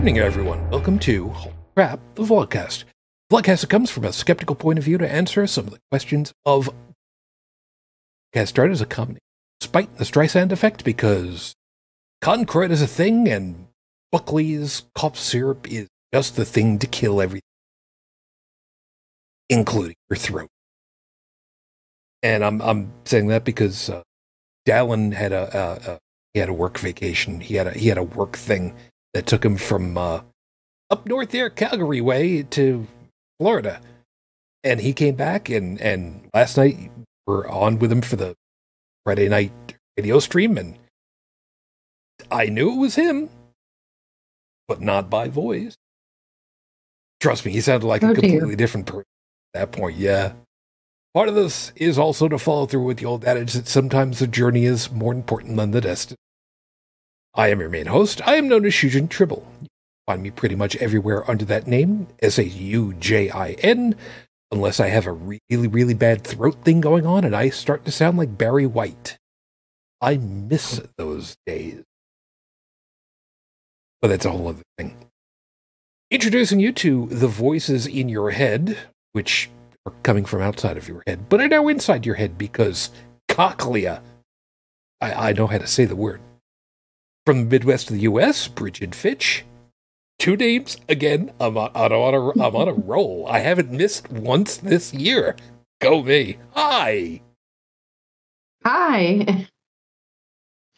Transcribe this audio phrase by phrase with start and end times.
[0.00, 0.70] evening, everyone.
[0.70, 2.84] Welcome to Holy Crap, the Vlogcast.
[3.30, 6.70] Vlogcast comes from a skeptical point of view to answer some of the questions of
[8.32, 9.20] Cast started as a comedy,
[9.60, 11.52] despite the Streisand effect, because
[12.22, 13.66] concrete is a thing and
[14.10, 17.42] Buckley's cough syrup is just the thing to kill everything,
[19.50, 20.48] including your throat.
[22.22, 24.02] And I'm I'm saying that because uh,
[24.66, 25.98] Dallin had a, a, a
[26.32, 27.40] he had a work vacation.
[27.40, 28.74] He had a he had a work thing
[29.14, 30.22] that took him from uh,
[30.90, 32.86] up north there, Calgary way, to
[33.38, 33.80] Florida,
[34.64, 36.90] and he came back and and last night
[37.26, 38.34] we're on with him for the
[39.04, 39.52] Friday night
[39.96, 40.76] radio stream, and
[42.30, 43.30] I knew it was him,
[44.68, 45.76] but not by voice.
[47.20, 48.20] Trust me, he sounded like Oh, a dear.
[48.30, 49.04] completely different person
[49.54, 49.96] at that point.
[49.96, 50.32] Yeah.
[51.12, 54.26] Part of this is also to follow through with the old adage that sometimes the
[54.28, 56.16] journey is more important than the destination.
[57.34, 58.20] I am your main host.
[58.26, 59.46] I am known as Shujin Tribble.
[60.06, 63.94] Find me pretty much everywhere under that name, S A U J I N,
[64.50, 67.92] unless I have a really, really bad throat thing going on and I start to
[67.92, 69.18] sound like Barry White.
[70.00, 71.84] I miss those days.
[74.02, 74.96] But that's a whole other thing.
[76.10, 78.76] Introducing you to the voices in your head,
[79.12, 79.50] which
[79.86, 82.90] are coming from outside of your head, but are now inside your head because
[83.28, 84.02] cochlea.
[85.00, 86.20] I, I know how to say the word.
[87.26, 89.44] From the Midwest of the U.S., Bridget Fitch.
[90.18, 91.32] Two names again.
[91.40, 93.26] I'm on, I'm on a I'm on a roll.
[93.28, 95.36] I haven't missed once this year.
[95.80, 96.38] Go me.
[96.52, 97.20] Hi.
[98.64, 99.46] Hi.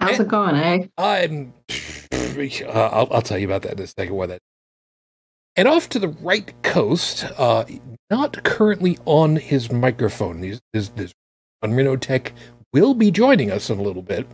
[0.00, 0.22] How's Eh.
[0.22, 0.86] it going, eh?
[0.98, 1.52] I'm.
[1.70, 4.14] Uh, I'll, I'll tell you about that in a second.
[4.14, 4.40] Why that?
[5.56, 7.64] And off to the right coast, uh,
[8.10, 10.40] not currently on his microphone.
[10.40, 11.12] These this this
[11.64, 12.32] Unreno Tech
[12.72, 14.26] will be joining us in a little bit,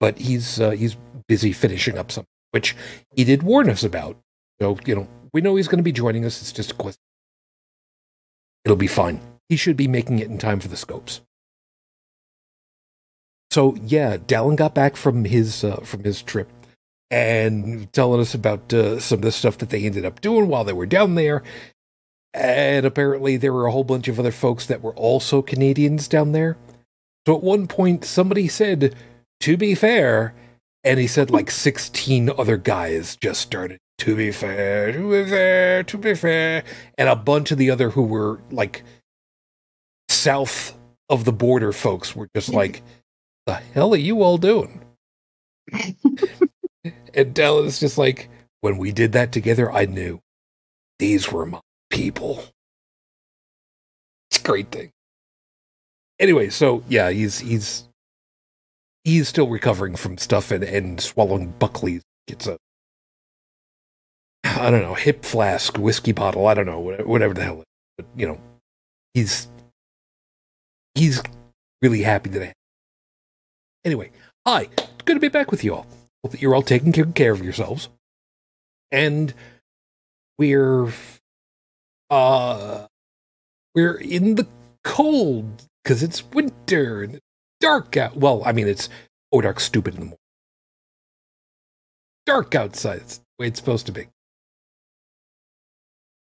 [0.00, 0.96] but he's uh, he's
[1.28, 2.76] busy finishing up something, which
[3.14, 4.16] he did warn us about.
[4.60, 6.40] So you know we know he's going to be joining us.
[6.40, 7.02] It's just a question.
[8.64, 9.20] It'll be fine.
[9.48, 11.20] He should be making it in time for the scopes.
[13.50, 16.48] So yeah, Dallin got back from his uh, from his trip
[17.10, 20.64] and telling us about uh, some of the stuff that they ended up doing while
[20.64, 21.42] they were down there.
[22.34, 26.32] And apparently, there were a whole bunch of other folks that were also Canadians down
[26.32, 26.58] there.
[27.26, 28.94] So at one point, somebody said,
[29.40, 30.34] "To be fair,"
[30.84, 33.78] and he said like sixteen other guys just started.
[34.00, 36.64] To be fair, to be fair, to be fair,
[36.98, 38.82] and a bunch of the other who were like
[40.10, 40.76] south
[41.08, 42.58] of the border folks were just mm-hmm.
[42.58, 42.82] like,
[43.46, 44.82] "The hell are you all doing?"
[47.16, 48.28] And Dallin just like,
[48.60, 50.20] when we did that together, I knew
[50.98, 51.60] these were my
[51.90, 52.44] people.
[54.30, 54.90] It's a great thing.
[56.20, 57.85] Anyway, so yeah, he's he's
[59.06, 62.02] he's still recovering from stuff and, and swallowing Buckley's.
[62.26, 62.58] It's a
[64.44, 67.62] I don't know, hip flask, whiskey bottle, I don't know, whatever, the hell.
[67.96, 68.40] But you know,
[69.14, 69.48] he's
[70.94, 71.22] he's
[71.80, 72.52] really happy I
[73.84, 74.10] Anyway,
[74.44, 74.68] hi,
[75.04, 75.86] good to be back with you all.
[76.24, 77.88] Hope that you're all taking care of yourselves.
[78.90, 79.32] And
[80.38, 80.92] we're
[82.10, 82.86] uh
[83.74, 84.48] we're in the
[84.82, 87.20] cold because it's winter and
[87.60, 88.16] dark out.
[88.16, 88.88] Well, I mean it's
[89.32, 90.18] oh dark stupid in the morning.
[92.26, 92.98] Dark outside.
[92.98, 94.08] It's the way it's supposed to be.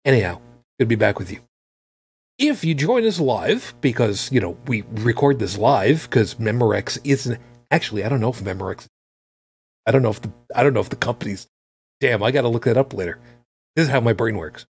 [0.04, 0.40] Anyhow,
[0.78, 1.40] good to be back with you.
[2.38, 7.38] If you join us live, because you know we record this live because Memorex isn't
[7.70, 8.86] actually I don't know if Memorex
[9.86, 11.48] I don't know if the I don't know if the company's
[12.00, 13.18] damn, I gotta look that up later.
[13.76, 14.66] This is how my brain works.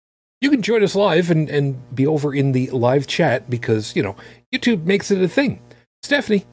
[0.41, 4.03] You can join us live and, and be over in the live chat because, you
[4.03, 4.15] know,
[4.55, 5.61] YouTube makes it a thing.
[6.05, 6.45] Stephanie,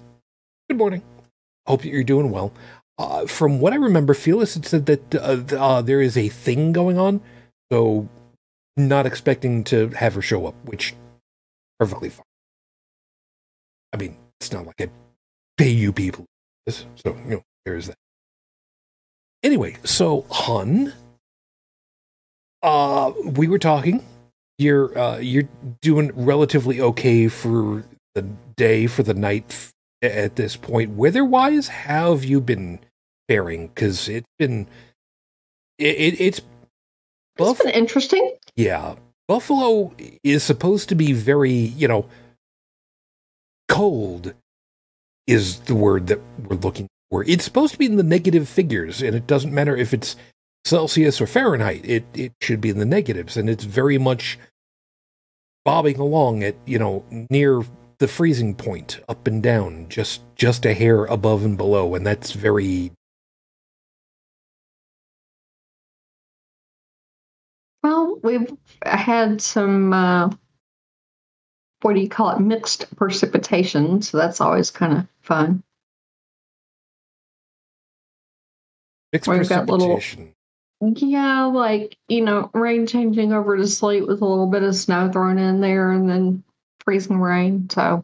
[0.70, 1.02] good morning.
[1.68, 2.54] Hope that you're doing well.
[2.98, 6.72] Uh, from what I remember, Felix had said that uh, uh, there is a thing
[6.72, 7.20] going on,
[7.70, 8.08] so
[8.78, 10.94] not expecting to have her show up, which
[11.82, 12.24] perfectly fine.
[13.92, 14.88] I mean, it's not like I
[15.58, 16.24] pay you people,
[16.70, 17.98] so you know there is that.
[19.44, 20.94] Anyway, so Hun,
[22.64, 24.02] uh, we were talking.
[24.58, 25.50] You're uh, you're
[25.82, 27.84] doing relatively okay for
[28.16, 28.24] the
[28.58, 29.72] day, for the night
[30.02, 30.92] at this point.
[30.92, 32.80] Weather-wise, how have you been
[33.30, 33.68] faring?
[33.68, 34.68] Because it's been
[35.78, 36.46] it, it it's It's
[37.38, 38.36] Buff- been interesting.
[38.56, 38.96] yeah,
[39.28, 39.94] Buffalo
[40.24, 42.06] is supposed to be very, you know,
[43.70, 44.34] cold
[45.28, 47.24] is the word that we're looking for.
[47.26, 50.16] It's supposed to be in the negative figures, and it doesn't matter if it's
[50.66, 51.82] Celsius or Fahrenheit.
[51.86, 54.38] It it should be in the negatives, and it's very much
[55.64, 57.64] bobbing along at you know near
[58.02, 62.32] the freezing point, up and down, just just a hair above and below, and that's
[62.32, 62.92] very
[67.84, 68.52] Well, we've
[68.84, 70.30] had some, uh,
[71.82, 74.02] what do you call it, mixed precipitation.
[74.02, 75.64] So that's always kind of fun.
[79.14, 80.00] Mixed We've got little-
[80.82, 85.12] Yeah, like, you know, rain changing over to sleet with a little bit of snow
[85.12, 86.44] thrown in there and then
[86.86, 87.70] freezing rain.
[87.70, 88.04] So,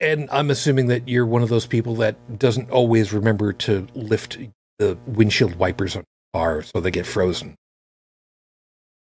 [0.00, 4.38] And I'm assuming that you're one of those people that doesn't always remember to lift
[4.78, 6.04] the windshield wipers on
[6.34, 7.54] your car so they get frozen.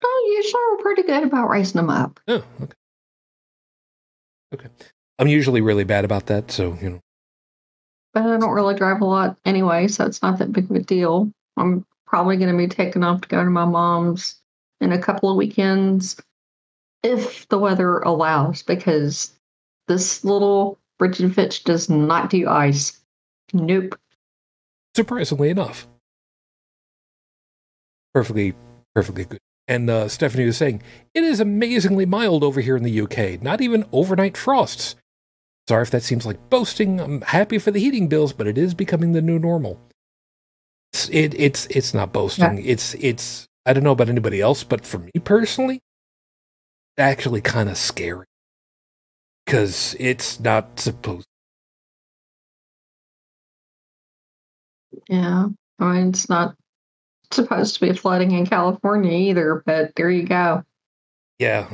[0.03, 2.19] oh, usually we're pretty good about raising them up.
[2.27, 2.73] Oh, okay.
[4.53, 4.67] Okay.
[5.17, 6.99] I'm usually really bad about that, so you know.
[8.13, 10.79] But I don't really drive a lot anyway, so it's not that big of a
[10.79, 11.31] deal.
[11.57, 14.39] I'm probably going to be taking off to go to my mom's
[14.81, 16.15] in a couple of weekends
[17.05, 19.33] if the weather allows, because
[19.87, 22.99] this little Bridget Fitch does not do ice.
[23.53, 23.97] Nope.
[24.95, 25.87] Surprisingly enough.
[28.13, 28.53] Perfectly,
[28.93, 29.39] perfectly good.
[29.67, 30.81] And uh, Stephanie was saying,
[31.13, 34.95] it is amazingly mild over here in the UK, not even overnight frosts.
[35.67, 36.99] Sorry if that seems like boasting.
[36.99, 39.79] I'm happy for the heating bills, but it is becoming the new normal.
[40.93, 42.63] It's it, it's it's not boasting.
[42.63, 45.81] It's it's I don't know about anybody else, but for me personally,
[46.97, 48.25] actually kind of scary
[49.45, 51.27] because it's not supposed.
[55.07, 55.49] Yeah.
[55.79, 56.55] I mean, it's not
[57.31, 60.63] supposed to be flooding in California either, but there you go.
[61.37, 61.67] Yeah.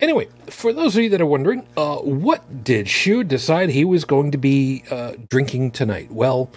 [0.00, 4.04] Anyway, for those of you that are wondering, uh, what did Shu decide he was
[4.04, 6.10] going to be uh, drinking tonight?
[6.10, 6.50] Well,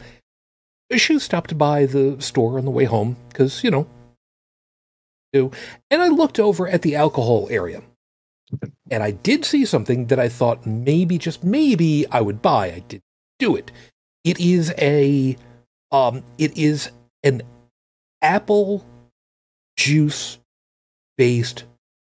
[0.92, 3.88] Shu stopped by the store on the way home because, you know,
[5.34, 5.52] do.
[5.90, 7.82] And I looked over at the alcohol area.
[8.92, 12.68] And I did see something that I thought maybe, just maybe, I would buy.
[12.68, 13.02] I did
[13.40, 13.72] do it.
[14.24, 15.36] It is a,
[15.92, 16.92] um, it is
[17.24, 17.42] an
[18.22, 18.86] apple
[19.76, 20.38] juice
[21.18, 21.64] based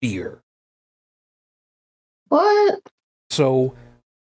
[0.01, 0.41] beer.
[2.29, 2.81] What?
[3.29, 3.75] So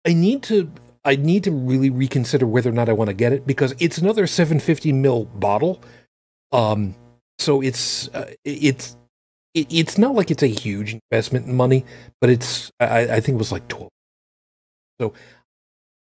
[0.05, 0.71] I need to
[1.03, 3.97] I need to really reconsider whether or not I want to get it because it's
[3.97, 5.81] another 750 mil bottle.
[6.51, 6.95] Um
[7.39, 8.97] so it's uh, it's
[9.53, 11.85] it, it's not like it's a huge investment in money,
[12.21, 13.89] but it's I, I think it was like 12.
[14.99, 15.13] So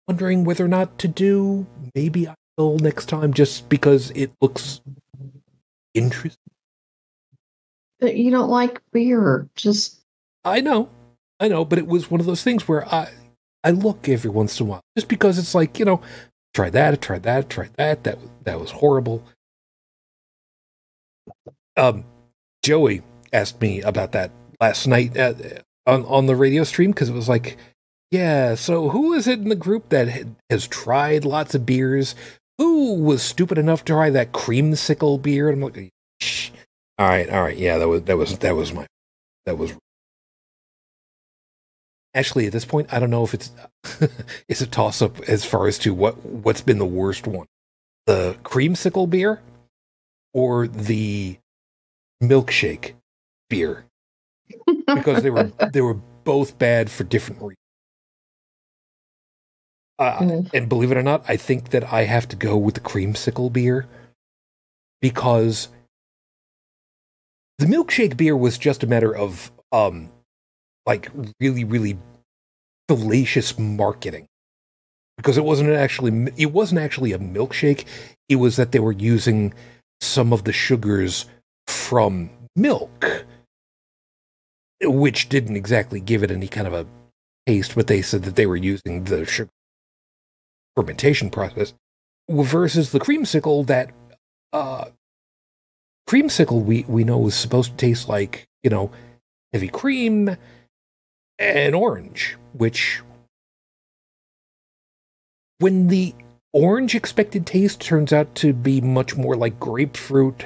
[0.07, 1.65] wondering whether or not to do
[1.95, 4.81] maybe I will next time just because it looks
[5.93, 6.39] interesting.
[7.99, 9.47] But You don't like beer.
[9.55, 10.01] Just
[10.43, 10.89] I know,
[11.39, 13.09] I know, but it was one of those things where I
[13.63, 16.01] I look every once in a while just because it's like you know,
[16.53, 18.03] try that, try that, try that.
[18.03, 19.23] That that was horrible.
[21.77, 22.05] Um,
[22.63, 23.01] Joey
[23.33, 24.31] asked me about that
[24.61, 25.33] last night uh
[25.85, 27.57] on on the radio stream because it was like,
[28.11, 28.55] yeah.
[28.55, 32.15] So who is it in the group that has tried lots of beers?
[32.57, 35.49] Who was stupid enough to try that creamsicle beer?
[35.49, 35.89] And I'm like,
[36.21, 36.51] Shh.
[36.97, 38.87] all right, all right, yeah, that was that was that was my
[39.45, 39.73] that was
[42.15, 43.51] actually at this point i don't know if it's
[44.47, 47.45] it's a toss up as far as to what what's been the worst one
[48.07, 49.41] the creamsicle beer
[50.35, 51.37] or the
[52.21, 52.93] milkshake
[53.49, 53.85] beer.
[54.85, 57.57] Because they were they were both bad for different reasons
[59.99, 60.49] uh, Mm.
[60.53, 63.53] and believe it or not i think that i have to go with the creamsicle
[63.53, 63.87] beer
[65.01, 65.69] because
[67.59, 70.11] the milkshake beer was just a matter of um
[70.85, 71.97] like really really
[72.87, 74.27] fallacious marketing.
[75.17, 77.85] Because it wasn't actually it wasn't actually a milkshake.
[78.27, 79.53] It was that they were using
[80.01, 81.25] some of the sugars
[81.67, 83.25] from milk
[84.81, 86.85] which didn't exactly give it any kind of a
[87.47, 89.49] taste but they said that they were using the sugar
[90.75, 91.73] fermentation process
[92.29, 93.91] versus the creamsicle that
[94.53, 94.85] uh
[96.09, 98.91] creamsicle we we know is supposed to taste like you know
[99.53, 100.35] heavy cream
[101.39, 103.01] and orange, which
[105.59, 106.13] when the
[106.55, 110.45] orange expected taste turns out to be much more like grapefruit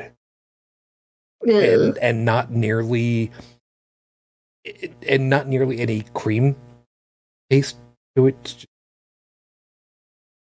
[1.47, 1.53] Ugh.
[1.53, 3.31] and and not nearly
[5.07, 6.55] and not nearly any cream
[7.49, 7.77] taste
[8.17, 8.65] to it.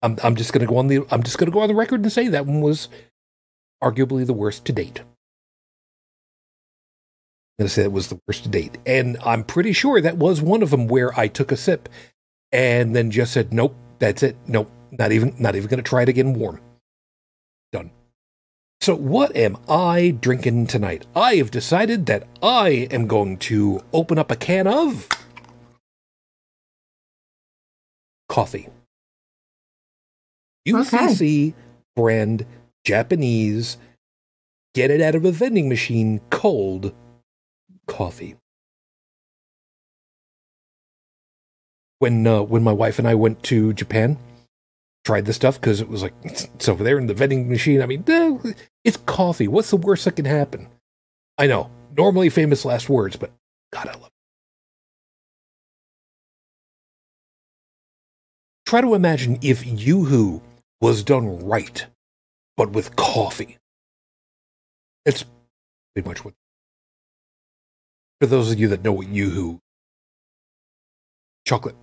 [0.01, 2.11] I'm I'm just gonna go on the I'm just gonna go on the record and
[2.11, 2.87] say that one was
[3.83, 5.01] arguably the worst to date.
[7.59, 10.41] I'm gonna say it was the worst to date, and I'm pretty sure that was
[10.41, 11.89] one of them where I took a sip
[12.53, 14.37] and then just said, "Nope, that's it.
[14.47, 16.59] Nope, not even not even gonna try it again warm."
[17.71, 17.91] Done.
[18.79, 21.05] So, what am I drinking tonight?
[21.15, 25.09] I have decided that I am going to open up a can of
[28.29, 28.69] coffee.
[30.67, 31.53] UCC
[31.95, 32.45] brand
[32.85, 33.77] Japanese
[34.73, 36.93] get it out of a vending machine cold
[37.87, 38.35] coffee.
[41.99, 44.19] When uh, when my wife and I went to Japan,
[45.07, 47.81] tried the stuff because it was like it's over there in the vending machine.
[47.81, 48.03] I mean,
[48.83, 49.47] it's coffee.
[49.47, 50.67] What's the worst that can happen?
[51.37, 53.31] I know, normally famous last words, but
[53.71, 54.11] God, I love it.
[58.65, 60.41] Try to imagine if Yoo-Hoo
[60.81, 61.85] was done right,
[62.57, 63.59] but with coffee.
[65.05, 65.23] It's
[65.95, 66.33] pretty much what.
[68.19, 69.61] For those of you that know what Yoo-Hoo,
[71.45, 71.77] chocolate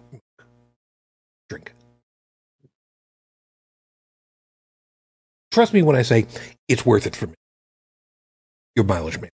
[1.48, 1.72] drink.
[5.54, 6.26] Trust me when I say
[6.66, 7.34] it's worth it for me.
[8.74, 9.30] Your mileage man.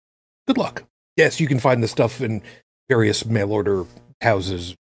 [0.47, 0.85] Good luck.
[1.17, 2.43] Yes, you can find the stuff in
[2.91, 3.87] various mail order
[4.21, 4.75] houses,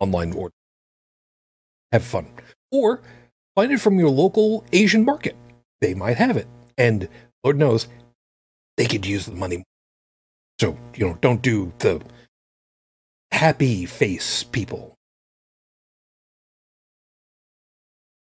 [0.00, 0.52] online order.
[1.92, 2.26] Have fun.
[2.70, 3.00] Or
[3.56, 5.34] find it from your local Asian market.
[5.80, 6.46] They might have it.
[6.76, 7.08] And
[7.42, 7.88] Lord knows
[8.76, 9.64] they could use the money.
[10.60, 12.02] So, you know, don't do the
[13.30, 14.94] happy face people.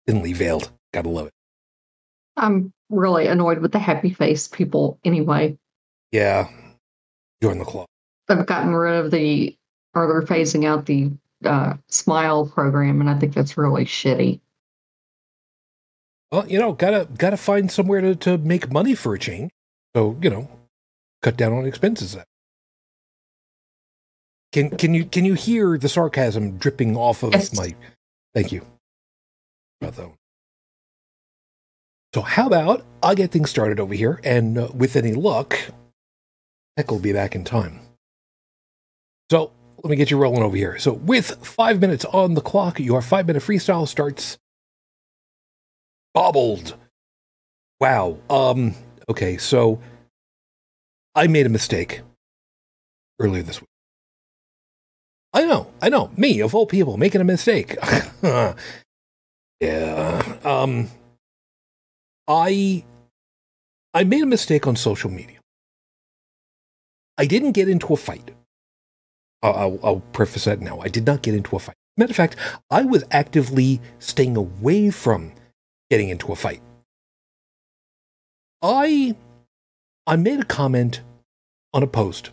[0.07, 0.71] Thinly veiled.
[0.93, 1.40] Gotta love it.
[2.41, 5.57] I'm really annoyed with the happy face people anyway.
[6.11, 6.49] Yeah.
[7.43, 7.87] Join the club.
[8.29, 9.57] They've gotten rid of the,
[9.95, 11.11] or they're phasing out the
[11.45, 14.41] uh, smile program, and I think that's really shitty.
[16.31, 19.51] Well, you know, gotta gotta find somewhere to, to make money for a change.
[19.97, 20.49] So, you know,
[21.23, 22.17] cut down on expenses.
[24.53, 27.57] Can can you can you hear the sarcasm dripping off of Yes.
[27.57, 27.75] my
[28.35, 28.65] thank you.
[29.81, 30.17] About that one.
[32.13, 35.57] So how about I get things started over here, and uh, with any luck,
[36.77, 37.81] Heck will be back in time.
[39.31, 39.53] So
[39.83, 40.79] let me get you rolling over here.
[40.79, 44.39] So with five minutes on the clock, your five minute freestyle starts.
[46.15, 46.77] Bobbled.
[47.81, 48.19] Wow.
[48.29, 48.75] Um.
[49.09, 49.37] Okay.
[49.37, 49.81] So
[51.15, 52.01] I made a mistake
[53.21, 53.69] earlier this week.
[55.33, 55.71] I know.
[55.81, 56.11] I know.
[56.17, 57.77] Me of all people making a mistake.
[59.61, 60.35] yeah.
[60.45, 60.89] Um.
[62.31, 62.85] I
[63.93, 65.41] I made a mistake on social media.
[67.19, 68.31] I didn't get into a fight.
[69.43, 70.81] I'll, I'll, preface that now.
[70.81, 71.75] I did not get into a fight.
[71.97, 72.37] Matter of fact,
[72.71, 75.33] I was actively staying away from
[75.91, 76.63] getting into a fight.
[78.63, 79.17] I
[80.07, 81.01] I made a comment
[81.73, 82.31] on a post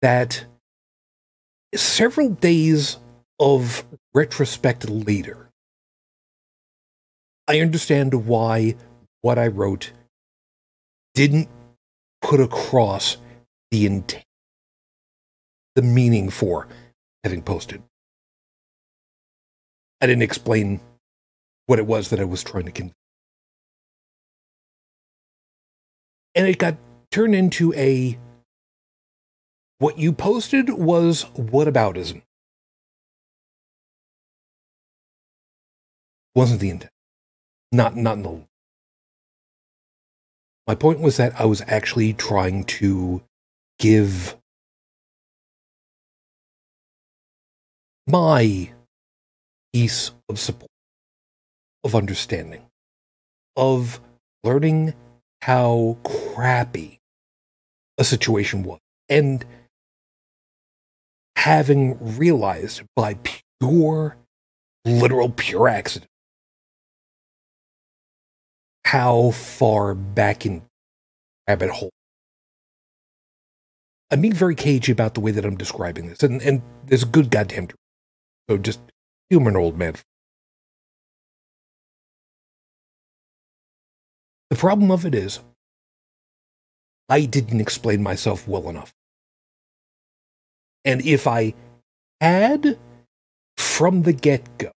[0.00, 0.44] that
[1.74, 2.98] several days
[3.40, 5.47] of retrospect later,
[7.48, 8.76] I understand why
[9.22, 9.92] what I wrote
[11.14, 11.48] didn't
[12.20, 13.16] put across
[13.70, 14.24] the intent,
[15.74, 16.68] the meaning for
[17.24, 17.82] having posted.
[20.02, 20.80] I didn't explain
[21.66, 22.92] what it was that I was trying to convey.
[26.34, 26.76] And it got
[27.10, 28.18] turned into a
[29.78, 32.22] what you posted was whataboutism.
[36.34, 36.92] Wasn't the intent.
[37.70, 38.48] Not not in the
[40.68, 43.22] my point was that I was actually trying to
[43.78, 44.36] give
[48.06, 48.70] my
[49.72, 50.70] piece of support,
[51.84, 52.66] of understanding,
[53.56, 53.98] of
[54.44, 54.92] learning
[55.40, 57.00] how crappy
[57.96, 59.46] a situation was, and
[61.36, 63.16] having realized by
[63.58, 64.18] pure,
[64.84, 66.10] literal, pure accident
[68.88, 70.62] how far back in
[71.46, 71.90] rabbit hole.
[74.10, 77.06] I'm being very cagey about the way that I'm describing this, and, and there's a
[77.06, 77.68] good goddamn.
[78.48, 78.80] So just
[79.28, 79.96] humor old man.
[84.48, 85.40] The problem of it is,
[87.10, 88.94] I didn't explain myself well enough.
[90.86, 91.52] And if I
[92.22, 92.78] had
[93.58, 94.72] from the get go,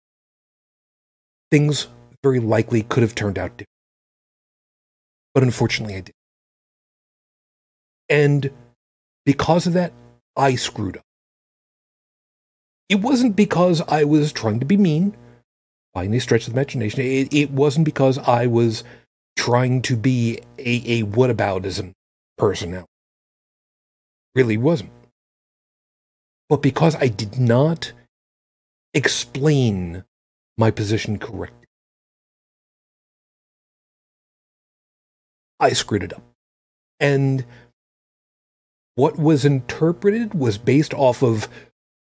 [1.50, 1.88] things
[2.22, 3.71] very likely could have turned out different.
[5.34, 6.16] But unfortunately, I did.
[8.10, 8.52] And
[9.26, 9.94] because of that,
[10.36, 11.04] I screwed up.
[12.90, 15.16] It wasn't because I was trying to be mean
[15.94, 17.02] by any stretch of the imagination.
[17.02, 18.84] It, it wasn't because I was
[19.38, 21.94] trying to be a, a whataboutism
[22.38, 22.84] person.
[24.36, 24.92] Really wasn't.
[26.50, 27.94] But because I did not
[28.94, 30.04] explain
[30.58, 31.61] my position correctly.
[35.62, 36.24] I screwed it up.
[37.00, 37.46] And
[38.96, 41.48] what was interpreted was based off of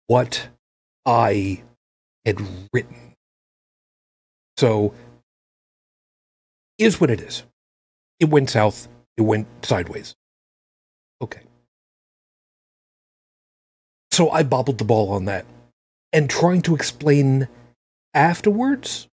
[0.07, 0.49] what
[1.07, 1.63] I
[2.25, 2.41] had
[2.73, 3.15] written.
[4.57, 4.95] So,
[6.79, 7.45] is what it is.
[8.19, 8.89] It went south.
[9.17, 10.15] It went sideways.
[11.21, 11.41] Okay.
[14.11, 15.47] So I bobbled the ball on that.
[16.13, 17.49] And trying to explain
[18.15, 19.09] afterwards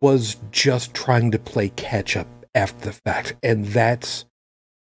[0.00, 2.26] was just trying to play catch up
[2.56, 3.36] after the fact.
[3.42, 4.24] And that's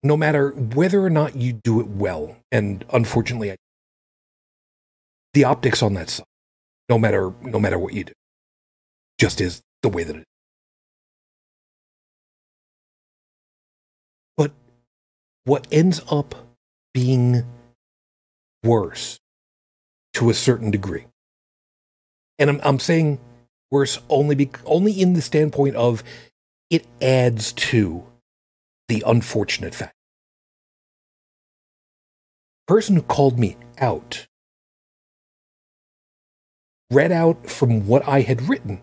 [0.04, 2.36] no matter whether or not you do it well.
[2.52, 3.56] And unfortunately, I,
[5.34, 6.26] the optics on that side,
[6.90, 8.14] no matter no matter what you do,
[9.20, 10.26] just is the way that it is.
[14.36, 14.52] But
[15.44, 16.34] what ends up
[16.94, 17.46] being
[18.64, 19.20] worse
[20.14, 21.06] to a certain degree,
[22.40, 23.20] and I'm, I'm saying
[23.70, 26.04] worse only be, only in the standpoint of
[26.70, 28.04] it adds to
[28.88, 29.96] the unfortunate fact.
[32.68, 34.28] The Person who called me out
[36.92, 38.82] read out from what I had written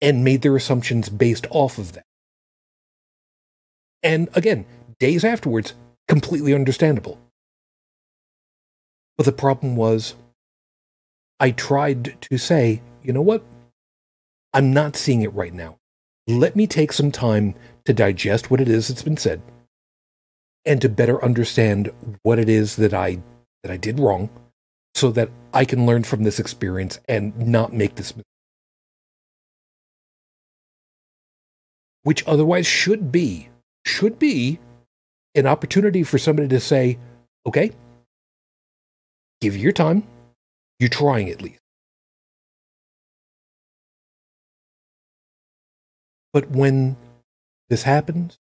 [0.00, 2.04] and made their assumptions based off of that.
[4.02, 4.66] And again,
[4.98, 5.74] days afterwards,
[6.08, 7.18] completely understandable.
[9.16, 10.14] But the problem was,
[11.40, 13.42] I tried to say, you know what?
[14.52, 15.78] I'm not seeing it right now.
[16.26, 17.54] Let me take some time
[17.84, 19.42] to digest what it is that's been said
[20.64, 23.20] and to better understand what it is that I
[23.62, 24.30] that I did wrong
[24.94, 28.24] so that I can learn from this experience and not make this mistake.
[32.04, 33.48] which otherwise should be
[33.84, 34.60] should be
[35.34, 36.96] an opportunity for somebody to say,
[37.44, 37.72] okay,
[39.40, 40.06] give you your time.
[40.78, 41.63] You're trying at least.
[46.34, 46.96] But when
[47.70, 48.38] this happens,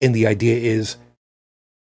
[0.00, 0.98] and the idea is,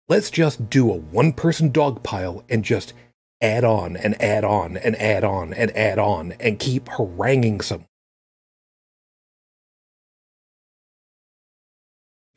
[0.08, 2.94] let's just do a one person dog pile and just
[3.42, 7.86] add on and add on and add on and add on and keep haranguing some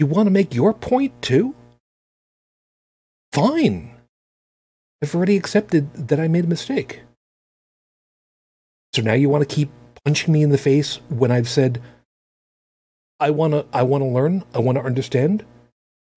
[0.03, 1.55] You want to make your point too?
[3.33, 3.95] Fine.
[5.01, 7.03] I've already accepted that I made a mistake.
[8.95, 9.71] So now you want to keep
[10.05, 11.81] punching me in the face when I've said
[13.23, 15.45] I want to I want to learn, I want to understand.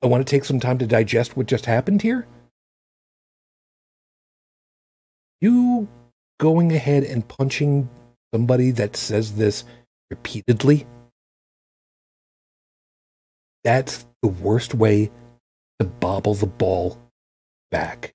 [0.02, 2.26] I want to take some time to digest what just happened here.
[5.39, 5.88] You
[6.39, 7.89] going ahead and punching
[8.34, 9.65] somebody that says this
[10.10, 10.88] repeatedly
[13.63, 15.12] that's the worst way
[15.80, 17.00] to bobble the ball
[17.72, 18.13] back.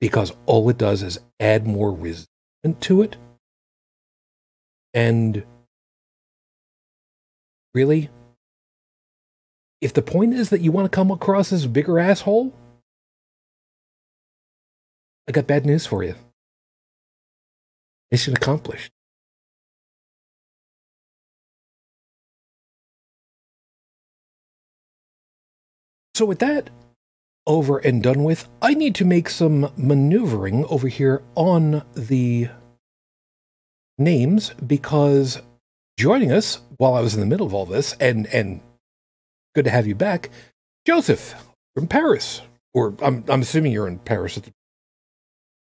[0.00, 3.16] Because all it does is add more resentment to it.
[4.94, 5.44] And
[7.76, 8.08] really,
[9.82, 12.54] if the point is that you want to come across as a bigger asshole,
[15.28, 16.14] I got bad news for you.
[18.10, 18.90] Mission accomplished.
[26.14, 26.70] So, with that
[27.46, 32.48] over and done with, I need to make some maneuvering over here on the
[33.98, 35.42] names because
[35.96, 38.60] joining us while I was in the middle of all this, and and
[39.54, 40.30] good to have you back,
[40.86, 41.34] Joseph
[41.74, 42.42] from Paris.
[42.74, 44.40] Or I'm I'm assuming you're in Paris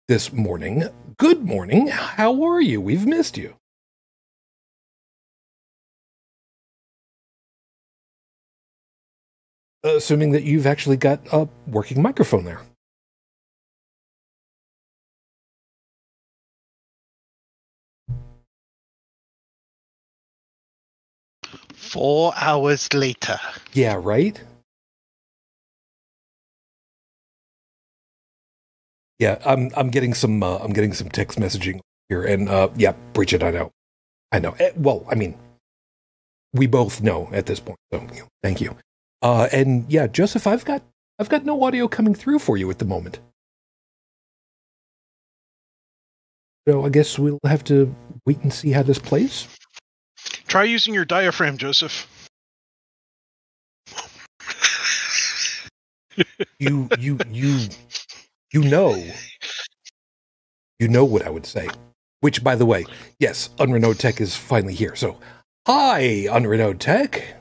[0.07, 0.83] this morning.
[1.17, 1.87] Good morning.
[1.87, 2.81] How are you?
[2.81, 3.55] We've missed you.
[9.83, 12.61] assuming that you've actually got a working microphone there.
[21.87, 23.39] Four hours later.
[23.73, 24.39] Yeah, right?
[29.19, 32.93] Yeah, I'm I'm getting some uh, I'm getting some text messaging here, and uh, yeah,
[33.13, 33.71] Bridget, I know,
[34.31, 34.55] I know.
[34.59, 35.35] Eh, well, I mean,
[36.53, 37.79] we both know at this point.
[37.91, 38.05] So,
[38.43, 38.77] thank you.
[39.21, 40.83] Uh, and yeah, Joseph, I've got
[41.19, 43.19] I've got no audio coming through for you at the moment.
[46.67, 47.95] So I guess we'll have to
[48.25, 49.47] wait and see how this plays.
[50.47, 52.07] Try using your diaphragm, Joseph.
[56.59, 57.67] you you you
[58.51, 59.03] you know
[60.79, 61.67] you know what I would say.
[62.21, 62.85] Which, by the way,
[63.19, 64.95] yes, Unrenode Tech is finally here.
[64.95, 65.19] So,
[65.67, 67.35] hi, Unrenode Tech.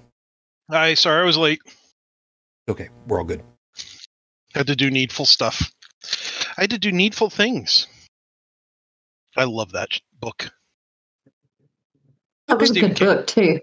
[0.71, 1.61] Hi, sorry I was late.
[2.69, 3.43] Okay, we're all good.
[4.55, 5.73] Had to do needful stuff.
[6.59, 7.87] I had to do needful things.
[9.37, 10.51] I love that book.
[12.49, 13.07] That was a good King.
[13.09, 13.61] book too.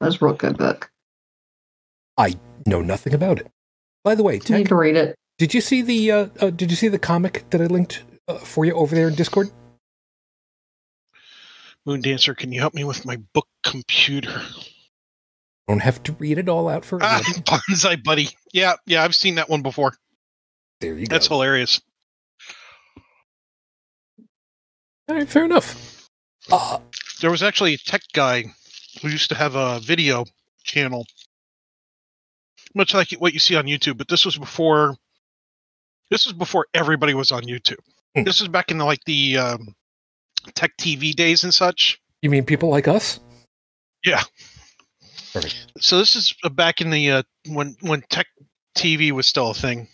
[0.00, 0.90] That was a real good book.
[2.16, 2.34] I
[2.66, 3.46] know nothing about it.
[4.04, 5.14] By the way, Tech, need to read it.
[5.38, 8.38] Did you see the uh, uh, Did you see the comic that I linked uh,
[8.38, 9.50] for you over there in Discord?
[11.86, 14.42] Moon Dancer, can you help me with my book computer?
[15.68, 17.20] Don't have to read it all out for Ah.
[17.26, 18.34] BonziBuddy.
[18.52, 19.94] Yeah, yeah, I've seen that one before.
[20.80, 21.14] There you go.
[21.14, 21.80] That's hilarious.
[25.08, 26.08] All right, fair enough.
[26.50, 26.78] Uh,
[27.20, 28.44] There was actually a tech guy
[29.02, 30.24] who used to have a video
[30.62, 31.06] channel,
[32.74, 33.98] much like what you see on YouTube.
[33.98, 34.96] But this was before.
[36.10, 37.78] This was before everybody was on YouTube.
[38.16, 38.24] Hmm.
[38.24, 39.74] This was back in the, like the um,
[40.54, 42.00] tech TV days and such.
[42.22, 43.20] you mean people like us?
[44.04, 44.22] Yeah.
[45.32, 45.72] Perfect.
[45.78, 48.26] So this is back in the uh, when when tech
[48.76, 49.88] TV was still a thing.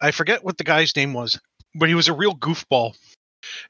[0.00, 1.38] I forget what the guy's name was,
[1.74, 2.96] but he was a real goofball.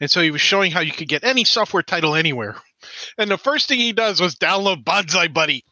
[0.00, 2.56] And so he was showing how you could get any software title anywhere.
[3.18, 5.62] And the first thing he does was download BonziBuddy.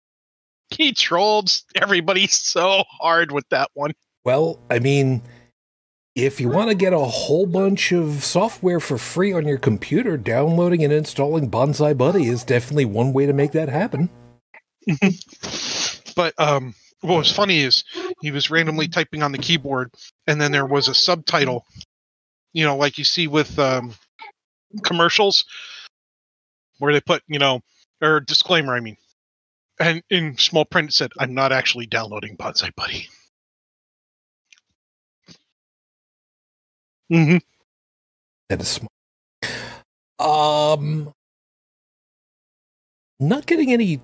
[0.70, 3.92] he trolled everybody so hard with that one.
[4.24, 5.22] Well, I mean,
[6.14, 10.16] if you want to get a whole bunch of software for free on your computer,
[10.16, 14.10] downloading and installing BonziBuddy is definitely one way to make that happen.
[16.14, 17.84] But um, what was funny is
[18.20, 19.92] he was randomly typing on the keyboard,
[20.26, 21.64] and then there was a subtitle,
[22.54, 23.94] you know, like you see with um,
[24.82, 25.44] commercials,
[26.78, 27.60] where they put, you know,
[28.00, 28.96] or disclaimer, I mean,
[29.78, 33.08] and in small print it said, "I'm not actually downloading BonziBuddy."
[37.12, 37.36] Mm-hmm.
[38.48, 38.90] That is smart.
[40.18, 41.12] Um,
[43.20, 44.00] not getting any,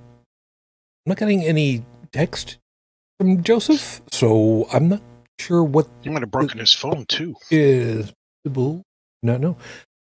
[1.06, 2.58] not getting any text
[3.18, 5.02] from Joseph, so I'm not
[5.38, 7.36] sure what He might have broken his phone too.
[7.50, 8.12] is.
[9.22, 9.56] No, no.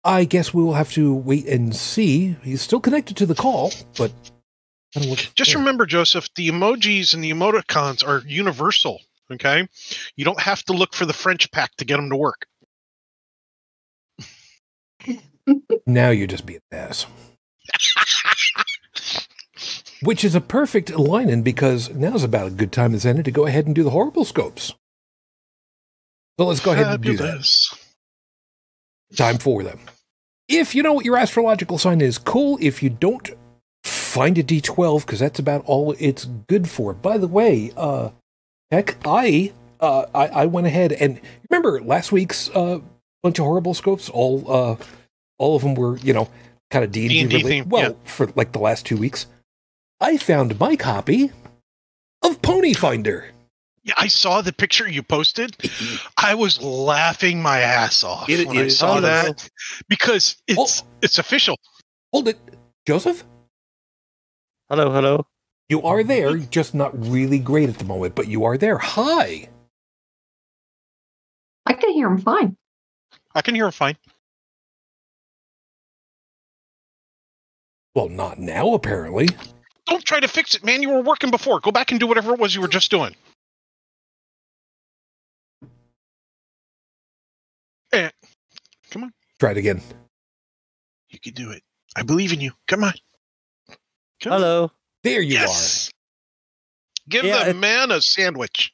[0.04, 2.36] I guess we will have to wait and see.
[2.44, 4.12] He's still connected to the call, but
[5.36, 9.00] Just remember, Joseph, the emojis and the emoticons are universal.
[9.32, 9.68] Okay,
[10.18, 12.46] you don't have to look for the French pack to get them to work.
[15.86, 17.06] now you're just being an ass.
[20.02, 23.32] Which is a perfect line in because now's about a good time as any to
[23.32, 24.74] go ahead and do the horrible scopes.
[26.40, 27.48] So let's go ahead and do that.
[29.16, 29.80] Time for them.
[30.48, 32.58] If you know what your astrological sign is, cool.
[32.62, 33.30] If you don't,
[33.84, 36.94] find a D12 because that's about all it's good for.
[36.94, 38.10] By the way, uh,
[38.70, 41.20] heck, I uh, I, I went ahead and
[41.50, 42.80] remember last week's uh,
[43.24, 44.10] bunch of horrible scopes.
[44.10, 44.76] All uh,
[45.38, 46.30] all of them were you know
[46.70, 47.72] kind of D and D&D related.
[47.72, 47.96] Well, yeah.
[48.04, 49.28] for like the last two weeks,
[50.00, 51.32] I found my copy
[52.22, 53.28] of Pony Finder.
[53.84, 55.58] Yeah, I saw the picture you posted.
[56.18, 59.50] I was laughing my ass off It- when it I saw oh, that
[59.88, 60.88] because it's oh.
[61.02, 61.58] it's official.
[62.14, 62.40] Hold it,
[62.86, 63.24] Joseph.
[64.70, 65.26] Hello, hello.
[65.70, 68.78] You are there, just not really great at the moment, but you are there.
[68.78, 69.50] Hi.
[71.66, 72.58] I can hear him fine.
[73.34, 73.98] I can hear him fine.
[77.96, 79.30] Well, not now, apparently.
[79.86, 80.82] Don't try to fix it, man.
[80.82, 81.60] You were working before.
[81.60, 83.16] Go back and do whatever it was you were just doing.
[89.40, 89.82] Try it again.
[91.10, 91.62] you can do it.
[91.96, 92.52] I believe in you.
[92.68, 92.94] Come on.
[94.22, 94.40] Come on.
[94.40, 94.72] Hello.
[95.04, 95.90] There you yes.
[97.10, 98.72] Give Yeah, the it- man a sandwich.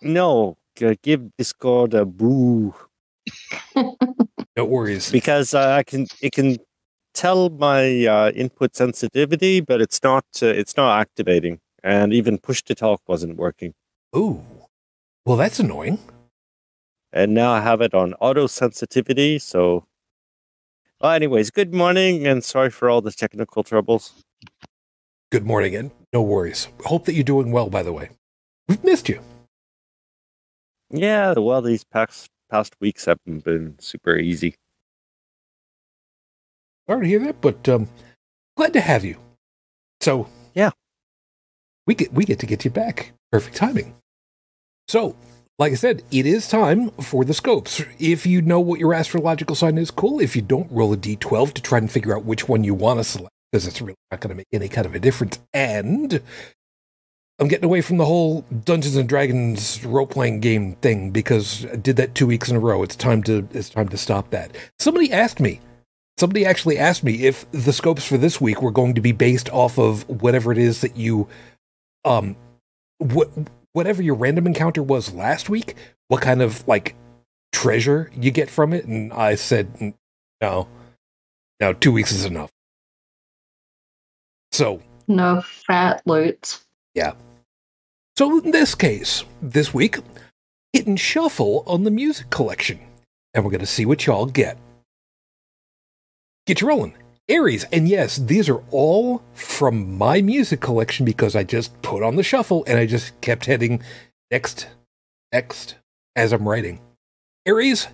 [0.00, 2.74] No, g- give Discord a boo
[3.76, 3.94] are.
[4.56, 5.10] No worries.
[5.10, 6.58] because uh, I can it can
[7.14, 12.62] tell my uh, input sensitivity, but it's not uh, it's not activating, and even push
[12.64, 13.72] to talk wasn't working.
[14.16, 14.42] Ooh.
[15.24, 15.98] Well, that's annoying.
[17.12, 19.38] And now I have it on auto sensitivity.
[19.38, 19.84] So,
[21.00, 24.12] well, anyways, good morning, and sorry for all the technical troubles.
[25.30, 26.68] Good morning, and no worries.
[26.84, 28.10] Hope that you're doing well, by the way.
[28.68, 29.20] We've missed you.
[30.90, 34.54] Yeah, well, these past past weeks haven't been super easy.
[36.86, 37.88] Sorry to hear that, but um,
[38.56, 39.16] glad to have you.
[40.00, 40.70] So, Yeah.
[41.86, 43.12] we get we get to get you back.
[43.30, 43.94] Perfect timing.
[44.88, 45.16] So,
[45.62, 47.84] like I said, it is time for the scopes.
[48.00, 50.18] If you know what your astrological sign is, cool.
[50.18, 52.98] If you don't, roll a d12 to try and figure out which one you want
[52.98, 55.38] to select, because it's really not going to make any kind of a difference.
[55.54, 56.20] And
[57.38, 61.76] I'm getting away from the whole Dungeons and Dragons role playing game thing because I
[61.76, 62.82] did that two weeks in a row.
[62.82, 64.56] It's time to it's time to stop that.
[64.80, 65.60] Somebody asked me
[66.18, 69.48] somebody actually asked me if the scopes for this week were going to be based
[69.50, 71.28] off of whatever it is that you
[72.04, 72.34] um
[72.98, 73.30] what
[73.72, 75.74] whatever your random encounter was last week
[76.12, 76.94] what kind of like
[77.52, 78.84] treasure you get from it?
[78.84, 79.94] And i said
[80.42, 80.68] no.
[81.58, 82.50] No two weeks is enough.
[84.50, 86.66] So No fat loots.
[86.94, 87.14] Yeah.
[88.18, 90.00] So in this case this week
[90.74, 92.78] hit and shuffle on the music collection.
[93.32, 94.58] And we're going to see what y'all get.
[96.46, 96.94] Get you rolling
[97.28, 102.16] Aries, and yes, these are all from my music collection because I just put on
[102.16, 103.80] the shuffle and I just kept heading
[104.30, 104.66] next,
[105.32, 105.76] next
[106.16, 106.80] as I'm writing.
[107.46, 107.88] Aries,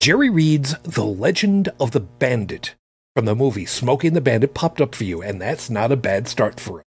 [0.00, 2.74] Jerry Reed's The Legend of the Bandit
[3.16, 5.96] from the movie Smokey and the Bandit popped up for you, and that's not a
[5.96, 6.86] bad start for it.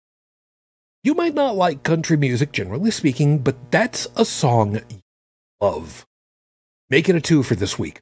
[1.04, 5.00] You might not like country music, generally speaking, but that's a song you
[5.62, 6.06] love.
[6.90, 8.02] Make it a two for this week.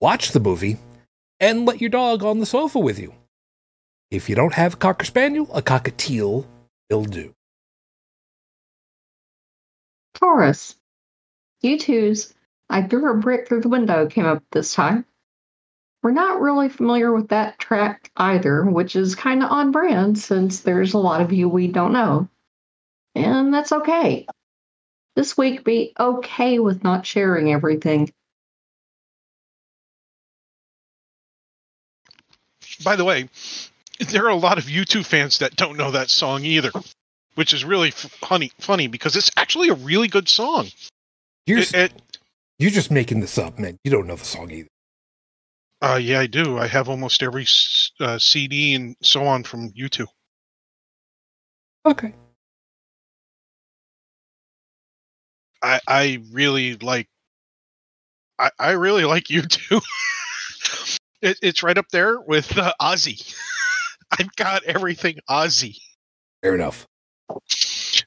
[0.00, 0.76] Watch the movie
[1.40, 3.14] and let your dog on the sofa with you.
[4.10, 6.46] If you don't have a cocker spaniel, a cockatiel
[6.90, 7.34] will do.
[10.14, 10.76] Taurus.
[11.64, 12.34] U2's.
[12.68, 15.04] I Threw a Brick Through the Window came up this time.
[16.02, 20.60] We're not really familiar with that track either, which is kind of on brand since
[20.60, 22.28] there's a lot of you we don't know.
[23.14, 24.26] And that's okay.
[25.16, 28.12] This week, be okay with not sharing everything.
[32.84, 33.28] By the way,
[34.10, 36.70] there are a lot of U2 fans that don't know that song either,
[37.34, 40.68] which is really funny, funny because it's actually a really good song.
[41.46, 41.92] You're, It- it-
[42.58, 43.78] you're just making this up, man.
[43.84, 44.68] You don't know the song either.
[45.82, 46.56] uh, yeah, I do.
[46.58, 47.46] I have almost every
[48.00, 50.06] uh, CD and so on from U2.
[51.84, 52.14] Okay.
[55.62, 57.08] I, I really like.
[58.38, 59.80] I, I really like U2.
[61.22, 63.34] it, it's right up there with uh, Ozzy.
[64.10, 65.78] I've got everything Ozzy.
[66.42, 66.86] Fair enough.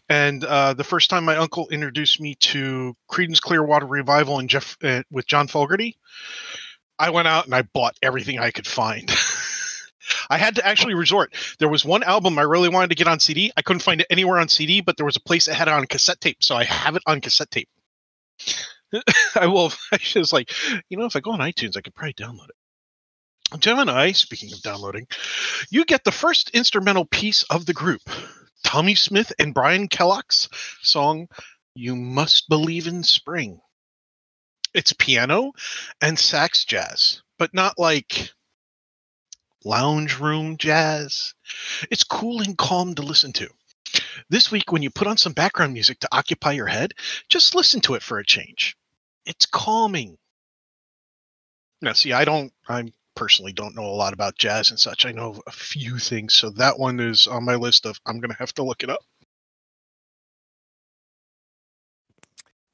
[0.08, 4.78] And uh, the first time my uncle introduced me to Creedence Clearwater Revival and Jeff
[4.84, 5.98] uh, with John Fogerty,
[6.98, 9.10] I went out and I bought everything I could find.
[10.30, 11.34] I had to actually resort.
[11.60, 13.52] There was one album I really wanted to get on CD.
[13.56, 15.74] I couldn't find it anywhere on CD, but there was a place that had it
[15.74, 17.70] on cassette tape, so I have it on cassette tape.
[19.36, 19.72] I will.
[19.92, 20.52] I was like,
[20.90, 22.56] you know, if I go on iTunes, I could probably download it.
[23.58, 25.08] Gemini, speaking of downloading,
[25.72, 28.02] you get the first instrumental piece of the group.
[28.64, 30.50] Tommy Smith and Brian Kellock's
[30.84, 31.28] song
[31.74, 33.60] You Must Believe in Spring.
[34.74, 35.54] It's piano
[36.00, 38.32] and sax jazz, but not like
[39.66, 41.34] lounge room jazz.
[41.90, 43.50] It's cool and calm to listen to.
[44.30, 46.94] This week, when you put on some background music to occupy your head,
[47.30, 48.78] just listen to it for a change.
[49.26, 50.18] It's calming.
[51.82, 55.06] Now, see, I don't, I personally don't know a lot about jazz and such.
[55.06, 58.32] I know a few things, so that one is on my list of I'm going
[58.32, 59.02] to have to look it up.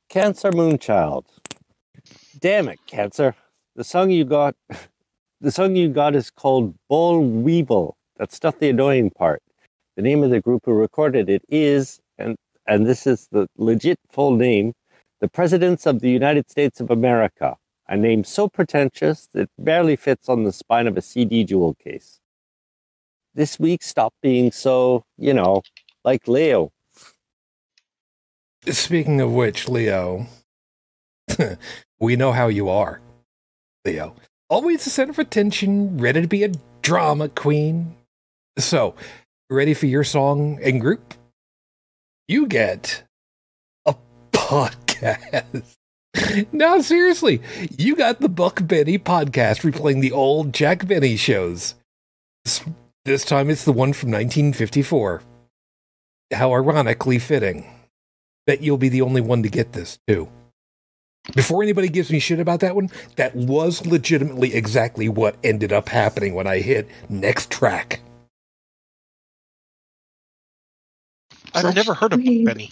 [0.07, 1.25] Cancer Moonchild.
[2.37, 3.33] Damn it, Cancer.
[3.75, 4.55] The song you got
[5.41, 7.97] the song you got is called Boll Weevil.
[8.17, 9.41] That's not the annoying part.
[9.95, 12.35] The name of the group who recorded it is, and
[12.67, 14.73] and this is the legit full name,
[15.21, 17.57] the Presidents of the United States of America.
[17.87, 22.19] A name so pretentious it barely fits on the spine of a CD jewel case.
[23.35, 25.61] This week stop being so, you know,
[26.03, 26.71] like Leo.
[28.67, 30.25] Speaking of which, Leo,
[31.99, 33.01] we know how you are.
[33.83, 34.15] Leo,
[34.49, 37.95] always the center of attention, ready to be a drama queen.
[38.57, 38.95] So,
[39.49, 41.13] ready for your song and group?
[42.27, 43.03] You get
[43.85, 43.95] a
[44.31, 45.75] podcast.
[46.51, 47.41] now, seriously,
[47.77, 51.75] you got the Buck Benny podcast replaying the old Jack Benny shows.
[52.43, 52.63] This,
[53.05, 55.21] this time it's the one from 1954.
[56.33, 57.65] How ironically fitting
[58.47, 60.29] that you'll be the only one to get this too.
[61.33, 65.89] Before anybody gives me shit about that one, that was legitimately exactly what ended up
[65.89, 68.01] happening when I hit next track.
[71.53, 72.71] I've never heard of sweet- Benny.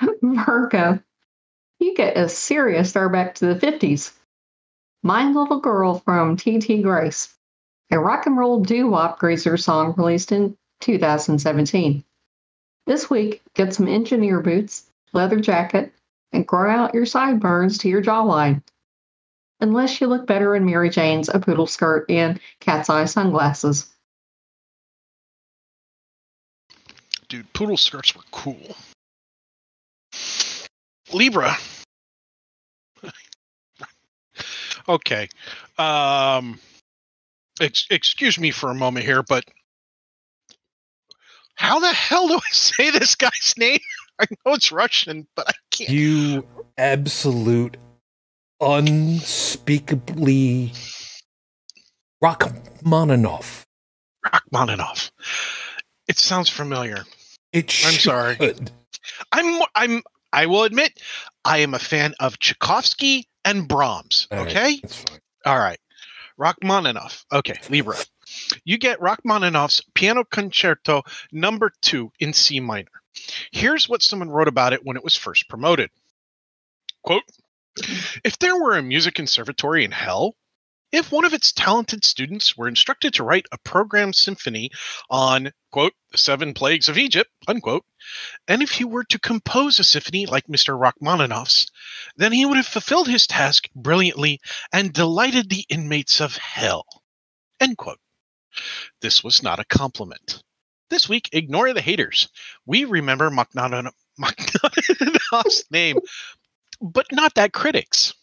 [0.22, 0.98] Virgo,
[1.78, 4.12] you get a serious throwback to the 50s.
[5.02, 6.82] My Little Girl from T.T.
[6.82, 7.34] Grace,
[7.90, 12.04] a rock and roll doo wop greaser song released in 2017.
[12.86, 15.92] This week, get some engineer boots, leather jacket,
[16.32, 18.62] and grow out your sideburns to your jawline.
[19.60, 23.92] Unless you look better in Mary Jane's a poodle skirt and cat's eye sunglasses.
[27.28, 28.76] Dude, poodle skirts were cool.
[31.12, 31.56] Libra.
[34.88, 35.28] okay.
[35.78, 36.58] Um
[37.60, 39.44] ex- excuse me for a moment here, but
[41.54, 43.78] how the hell do I say this guy's name?
[44.18, 45.90] I know it's Russian, but I can't.
[45.90, 46.46] You
[46.78, 47.76] absolute,
[48.60, 50.72] unspeakably
[52.22, 53.64] Rachmaninoff.
[54.24, 55.10] Rachmaninoff.
[56.08, 57.04] It sounds familiar.
[57.52, 58.38] It I'm sorry.
[59.32, 61.00] I'm I'm I will admit
[61.44, 64.28] I am a fan of Tchaikovsky and Brahms.
[64.30, 64.80] All Okay?
[65.44, 65.78] All right.
[66.38, 67.24] Rachmaninoff.
[67.32, 67.96] Okay, Libra.
[68.64, 72.90] You get Rachmaninoff's Piano Concerto Number Two in C minor.
[73.50, 75.90] Here's what someone wrote about it when it was first promoted.
[77.02, 77.22] Quote:
[78.24, 80.34] If there were a music conservatory in hell,
[80.96, 84.70] if one of its talented students were instructed to write a program symphony
[85.10, 87.84] on, quote, the seven plagues of Egypt, unquote,
[88.48, 90.78] and if he were to compose a symphony like Mr.
[90.78, 91.66] Rachmaninoff's,
[92.16, 94.40] then he would have fulfilled his task brilliantly
[94.72, 96.86] and delighted the inmates of hell,
[97.60, 98.00] end quote.
[99.02, 100.42] This was not a compliment.
[100.88, 102.28] This week, ignore the haters.
[102.64, 103.28] We remember
[104.18, 105.98] Rachmaninoff's name,
[106.80, 108.14] but not that critics.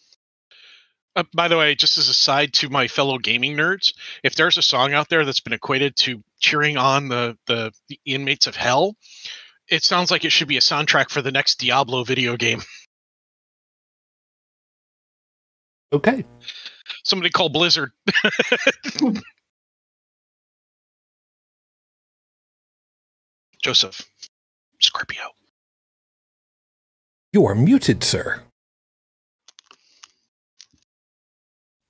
[1.15, 4.57] Uh, by the way, just as a side to my fellow gaming nerds, if there's
[4.57, 8.55] a song out there that's been equated to cheering on the, the, the inmates of
[8.55, 8.95] hell,
[9.69, 12.61] it sounds like it should be a soundtrack for the next Diablo video game.
[15.93, 16.25] Okay.
[17.03, 17.91] Somebody call Blizzard.
[23.61, 24.01] Joseph,
[24.79, 25.21] Scorpio.
[27.31, 28.41] You are muted, sir.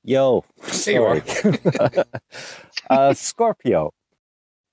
[0.03, 0.43] Yo,
[0.85, 1.25] There you are.
[1.25, 2.03] sorry.
[2.89, 3.93] uh, Scorpio.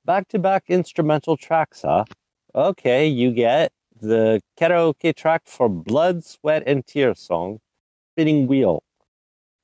[0.05, 2.05] Back to back instrumental tracks, huh?
[2.55, 7.61] Okay, you get the karaoke track for Blood, Sweat, and Tears song,
[8.13, 8.83] Spinning Wheel.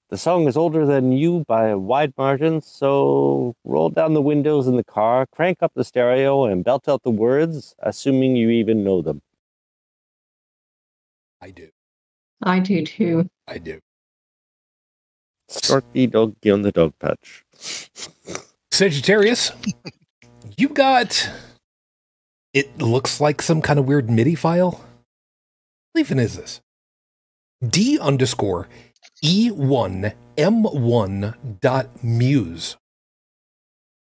[0.09, 4.69] The song is older than you by a wide margin, so roll down the windows
[4.69, 8.85] in the car, crank up the stereo, and belt out the words, assuming you even
[8.85, 9.21] know them.
[11.43, 11.71] I do.
[12.43, 13.29] I do too.
[13.49, 13.81] I do.
[15.51, 17.45] Storky doggy on the dog patch.
[18.71, 19.53] Sagittarius,
[20.57, 21.31] you got.
[22.53, 24.85] It looks like some kind of weird MIDI file.
[25.93, 26.61] What even is this?
[27.67, 28.69] D underscore
[29.25, 32.77] E1 M1 dot muse.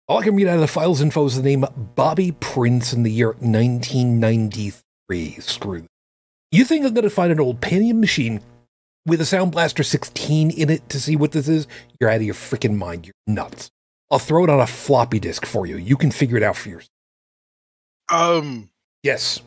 [0.07, 3.03] All I can read out of the file's info is the name Bobby Prince in
[3.03, 5.37] the year 1993.
[5.40, 5.81] Screw.
[5.83, 5.88] that.
[6.51, 8.40] You think I'm going to find an old Pentium machine
[9.09, 11.66] with a Sound Blaster 16 in it to see what this is?
[11.99, 13.07] You're out of your freaking mind.
[13.07, 13.71] You're nuts.
[14.11, 15.77] I'll throw it on a floppy disk for you.
[15.77, 16.90] You can figure it out for yourself.
[18.11, 18.71] Um,
[19.03, 19.40] Yes.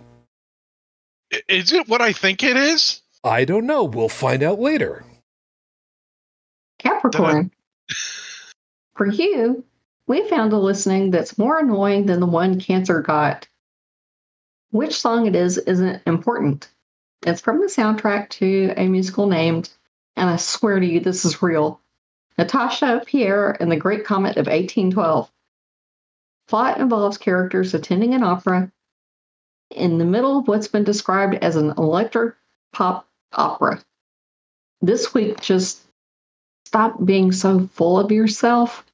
[1.48, 3.02] is it what I think it is?
[3.24, 3.84] I don't know.
[3.84, 5.04] We'll find out later.
[6.80, 7.52] Capricorn.
[8.96, 9.64] For you,
[10.08, 13.48] we found a listening that's more annoying than the one Cancer got.
[14.72, 16.70] Which song it is isn't important.
[17.24, 19.70] It's from the soundtrack to a musical named,
[20.16, 21.80] and I swear to you, this is real
[22.38, 25.32] Natasha Pierre and the Great Comet of 1812.
[26.48, 28.72] Plot involves characters attending an opera
[29.70, 32.36] in the middle of what's been described as an electric
[32.74, 33.82] pop opera.
[34.82, 35.84] This week, just
[36.66, 38.86] stop being so full of yourself.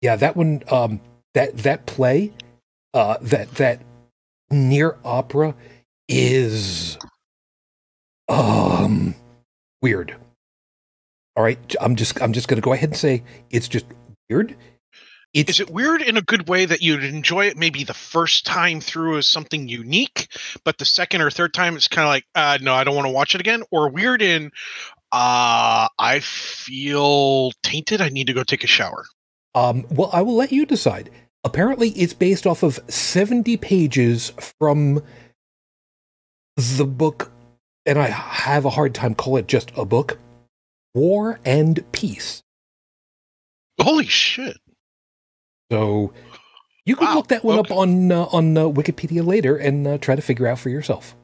[0.00, 1.00] Yeah, that one um
[1.34, 2.32] that that play
[2.94, 3.82] uh that that
[4.50, 5.54] near opera
[6.10, 6.98] is
[8.28, 9.14] um
[9.80, 10.16] weird.
[11.36, 13.86] All right, I'm just I'm just going to go ahead and say it's just
[14.28, 14.56] weird.
[15.32, 18.44] It's Is it weird in a good way that you'd enjoy it maybe the first
[18.44, 20.26] time through as something unique,
[20.64, 23.06] but the second or third time it's kind of like, uh, no, I don't want
[23.06, 23.62] to watch it again?
[23.70, 24.50] Or weird in,
[25.12, 28.00] uh, I feel tainted.
[28.00, 29.04] I need to go take a shower.
[29.54, 31.10] Um, well, I will let you decide.
[31.44, 35.00] Apparently, it's based off of 70 pages from
[36.78, 37.30] the book,
[37.86, 40.18] and I have a hard time calling it just a book
[40.94, 42.42] War and Peace.
[43.80, 44.56] Holy shit.
[45.72, 46.12] So
[46.84, 47.72] you can Wow, look that one okay.
[47.72, 51.14] up on uh, on uh, Wikipedia later and uh, try to figure out for yourself.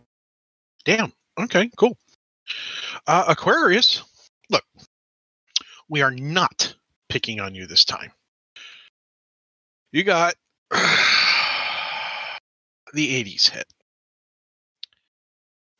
[0.84, 1.12] Damn.
[1.38, 1.96] Okay, cool.
[3.06, 4.02] Uh, Aquarius,
[4.50, 4.64] look,
[5.88, 6.74] we are not
[7.08, 8.12] picking on you this time.
[9.92, 10.34] You got
[10.70, 10.80] the
[12.94, 13.66] 80s hit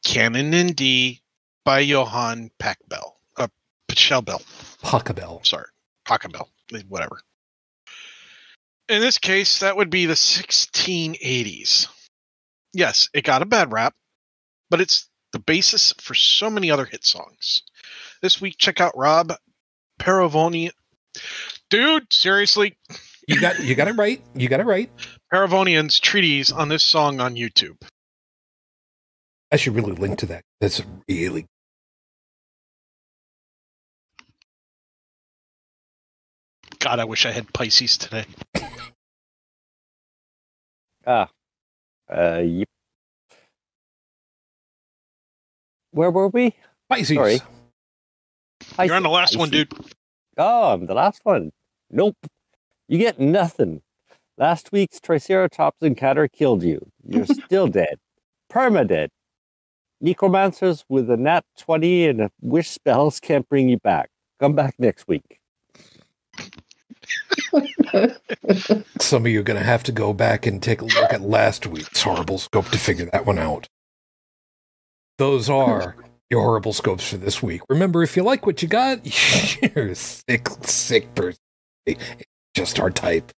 [0.06, 1.20] Canon in D
[1.64, 3.14] by Johann Pachelbel.
[3.36, 3.48] Uh,
[3.88, 4.40] Pachelbel.
[4.80, 5.44] Pachelbel.
[5.44, 5.66] Sorry.
[6.06, 6.46] Pachelbel.
[6.88, 7.18] Whatever.
[8.88, 11.88] In this case, that would be the 1680s.
[12.72, 13.94] Yes, it got a bad rap,
[14.70, 17.64] but it's the basis for so many other hit songs.
[18.22, 19.32] This week, check out Rob
[19.98, 20.70] Paravoni.
[21.68, 22.76] Dude, seriously,
[23.26, 24.22] You got you got it right.
[24.36, 24.88] You got it right.
[25.34, 27.76] Paravonian's treatise on this song on YouTube.
[29.52, 30.42] I should really link to that.
[30.60, 31.46] That's really
[36.78, 38.26] God, I wish I had Pisces today.
[41.08, 41.28] Ah.
[42.12, 42.68] Uh, yep.
[45.92, 46.56] Where were we?
[46.88, 47.14] Pisces.
[47.16, 47.40] Sorry.
[48.84, 49.72] You're on the last one, dude.
[50.36, 51.52] Oh, I'm the last one.
[51.90, 52.16] Nope.
[52.88, 53.82] You get nothing.
[54.36, 56.90] Last week's Triceratops encounter killed you.
[57.08, 57.98] You're still dead.
[58.52, 59.10] Perma dead.
[60.00, 64.10] Necromancers with a nat 20 and a wish spells can't bring you back.
[64.40, 65.40] Come back next week.
[69.00, 71.22] Some of you are going to have to go back and take a look at
[71.22, 73.68] last week's horrible scope to figure that one out.
[75.18, 75.96] Those are
[76.30, 77.62] your horrible scopes for this week.
[77.68, 79.00] Remember, if you like what you got,
[79.62, 81.38] you're a sick, sick person.
[82.54, 83.32] Just our type.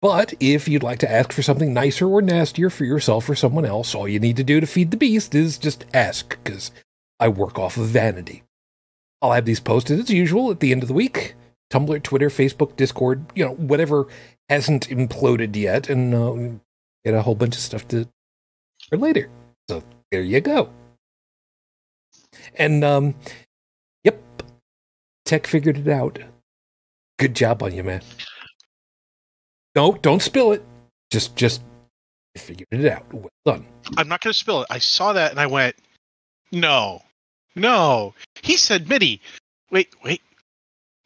[0.00, 3.64] But if you'd like to ask for something nicer or nastier for yourself or someone
[3.64, 6.70] else, all you need to do to feed the beast is just ask, because
[7.18, 8.44] I work off of vanity.
[9.20, 11.34] I'll have these posted as usual at the end of the week.
[11.70, 14.06] Tumblr, Twitter, Facebook, Discord, you know, whatever
[14.48, 16.60] hasn't imploded yet, and uh,
[17.04, 18.06] get a whole bunch of stuff to
[18.88, 19.28] for later.
[19.68, 19.82] So
[20.12, 20.70] there you go.
[22.54, 23.16] And um,
[24.04, 24.22] yep,
[25.24, 26.20] Tech figured it out.
[27.18, 28.02] Good job on you, man.
[29.74, 30.64] No, don't spill it.
[31.10, 31.62] Just, just
[32.36, 33.12] figured it out.
[33.12, 33.66] Well done.
[33.96, 34.66] I'm not going to spill it.
[34.70, 35.76] I saw that and I went,
[36.52, 37.02] no,
[37.54, 38.14] no.
[38.42, 39.20] He said MIDI.
[39.70, 40.22] Wait, wait.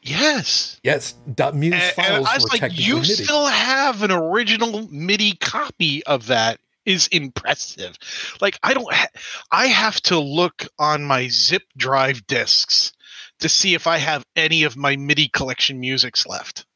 [0.03, 0.81] Yes.
[0.83, 3.05] Yes, dot muse And, files and I was like, you MIDI.
[3.05, 7.97] still have an original MIDI copy of that is impressive.
[8.41, 9.07] Like I don't ha-
[9.53, 12.93] I have to look on my zip drive discs
[13.39, 16.67] to see if I have any of my MIDI collection musics left.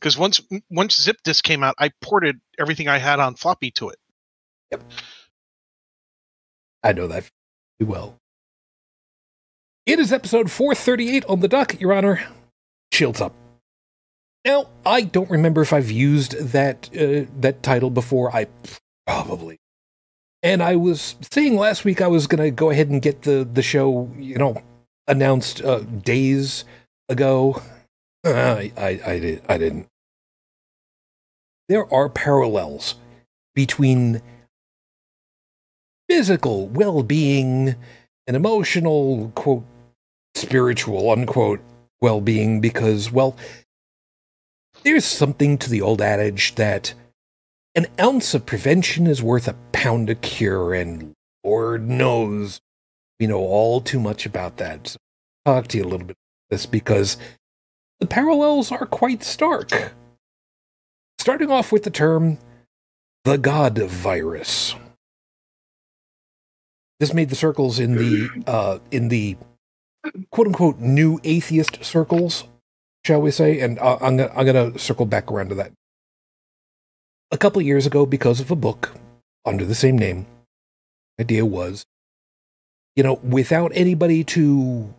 [0.00, 0.40] Cuz once
[0.70, 3.98] once zip disk came out, I ported everything I had on floppy to it.
[4.70, 4.82] Yep.
[6.82, 7.30] I know that
[7.80, 8.18] well.
[9.86, 12.26] It is episode 438 on the dock, Your Honor.
[12.92, 13.34] Shields up.
[14.44, 18.34] Now, I don't remember if I've used that uh, that title before.
[18.34, 18.46] I
[19.06, 19.58] probably.
[20.42, 23.48] And I was saying last week I was going to go ahead and get the
[23.50, 24.62] the show, you know,
[25.08, 26.64] announced uh, days
[27.08, 27.60] ago.
[28.26, 29.86] Uh, I, I did I didn't.
[31.68, 32.96] There are parallels
[33.54, 34.20] between
[36.08, 37.76] physical well being
[38.26, 39.64] and emotional, quote,
[40.34, 41.60] spiritual, unquote,
[42.00, 43.36] well being because, well,
[44.82, 46.94] there's something to the old adage that
[47.76, 51.12] an ounce of prevention is worth a pound of cure, and
[51.44, 52.60] Lord knows
[53.20, 54.88] we know all too much about that.
[54.88, 54.98] So
[55.44, 57.16] talk to you a little bit about this because
[58.00, 59.70] the parallels are quite stark.
[61.18, 62.38] Starting off with the term
[63.24, 64.76] the God virus.
[67.00, 69.36] This made the circles in the uh, in the
[70.30, 72.44] quote unquote new atheist circles,
[73.04, 73.60] shall we say?
[73.60, 75.72] And uh, I'm gonna, I'm gonna circle back around to that.
[77.32, 78.92] A couple years ago, because of a book
[79.44, 80.26] under the same name,
[81.20, 81.84] idea was,
[82.94, 84.94] you know, without anybody to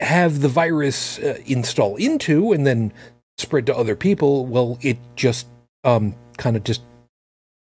[0.00, 2.92] have the virus uh, install into and then
[3.38, 5.46] spread to other people, well, it just
[5.84, 6.82] um, kind of just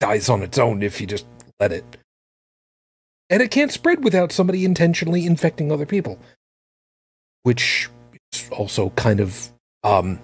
[0.00, 1.26] dies on its own if you just
[1.60, 1.84] let it.
[3.30, 6.18] And it can't spread without somebody intentionally infecting other people.
[7.42, 7.90] Which
[8.32, 9.50] is also kind of
[9.82, 10.18] um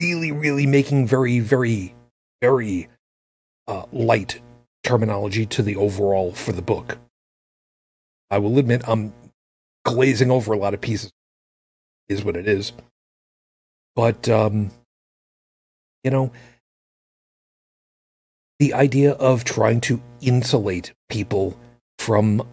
[0.00, 1.94] really really making very very
[2.40, 2.88] very
[3.68, 4.40] uh, light
[4.82, 6.98] terminology to the overall for the book.
[8.30, 9.12] I will admit i'm
[9.84, 11.12] glazing over a lot of pieces
[12.08, 12.72] is what it is
[13.94, 14.70] but um
[16.04, 16.32] you know
[18.58, 21.58] the idea of trying to insulate people
[21.98, 22.46] from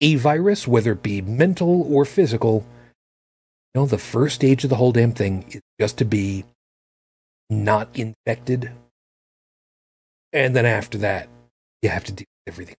[0.00, 2.66] a virus, whether it be mental or physical,
[3.74, 6.44] you know, the first stage of the whole damn thing is just to be
[7.50, 8.72] not infected.
[10.32, 11.28] And then after that,
[11.82, 12.76] you have to deal with everything.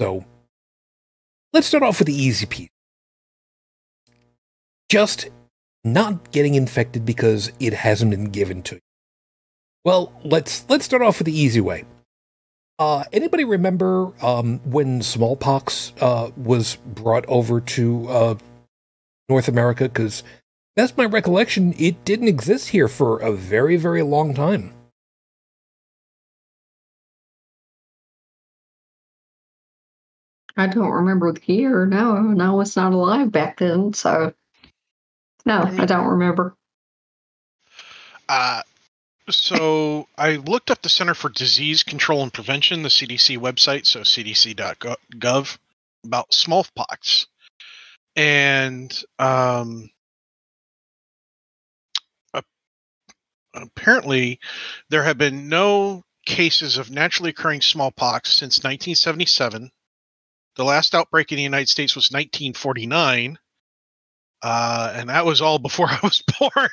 [0.00, 0.26] So
[1.52, 2.70] let's start off with the easy piece.
[4.88, 5.28] Just
[5.84, 8.80] not getting infected because it hasn't been given to you.
[9.84, 11.84] Well, let's let's start off with the easy way.
[12.78, 18.34] Uh, anybody remember um, when smallpox uh, was brought over to uh,
[19.28, 19.84] North America?
[19.84, 20.22] Because
[20.76, 21.74] that's my recollection.
[21.76, 24.74] It didn't exist here for a very, very long time.
[30.58, 31.86] I don't remember the year.
[31.86, 33.92] No, and I was not alive back then.
[33.92, 34.34] So,
[35.46, 36.56] no, I don't remember.
[38.28, 38.62] Uh,
[39.30, 44.00] so I looked up the Center for Disease Control and Prevention, the CDC website, so
[44.00, 45.58] cdc.gov,
[46.04, 47.26] about smallpox,
[48.16, 49.90] and um,
[53.54, 54.40] apparently
[54.88, 59.70] there have been no cases of naturally occurring smallpox since 1977.
[60.58, 63.38] The last outbreak in the United States was 1949,
[64.42, 66.68] uh, and that was all before I was born.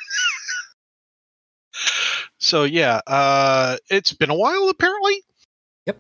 [2.40, 5.22] so yeah, uh, it's been a while apparently.
[5.86, 6.00] Yep.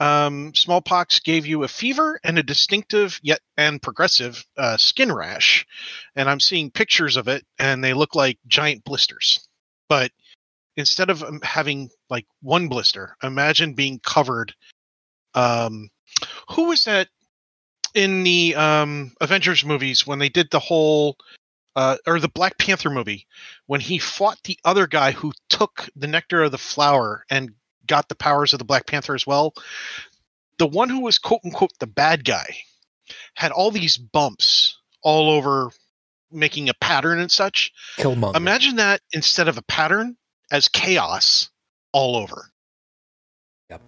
[0.00, 5.64] Um, smallpox gave you a fever and a distinctive yet and progressive uh, skin rash,
[6.16, 9.46] and I'm seeing pictures of it, and they look like giant blisters.
[9.88, 10.10] But
[10.76, 14.52] instead of um, having like one blister, imagine being covered.
[15.32, 15.90] Um,
[16.50, 17.08] who was that
[17.94, 21.16] in the um, Avengers movies when they did the whole,
[21.76, 23.26] uh, or the Black Panther movie
[23.66, 27.54] when he fought the other guy who took the nectar of the flower and
[27.86, 29.54] got the powers of the Black Panther as well?
[30.58, 32.56] The one who was quote unquote the bad guy
[33.34, 35.70] had all these bumps all over,
[36.30, 37.72] making a pattern and such.
[37.96, 38.36] Killmonger.
[38.36, 40.16] Imagine that instead of a pattern
[40.50, 41.50] as chaos
[41.92, 42.50] all over.
[43.70, 43.82] Yep.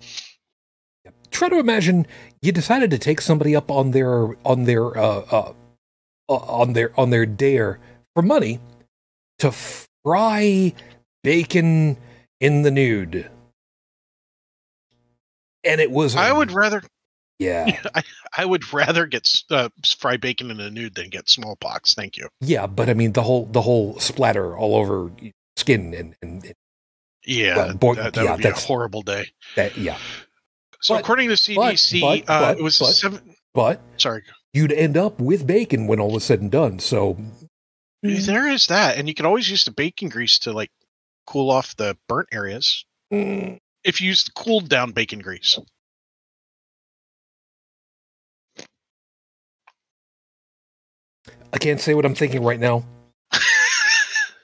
[1.33, 2.07] Try to imagine
[2.41, 5.53] you decided to take somebody up on their on their uh, uh,
[6.29, 7.81] uh, on their on their dare
[8.15, 8.61] for money
[9.41, 9.51] to
[10.05, 10.73] fry
[11.25, 11.97] bacon
[12.41, 13.29] in the nude,
[15.65, 16.15] and it was.
[16.17, 16.83] I would rather
[17.39, 18.03] Yeah, I,
[18.37, 19.69] I would rather get uh,
[19.99, 21.95] fried bacon in a nude than get smallpox.
[21.95, 22.29] Thank you.
[22.41, 25.11] yeah, but I mean the whole the whole splatter all over
[25.57, 26.53] skin and, and
[27.25, 29.27] Yeah, Well, boy- that, that yeah, would be a horrible day.
[29.57, 29.99] that yeah.
[30.83, 33.35] So But- according to CDC, but- uh, but- it was but- seven.
[33.55, 34.23] But Sorry,
[34.55, 36.79] you'd end up with bacon when all is said and done.
[36.79, 37.19] So
[38.03, 40.71] there is that, and you can always use the bacon grease to like
[41.27, 42.85] cool off the burnt areas.
[43.13, 45.59] mm, If you use the cooled down bacon grease.
[51.53, 52.85] I can't say what I'm thinking right now.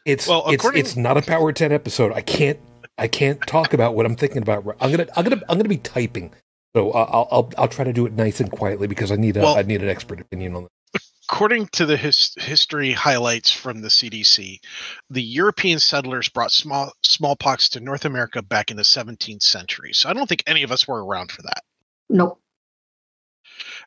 [0.04, 2.12] It's Well, it's it's not a Power 10 episode.
[2.14, 2.58] I can't
[2.98, 4.66] I can't talk about what I'm thinking about.
[4.66, 6.32] right- I'm gonna I'm gonna I'm gonna be typing,
[6.74, 9.36] so uh, I'll I'll I'll try to do it nice and quietly because I need
[9.36, 11.02] a Well- I need an expert opinion on it.
[11.30, 14.60] According to the his- history highlights from the CDC,
[15.10, 19.92] the European settlers brought small smallpox to North America back in the 17th century.
[19.92, 21.62] So I don't think any of us were around for that.
[22.08, 22.40] Nope.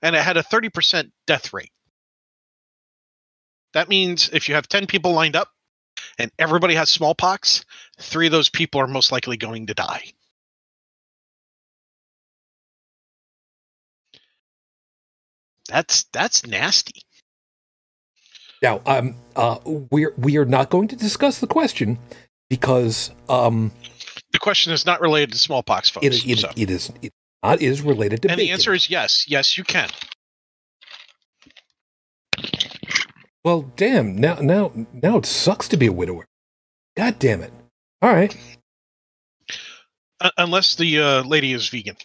[0.04, 1.72] And it had a 30% death rate.
[3.74, 5.50] That means if you have 10 people lined up
[6.18, 7.66] and everybody has smallpox,
[8.00, 10.04] three of those people are most likely going to die.
[15.68, 17.02] That's that's nasty.
[18.62, 21.98] Now, um, uh, we're we are not going to discuss the question
[22.50, 23.72] because um,
[24.34, 26.06] The question is not related to smallpox, folks.
[26.06, 26.50] it it, so.
[26.56, 27.14] it is it
[27.44, 28.48] not is related to and bacon.
[28.48, 29.26] the answer is yes.
[29.28, 29.90] Yes, you can.
[33.44, 34.16] Well, damn.
[34.16, 36.28] Now now now it sucks to be a widower.
[36.98, 37.54] God damn it.
[38.02, 38.36] All right.
[40.20, 41.98] Uh, unless the uh, lady is vegan.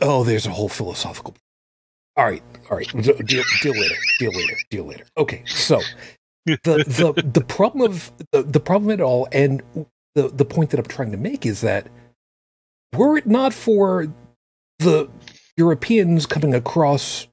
[0.00, 1.34] Oh, there's a whole philosophical.
[2.16, 2.88] All right, all right.
[3.02, 3.14] Deal,
[3.62, 3.94] deal later.
[4.18, 4.56] Deal later.
[4.70, 5.04] Deal later.
[5.16, 5.80] Okay, so
[6.46, 9.62] the the the problem of the, the problem at all, and
[10.14, 11.88] the the point that I'm trying to make is that
[12.96, 14.12] were it not for
[14.78, 15.08] the
[15.56, 17.28] Europeans coming across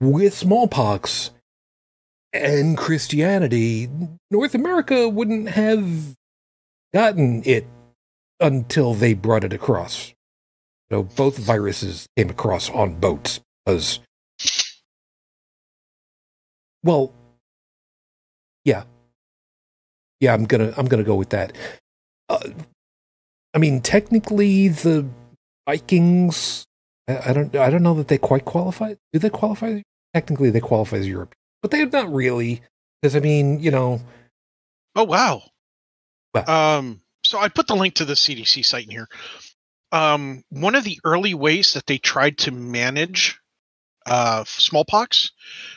[0.00, 1.30] with smallpox
[2.32, 3.88] and Christianity,
[4.30, 6.14] North America wouldn't have
[6.92, 7.66] gotten it
[8.40, 10.12] until they brought it across.
[10.90, 14.00] So both viruses came across on boats because,
[16.84, 17.12] well,
[18.64, 18.84] yeah,
[20.20, 20.32] yeah.
[20.32, 21.56] I'm gonna I'm gonna go with that.
[22.28, 22.50] Uh,
[23.54, 25.06] I mean, technically, the
[25.66, 26.66] Vikings.
[27.08, 28.94] I, I don't I don't know that they quite qualify.
[29.12, 29.80] Do they qualify?
[30.14, 32.62] Technically, they qualify as European, but they're not really.
[33.02, 34.00] Because I mean, you know,
[34.94, 35.42] Oh wow.
[36.32, 36.48] What?
[36.48, 39.08] Um, so I put the link to the CDC site in here.
[39.92, 43.38] Um, one of the early ways that they tried to manage
[44.06, 45.32] uh, smallpox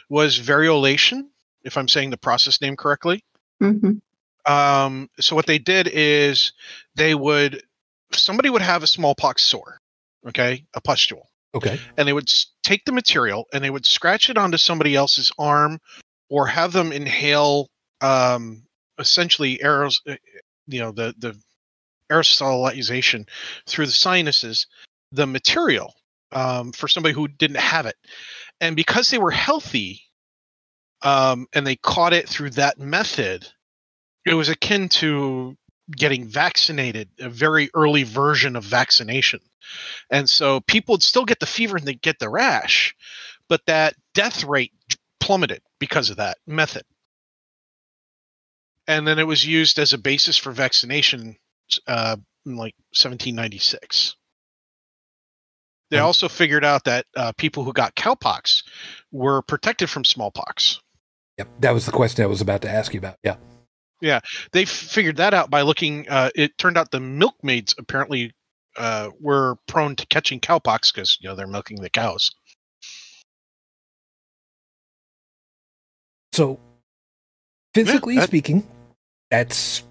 [0.09, 1.27] was variolation,
[1.63, 3.23] if I'm saying the process name correctly.
[3.59, 3.93] hmm
[4.45, 6.53] Um, so what they did is
[6.95, 7.61] they would
[8.11, 9.78] somebody would have a smallpox sore,
[10.27, 12.31] okay, a pustule, okay, and they would
[12.63, 15.79] take the material and they would scratch it onto somebody else's arm
[16.29, 17.67] or have them inhale
[18.01, 18.63] um,
[18.97, 20.15] essentially aeros, uh,
[20.67, 21.35] you know, the the
[22.11, 23.27] aerosolization
[23.67, 24.67] through the sinuses,
[25.11, 25.93] the material
[26.31, 27.95] um, for somebody who didn't have it,
[28.61, 30.01] and because they were healthy,
[31.01, 33.47] um, and they caught it through that method,
[34.25, 35.55] it was akin to
[35.91, 39.39] getting vaccinated, a very early version of vaccination.
[40.09, 42.95] And so people would still get the fever and they get the rash,
[43.47, 44.73] but that death rate
[45.19, 46.83] plummeted because of that method.
[48.87, 51.37] And then it was used as a basis for vaccination
[51.87, 54.15] uh, in like 1796.
[55.91, 58.63] They Um, also figured out that uh, people who got cowpox
[59.11, 60.81] were protected from smallpox.
[61.37, 63.17] Yep, that was the question I was about to ask you about.
[63.23, 63.37] Yeah.
[64.01, 64.21] Yeah,
[64.53, 66.07] they figured that out by looking.
[66.07, 68.33] Uh, it turned out the milkmaids apparently
[68.77, 72.31] uh, were prone to catching cowpox because you know they're milking the cows.
[76.33, 76.59] So,
[77.73, 78.67] physically that- speaking,
[79.31, 79.83] that's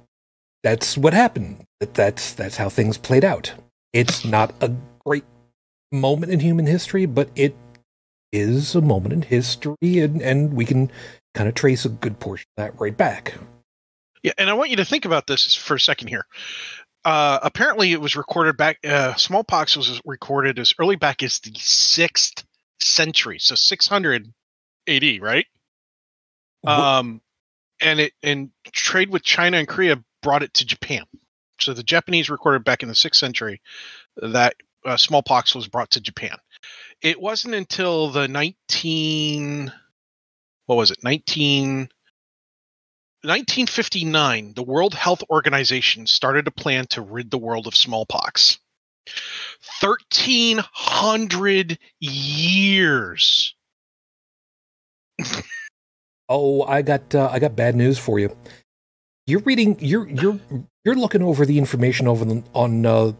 [0.62, 1.64] that's what happened.
[1.80, 3.52] That that's that's how things played out.
[3.92, 4.72] It's not a
[5.04, 5.24] great
[5.92, 7.54] moment in human history, but it
[8.32, 10.90] is a moment in history, and and we can
[11.34, 13.34] kind of trace a good portion of that right back.
[14.22, 16.26] Yeah, and I want you to think about this for a second here.
[17.04, 18.78] Uh, apparently, it was recorded back.
[18.84, 22.44] Uh, smallpox was recorded as early back as the sixth
[22.80, 24.32] century, so 600
[24.88, 25.46] AD, right?
[26.64, 27.22] Wh- Um,
[27.80, 31.04] and it and trade with China and Korea brought it to Japan.
[31.60, 33.60] So the Japanese recorded back in the sixth century
[34.16, 36.36] that uh, smallpox was brought to Japan.
[37.02, 39.72] It wasn't until the 19
[40.66, 41.88] what was it 19
[43.22, 48.58] 1959 the World Health Organization started a plan to rid the world of smallpox.
[49.80, 53.54] 1300 years.
[56.28, 58.36] Oh, I got uh, I got bad news for you.
[59.26, 59.78] You're reading.
[59.80, 60.38] You're you're
[60.84, 63.12] you're looking over the information over the, on uh,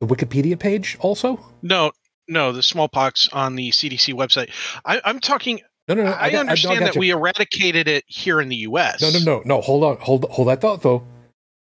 [0.00, 0.96] the Wikipedia page.
[1.00, 1.90] Also, No,
[2.28, 4.50] no, the smallpox on the CDC website.
[4.84, 5.60] I, I'm talking.
[5.88, 6.16] No, no, no.
[6.18, 7.00] I, got- understand got that you.
[7.00, 9.00] we eradicated it here in the U.S.
[9.02, 9.60] No, no, no, no.
[9.60, 9.96] Hold on.
[9.98, 11.04] Hold hold that thought though.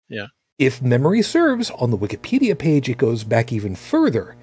[0.08, 0.26] Yeah.
[0.58, 4.36] If memory serves, on the Wikipedia page it goes back even further.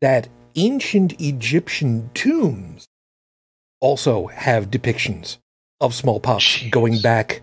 [0.00, 2.86] That ancient Egyptian tombs
[3.80, 5.38] also have depictions
[5.80, 6.70] of smallpox Jeez.
[6.70, 7.42] going back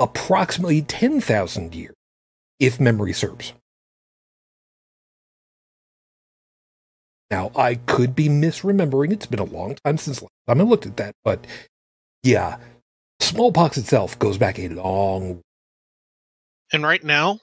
[0.00, 1.94] approximately 10,000 years,
[2.58, 3.52] if memory serves.
[7.32, 9.10] Now, I could be misremembering.
[9.10, 11.46] It's been a long time since last time I looked at that, but
[12.22, 12.58] yeah,
[13.20, 15.40] smallpox itself goes back a long
[16.74, 17.40] And right now,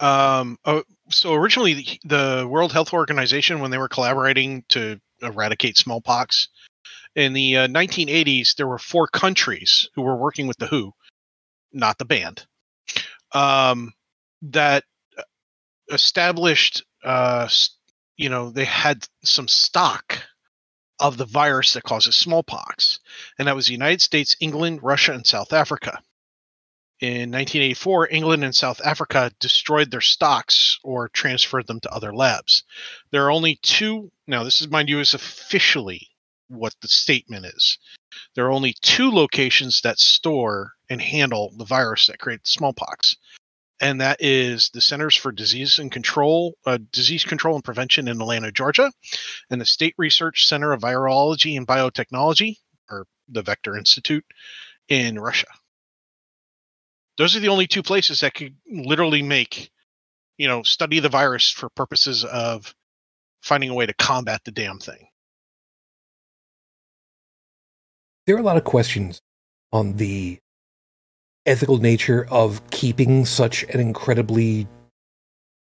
[0.00, 5.76] um, oh, so originally the, the World Health Organization, when they were collaborating to eradicate
[5.76, 6.48] smallpox
[7.14, 10.92] in the uh, 1980s, there were four countries who were working with the WHO,
[11.72, 12.44] not the band,
[13.30, 13.92] um,
[14.42, 14.82] that
[15.92, 17.46] established, uh,
[18.16, 20.18] you know, they had some stock
[21.00, 23.00] of the virus that causes smallpox,
[23.38, 25.98] and that was the United States, England, Russia, and South Africa.
[27.00, 32.62] In 1984, England and South Africa destroyed their stocks or transferred them to other labs.
[33.10, 36.08] There are only two, now, this is, mind you, is officially
[36.48, 37.78] what the statement is.
[38.34, 43.16] There are only two locations that store and handle the virus that creates smallpox,
[43.80, 48.20] and that is the Centers for Disease and Control, uh, Disease Control and Prevention in
[48.20, 48.92] Atlanta, Georgia,
[49.50, 52.56] and the State Research Center of Virology and Biotechnology,
[52.90, 54.24] or the Vector Institute,
[54.88, 55.46] in Russia.
[57.16, 59.70] Those are the only two places that could literally make
[60.36, 62.74] you know study the virus for purposes of
[63.42, 65.08] finding a way to combat the damn thing.
[68.26, 69.20] There are a lot of questions
[69.72, 70.38] on the
[71.46, 74.66] ethical nature of keeping such an incredibly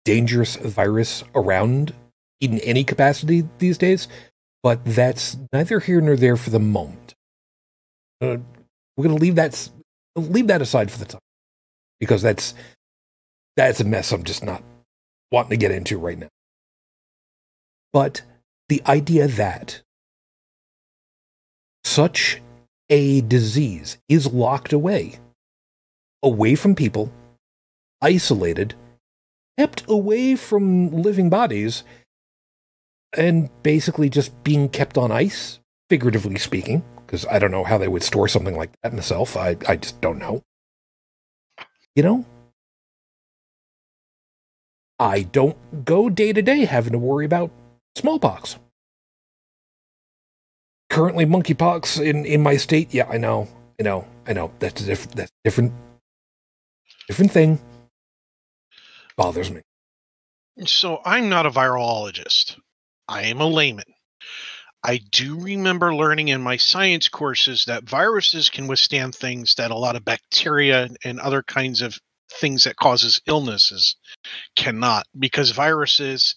[0.05, 1.95] dangerous virus around
[2.41, 4.09] in any capacity these days,
[4.63, 7.15] but that's neither here nor there for the moment.
[8.21, 8.39] Uh,
[8.97, 9.71] we're going to leave that
[10.17, 11.21] leave that aside for the time
[11.99, 12.55] because that's
[13.57, 14.63] that's a mess I'm just not
[15.31, 16.29] wanting to get into right now.
[17.93, 18.23] But
[18.69, 19.83] the idea that
[21.85, 22.41] such
[22.89, 25.19] a disease is locked away,
[26.23, 27.13] away from people,
[28.03, 28.75] isolated,
[29.59, 31.85] kept away from living bodies,
[33.17, 35.59] and basically just being kept on ice,
[35.89, 39.37] figuratively speaking, because I don't know how they would store something like that myself.
[39.37, 40.43] I, I just don't know.
[41.95, 42.25] You know?
[44.99, 47.51] I don't go day to day having to worry about
[47.97, 48.59] smallpox
[50.91, 52.93] currently monkeypox in in my state.
[52.93, 53.49] Yeah, I know,
[53.79, 54.51] I know, I know.
[54.59, 55.17] That's different.
[55.17, 55.73] That's different.
[57.11, 57.59] Different thing.
[59.17, 59.63] Bothers me.
[60.65, 62.57] so i'm not a virologist.
[63.09, 63.93] I am a layman.
[64.85, 69.77] I do remember learning in my science courses that viruses can withstand things that a
[69.77, 71.99] lot of bacteria and other kinds of
[72.31, 73.97] things that causes illnesses
[74.55, 76.37] cannot because viruses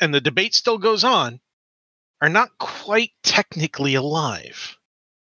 [0.00, 1.40] and the debate still goes on
[2.22, 4.78] are not quite technically alive.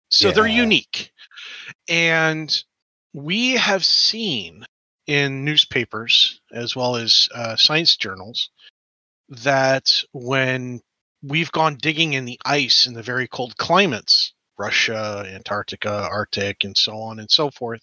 [0.08, 1.10] So they're unique.
[1.88, 2.62] And
[3.12, 4.64] we have seen
[5.06, 8.50] in newspapers as well as uh, science journals
[9.28, 10.80] that when
[11.22, 16.76] we've gone digging in the ice in the very cold climates, Russia, Antarctica, Arctic, and
[16.76, 17.80] so on and so forth,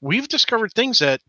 [0.00, 1.20] we've discovered things that,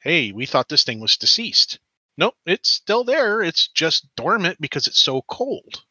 [0.00, 1.78] hey, we thought this thing was deceased.
[2.16, 3.42] Nope, it's still there.
[3.42, 5.82] It's just dormant because it's so cold.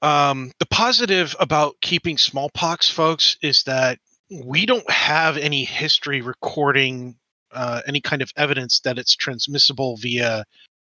[0.00, 3.98] Um, the positive about keeping smallpox, folks, is that
[4.32, 7.16] we don't have any history recording
[7.52, 10.44] uh, any kind of evidence that it's transmissible via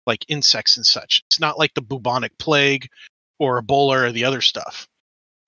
[0.08, 1.24] like insects and such.
[1.28, 2.90] It's not like the bubonic plague
[3.40, 4.88] or Ebola or the other stuff.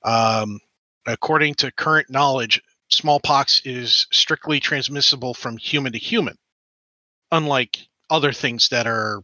[0.04, 0.60] Um,
[1.06, 6.38] according to current knowledge, smallpox is strictly transmissible from human to human,
[7.32, 7.78] unlike
[8.10, 9.22] other things that are,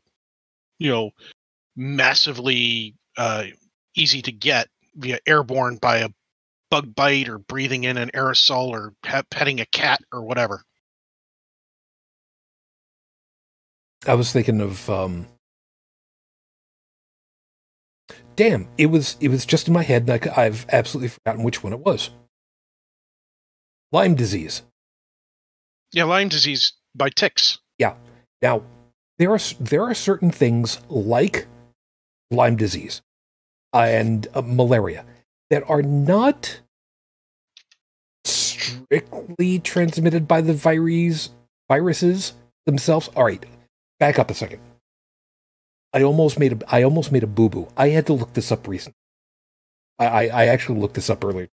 [0.79, 1.11] you know,
[1.75, 3.45] massively uh,
[3.95, 6.09] easy to get via airborne by a
[6.73, 8.95] bug bite or breathing in an aerosol or
[9.29, 10.63] petting a cat or whatever.
[14.07, 15.27] I was thinking of um
[18.35, 21.61] Damn, it was it was just in my head and I, I've absolutely forgotten which
[21.61, 22.09] one it was.
[23.91, 24.63] Lyme disease.
[25.91, 27.59] Yeah, Lyme disease by ticks.
[27.77, 27.93] Yeah.
[28.41, 28.63] Now,
[29.19, 31.45] there are there are certain things like
[32.31, 33.03] Lyme disease
[33.71, 35.05] and uh, malaria
[35.53, 36.61] that are not
[38.25, 41.29] strictly transmitted by the viruses
[41.69, 42.33] viruses
[42.65, 43.07] themselves.
[43.15, 43.45] All right,
[43.99, 44.61] back up a second.
[45.93, 47.67] I almost made a I almost made a boo boo.
[47.77, 48.97] I had to look this up recently.
[49.99, 51.49] I, I, I actually looked this up earlier.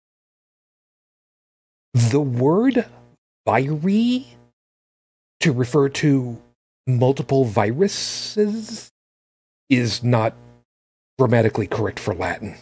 [1.92, 2.86] The word
[3.46, 4.26] viri
[5.38, 6.42] to refer to
[6.88, 8.90] multiple viruses
[9.70, 10.34] is not
[11.16, 12.56] grammatically correct for Latin.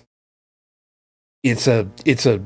[1.42, 2.40] It's a it's a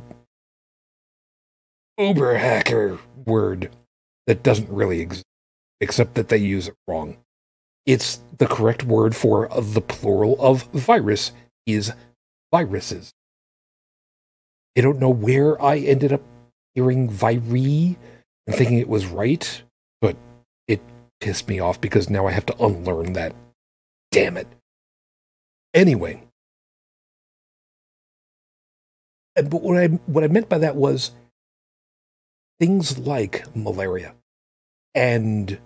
[1.98, 3.70] uber hacker word
[4.26, 5.24] that doesn't really exist,
[5.80, 7.16] except that they use it wrong.
[7.84, 11.32] It's the correct word for the plural of virus
[11.66, 11.92] is
[12.52, 13.12] viruses.
[14.76, 16.22] I don't know where I ended up
[16.74, 17.96] hearing viri
[18.46, 19.62] and thinking it was right,
[20.00, 20.16] but
[20.68, 20.80] it
[21.20, 23.34] pissed me off because now I have to unlearn that.
[24.10, 24.48] Damn it.
[25.74, 26.25] Anyway,
[29.36, 31.12] but what I what I meant by that was
[32.58, 34.14] things like malaria
[34.94, 35.58] and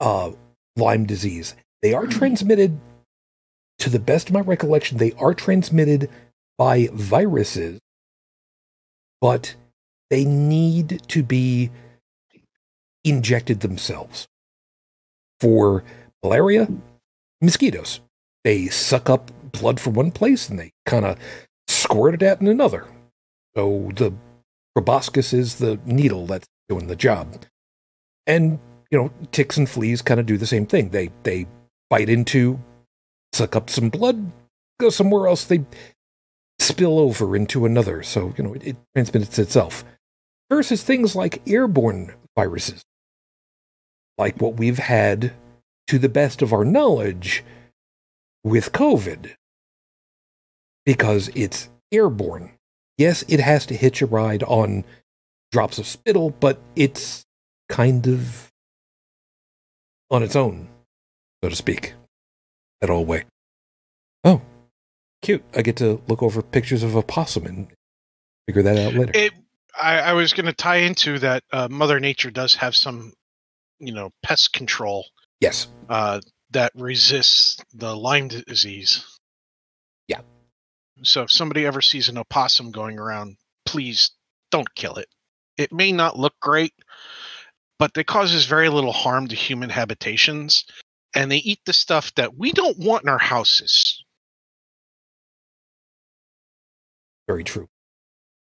[0.00, 0.32] uh,
[0.76, 1.54] Lyme disease.
[1.80, 2.78] They are transmitted,
[3.78, 6.08] to the best of my recollection, they are transmitted
[6.58, 7.80] by viruses,
[9.20, 9.54] but
[10.10, 11.70] they need to be
[13.02, 14.28] injected themselves.
[15.40, 15.82] For
[16.22, 16.68] malaria,
[17.40, 18.00] mosquitoes.
[18.44, 21.16] They suck up blood from one place and they kind of
[21.92, 22.86] squirt it at in another.
[23.54, 24.14] So the
[24.74, 27.44] proboscis is the needle that's doing the job.
[28.26, 28.58] And,
[28.90, 30.88] you know, ticks and fleas kind of do the same thing.
[30.88, 31.46] They they
[31.90, 32.58] bite into,
[33.32, 34.32] suck up some blood,
[34.80, 35.64] go somewhere else, they
[36.58, 38.02] spill over into another.
[38.02, 39.84] So, you know, it, it transmits itself.
[40.48, 42.84] Versus things like airborne viruses,
[44.18, 45.32] like what we've had
[45.88, 47.42] to the best of our knowledge
[48.44, 49.34] with COVID
[50.84, 52.52] because it's airborne.
[52.98, 54.84] Yes, it has to hitch a ride on
[55.50, 57.24] drops of spittle, but it's
[57.68, 58.50] kind of
[60.10, 60.68] on its own,
[61.42, 61.94] so to speak,
[62.80, 63.24] that old way.
[64.24, 64.42] Oh,
[65.22, 65.42] cute.
[65.54, 67.68] I get to look over pictures of a possum and
[68.46, 69.12] figure that out later.
[69.14, 69.32] It,
[69.80, 73.14] I, I was going to tie into that uh, Mother Nature does have some,
[73.78, 75.06] you know, pest control.
[75.40, 75.66] Yes.
[75.88, 76.20] Uh,
[76.50, 79.04] that resists the Lyme disease.
[80.08, 80.20] Yeah.
[81.04, 83.36] So if somebody ever sees an opossum going around,
[83.66, 84.10] please
[84.50, 85.08] don't kill it.
[85.58, 86.72] It may not look great,
[87.78, 90.64] but it causes very little harm to human habitations,
[91.14, 94.04] and they eat the stuff that we don't want in our houses.
[97.26, 97.68] Very true.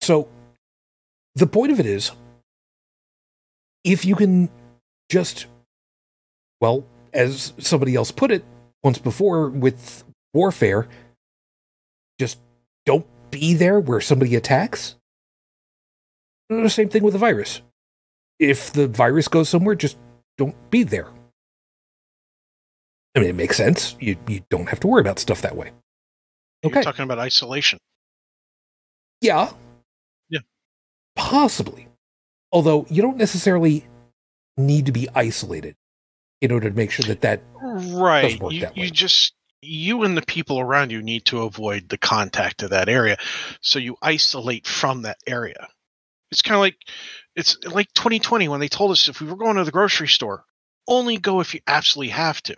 [0.00, 0.28] So
[1.34, 2.10] the point of it is
[3.84, 4.50] if you can
[5.08, 5.46] just,
[6.60, 8.44] well, as somebody else put it
[8.82, 10.88] once before with warfare,
[12.18, 12.38] just
[12.86, 14.96] don't be there where somebody attacks.
[16.48, 17.60] The same thing with the virus.
[18.38, 19.98] If the virus goes somewhere, just
[20.38, 21.08] don't be there.
[23.16, 23.96] I mean, it makes sense.
[24.00, 25.72] You you don't have to worry about stuff that way.
[26.64, 26.74] Okay.
[26.76, 27.78] You're talking about isolation.
[29.20, 29.50] Yeah.
[30.28, 30.40] Yeah.
[31.16, 31.88] Possibly.
[32.52, 33.84] Although you don't necessarily
[34.56, 35.76] need to be isolated
[36.40, 38.40] in order to make sure that that right.
[38.40, 38.84] work You, that way.
[38.84, 42.88] you just you and the people around you need to avoid the contact of that
[42.88, 43.16] area,
[43.60, 45.68] so you isolate from that area.
[46.30, 46.76] It's kind of like
[47.36, 50.44] it's like 2020 when they told us if we were going to the grocery store,
[50.86, 52.56] only go if you absolutely have to.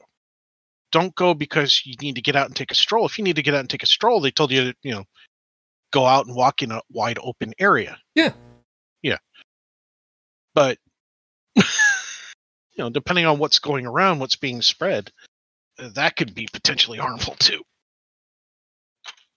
[0.93, 3.07] don't go because you need to get out and take a stroll.
[3.07, 4.93] If you need to get out and take a stroll, they told you to, you
[4.93, 5.05] know,
[5.93, 7.99] go out and walk in a wide open area.
[8.15, 8.33] Yeah.
[9.03, 9.19] Yeah.
[10.55, 10.79] But
[11.57, 11.65] you
[12.79, 15.13] know, depending on what's going around, what's being spread,
[15.89, 17.63] that could be potentially harmful too.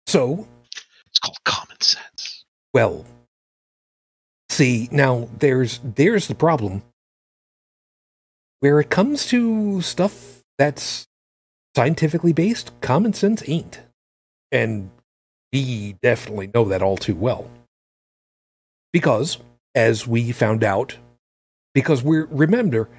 [0.08, 0.48] So,
[1.08, 2.46] It's called common sense.
[2.74, 3.06] well,
[4.50, 6.84] see, now there's there's the problem.
[8.62, 11.08] Where it comes to stuff that's
[11.76, 13.82] scientifically based, common sense ain't.
[14.52, 14.92] And
[15.54, 17.50] we definitely know that all too well.
[18.94, 19.40] Because,
[19.76, 20.98] as we found out,
[21.74, 22.90] because we're, remember,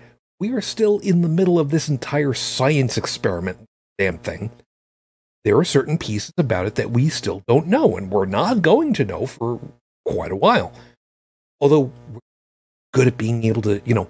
[0.45, 3.57] we are still in the middle of this entire science experiment,
[3.97, 4.51] damn thing.
[5.43, 8.93] There are certain pieces about it that we still don't know, and we're not going
[8.95, 9.59] to know for
[10.05, 10.71] quite a while.
[11.63, 12.21] Although we're
[12.93, 14.07] good at being able to, you know,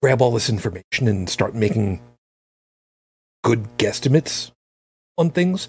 [0.00, 2.00] grab all this information and start making
[3.44, 4.50] good guesstimates
[5.18, 5.68] on things.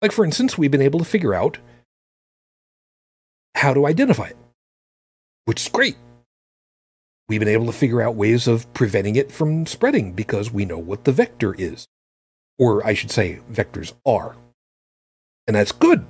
[0.00, 1.58] Like, for instance, we've been able to figure out
[3.56, 4.36] how to identify it,
[5.46, 5.96] which is great.
[7.28, 10.78] We've been able to figure out ways of preventing it from spreading because we know
[10.78, 11.88] what the vector is.
[12.58, 14.36] Or I should say, vectors are.
[15.46, 16.04] And that's good.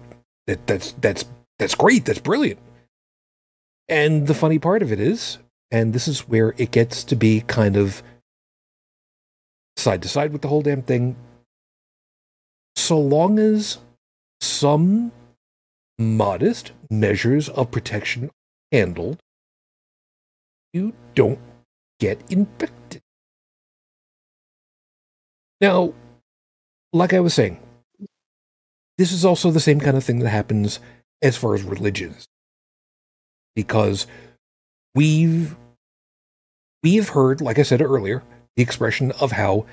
[0.47, 1.25] That, that's, that's,
[1.59, 2.05] that's great.
[2.05, 2.61] That's brilliant.
[3.89, 5.39] And the funny part of it is,
[5.71, 8.03] and this is where it gets to be kind of
[9.77, 11.17] side to side with the whole damn thing.
[12.77, 13.79] So long as
[14.41, 15.13] some
[15.99, 18.31] modest measures of protection
[18.71, 19.19] handled,
[20.77, 21.39] you don't
[21.99, 23.01] get infected.
[25.61, 25.95] Now,
[26.93, 27.59] like I was saying,
[28.99, 30.81] this is also the same kind of thing that happens
[31.23, 32.27] as far as religions.
[33.55, 34.07] Because
[34.95, 35.57] we've
[36.83, 38.23] we've heard, like I said earlier,
[38.57, 39.65] the expression of how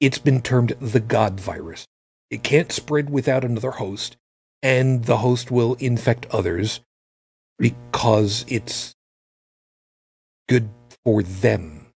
[0.00, 1.86] it's been termed the God virus.
[2.28, 4.16] It can't spread without another host,
[4.62, 6.80] and the host will infect others
[7.58, 8.96] because it's
[10.52, 10.68] good
[11.02, 11.86] for them.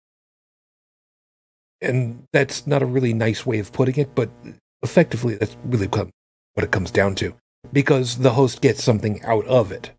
[1.82, 4.30] And that's not a really nice way of putting it, but
[4.82, 7.34] effectively, that's really what it comes down to.
[7.70, 9.90] Because the host gets something out of it.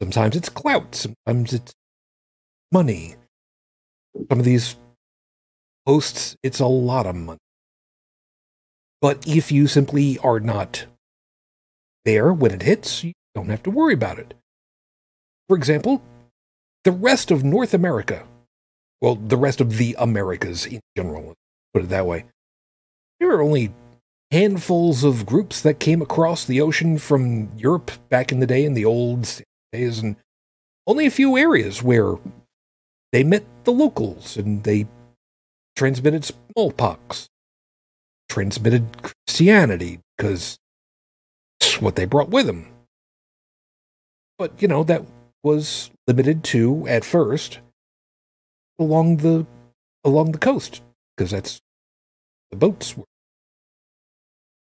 [0.00, 1.74] Sometimes it's clout, sometimes it's
[2.72, 3.16] money.
[4.30, 4.76] Some of these
[5.86, 7.38] hosts, it's a lot of money.
[9.02, 10.86] But if you simply are not
[12.06, 14.32] there when it hits, you don't have to worry about it.
[15.50, 16.02] For example,
[16.84, 18.26] the rest of North America,
[19.00, 21.34] well, the rest of the Americas in general,
[21.72, 22.24] put it that way,
[23.20, 23.72] there are only
[24.30, 28.74] handfuls of groups that came across the ocean from Europe back in the day in
[28.74, 30.16] the old days, and
[30.86, 32.16] only a few areas where
[33.12, 34.86] they met the locals and they
[35.76, 37.28] transmitted smallpox,
[38.28, 40.58] transmitted Christianity, because
[41.60, 42.68] it's what they brought with them.
[44.38, 45.04] But, you know, that
[45.42, 47.60] was limited to, at first,
[48.78, 49.46] along the
[50.02, 50.82] along the coast,
[51.16, 51.60] because that's
[52.50, 53.04] the boats were.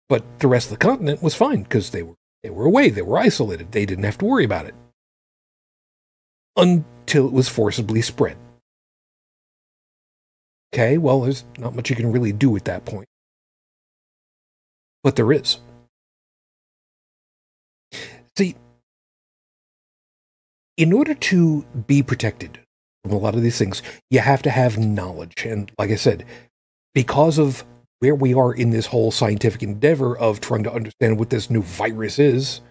[0.09, 3.01] But the rest of the continent was fine because they were they were away, they
[3.01, 4.75] were isolated, they didn't have to worry about it.
[6.55, 8.37] Until it was forcibly spread.
[10.73, 13.07] Okay, well, there's not much you can really do at that point.
[15.03, 15.59] But there is.
[18.35, 18.55] See,
[20.77, 22.59] in order to be protected
[23.03, 25.45] from a lot of these things, you have to have knowledge.
[25.45, 26.25] And like I said,
[26.93, 27.65] because of
[27.99, 31.63] where we are in this whole scientific endeavor of trying to understand what this new
[31.63, 32.61] virus is,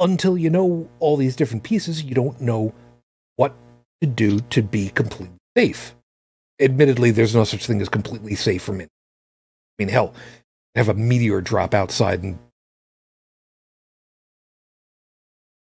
[0.00, 2.72] until you know all these different pieces, you don't know
[3.36, 3.54] what
[4.00, 5.94] to do to be completely safe.
[6.60, 8.88] Admittedly, there's no such thing as completely safe from it.
[9.78, 10.14] I mean, hell,
[10.74, 12.38] have a meteor drop outside and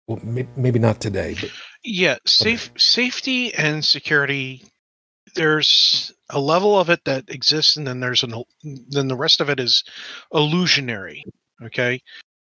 [0.07, 1.51] well, maybe not today, but
[1.83, 4.63] Yeah, safe safety and security.
[5.35, 9.49] There's a level of it that exists, and then there's an then the rest of
[9.49, 9.83] it is
[10.33, 11.23] illusionary.
[11.63, 12.01] Okay,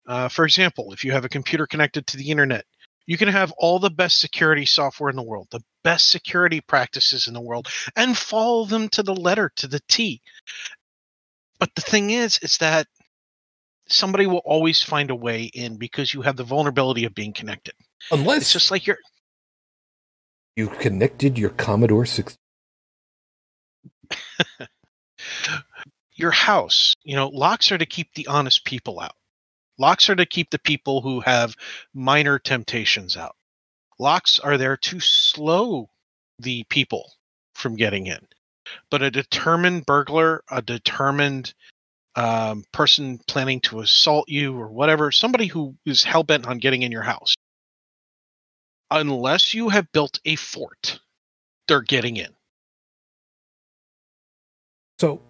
[0.08, 2.64] uh, for example, if you have a computer connected to the internet,
[3.06, 7.28] you can have all the best security software in the world, the best security practices
[7.28, 10.20] in the world, and follow them to the letter, to the T.
[11.58, 12.88] But the thing is, is that
[13.88, 17.74] somebody will always find a way in because you have the vulnerability of being connected.
[18.10, 18.98] Unless it's just like you're
[20.56, 22.36] you connected your Commodore 6.
[26.14, 26.94] your house.
[27.04, 29.14] You know, locks are to keep the honest people out.
[29.78, 31.54] Locks are to keep the people who have
[31.92, 33.36] minor temptations out.
[33.98, 35.90] Locks are there to slow
[36.38, 37.12] the people
[37.54, 38.26] from getting in.
[38.90, 41.54] but a determined burglar, a determined
[42.16, 46.82] um, person planning to assault you or whatever, somebody who is hell bent on getting
[46.82, 47.34] in your house,
[48.90, 50.98] unless you have built a fort,
[51.68, 52.34] they're getting in.
[54.98, 55.20] So,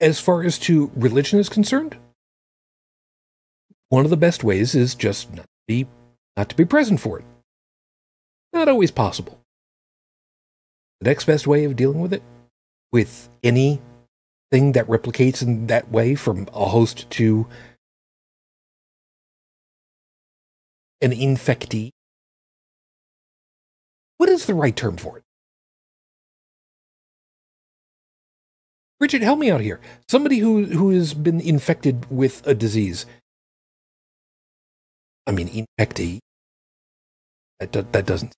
[0.00, 1.96] as far as to religion is concerned,
[3.88, 5.86] one of the best ways is just not to be,
[6.36, 7.24] not to be present for it.
[8.52, 9.40] Not always possible.
[11.00, 12.22] The next best way of dealing with it,
[12.90, 13.28] with
[14.52, 17.46] anything that replicates in that way from a host to
[21.00, 21.90] an infectee,
[24.18, 25.22] what is the right term for it?
[28.98, 29.80] Richard, help me out here.
[30.08, 33.04] Somebody who who has been infected with a disease.
[35.26, 36.20] I mean, infectee.
[37.60, 38.32] That do, that doesn't.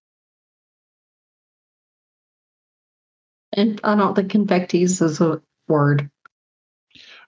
[3.53, 6.11] And I don't think infectees is a word.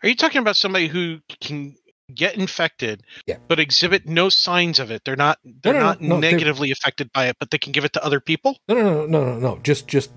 [0.03, 1.76] Are you talking about somebody who can
[2.14, 3.36] get infected, Yeah.
[3.49, 5.03] but exhibit no signs of it?
[5.05, 7.72] They're not they're no, no, not no, they're- negatively affected by it, but they can
[7.72, 8.59] give it to other people.
[8.68, 9.59] No, no, no, no, no, no.
[9.62, 10.11] Just just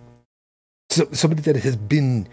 [0.90, 2.28] so, somebody that has been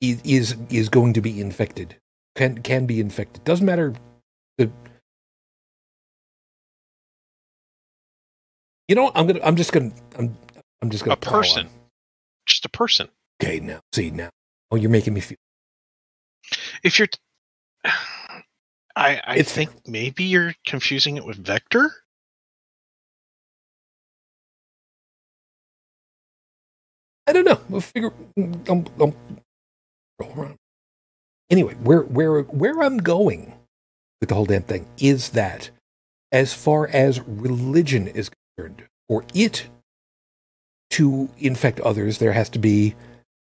[0.00, 1.96] is is going to be infected.
[2.36, 3.44] Can can be infected.
[3.44, 3.94] Doesn't matter.
[4.58, 4.70] The
[8.88, 9.16] you know, what?
[9.16, 9.40] I'm gonna.
[9.42, 9.92] I'm just gonna.
[10.18, 10.36] I'm.
[10.82, 11.14] I'm just gonna.
[11.14, 11.66] A person.
[11.66, 11.72] on.
[12.46, 13.08] Just a person.
[13.42, 14.30] Okay, now see now.
[14.70, 15.38] Oh, you're making me feel.
[16.84, 17.18] If you're, t-
[18.96, 21.90] I I It's think maybe you're confusing it with vector.
[27.26, 27.60] I don't know.
[27.68, 28.12] We'll figure.
[28.36, 29.16] Don't, don't
[30.20, 30.56] roll around.
[31.50, 33.54] Anyway, where where where I'm going
[34.20, 35.70] with the whole damn thing is that,
[36.32, 39.68] as far as religion is concerned, for it
[40.90, 42.94] to infect others, there has to be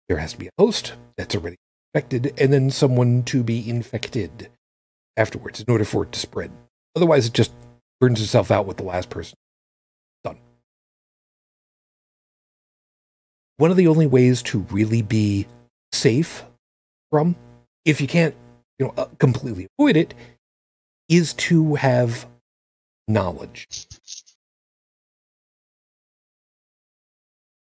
[0.09, 1.57] there has to be a host that's already
[1.95, 4.51] infected, and then someone to be infected
[5.17, 6.51] afterwards in order for it to spread.
[6.95, 7.53] Otherwise, it just
[8.01, 9.37] burns itself out with the last person.
[10.25, 10.39] Done.
[13.57, 15.47] One of the only ways to really be
[15.93, 16.45] safe
[17.11, 17.37] from,
[17.85, 18.35] if you can't,
[18.79, 20.15] you know, uh, completely avoid it,
[21.09, 22.27] is to have
[23.09, 23.69] knowledge.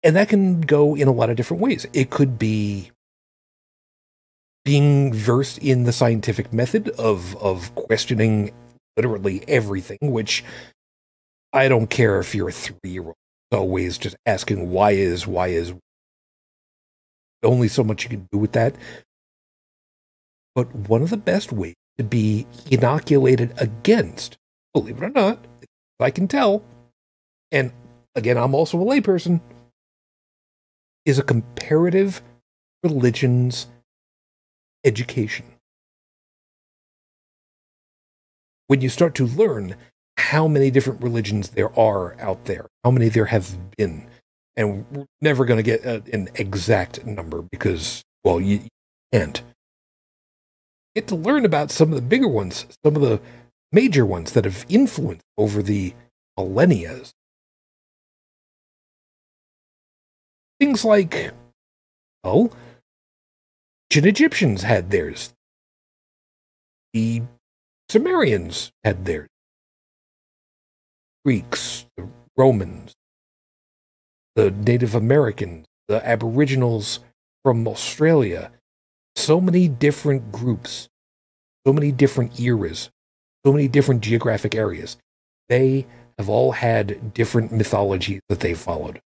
[0.04, 1.86] And that can go in a lot of different ways.
[1.94, 2.92] It could be
[4.66, 8.52] being versed in the scientific method of of questioning
[8.98, 10.44] literally everything, which
[11.52, 13.16] I don't care if you're a three year old,
[13.52, 15.74] always just asking why is, why is.
[17.44, 18.76] Only so much you can do with that.
[20.56, 24.38] But one of the best ways to be inoculated against,
[24.74, 25.46] believe it or not,
[26.00, 26.64] I can tell,
[27.52, 27.72] and
[28.16, 29.42] again, I'm also a layperson,
[31.06, 32.22] is a comparative
[32.84, 33.68] religions
[34.84, 35.46] education.
[38.68, 39.76] When you start to learn
[40.18, 44.08] how many different religions there are out there, how many there have been,
[44.56, 48.70] and we're never going to get a, an exact number because, well, you, you
[49.12, 49.42] can't.
[50.96, 53.20] Get to learn about some of the bigger ones, some of the
[53.72, 55.94] major ones that have influenced over the
[56.38, 57.02] millennia.
[60.64, 61.34] Things like,
[62.24, 62.50] oh,
[63.92, 65.34] ancient Egyptians had theirs.
[66.94, 67.24] The
[67.90, 69.28] Sumerians had theirs.
[71.26, 72.08] Greeks, the
[72.38, 72.94] Romans,
[74.38, 77.02] the Native Americans, the Aboriginals
[77.44, 78.50] from Australia.
[79.18, 80.88] So many different groups,
[81.68, 82.90] so many different eras,
[83.46, 84.96] so many different geographic areas.
[85.50, 85.88] They
[86.18, 89.02] have all had different mythologies that they followed.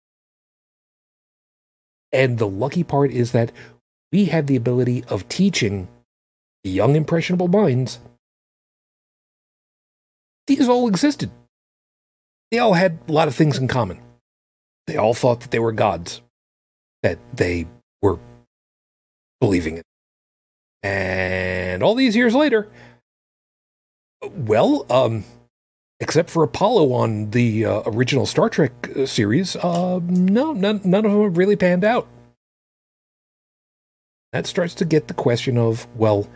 [2.13, 3.51] And the lucky part is that
[4.11, 5.87] we have the ability of teaching
[6.63, 7.99] young, impressionable minds.
[10.47, 11.31] These all existed.
[12.51, 13.99] They all had a lot of things in common.
[14.85, 16.21] They all thought that they were gods,
[17.01, 17.65] that they
[18.01, 18.19] were
[19.41, 19.83] believing in.
[20.83, 22.69] And all these years later,
[24.21, 25.23] well, um,
[26.03, 31.05] except for Apollo on the uh, original Star Trek uh, series, uh, no, none, none
[31.05, 32.09] of them have really panned out.
[34.33, 36.27] That starts to get the question of, well,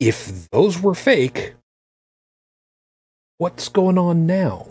[0.00, 1.52] if those were fake,
[3.36, 4.66] what's going on now?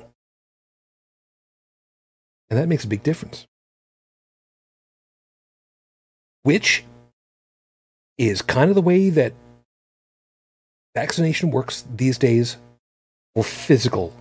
[2.50, 3.46] And that makes a big difference.
[6.42, 6.84] Which
[8.18, 9.34] is kind of the way that
[10.96, 12.58] vaccination works these days
[13.36, 14.14] for physical.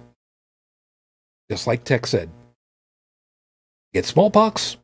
[1.51, 2.31] Just like Tech said.
[3.95, 4.77] Get smallpox,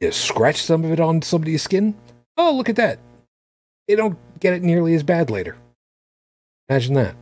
[0.00, 1.94] You scratch some of it on somebody's skin.
[2.36, 2.98] Oh, look at that.
[3.88, 5.56] They don't get it nearly as bad later.
[6.68, 7.16] Imagine that.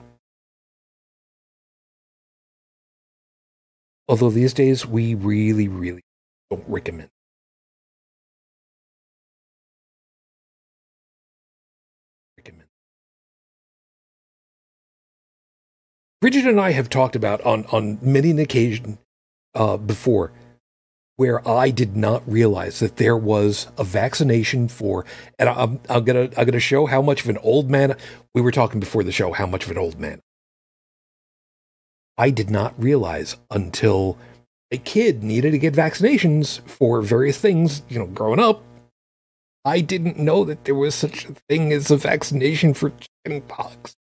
[4.08, 6.02] Although these days we really, really
[6.50, 6.64] don't.
[6.68, 7.08] Recommend.
[16.20, 18.98] Bridget and I have talked about on on many an occasion
[19.54, 20.32] uh, before
[21.16, 25.06] where I did not realize that there was a vaccination for,
[25.38, 27.96] and I'm, I'm gonna I'm gonna show how much of an old man
[28.34, 29.32] we were talking before the show.
[29.32, 30.20] How much of an old man
[32.18, 34.16] I did not realize until
[34.72, 37.82] a kid needed to get vaccinations for various things.
[37.88, 38.62] You know, growing up,
[39.64, 42.92] I didn't know that there was such a thing as a vaccination for
[43.24, 43.96] chickenpox.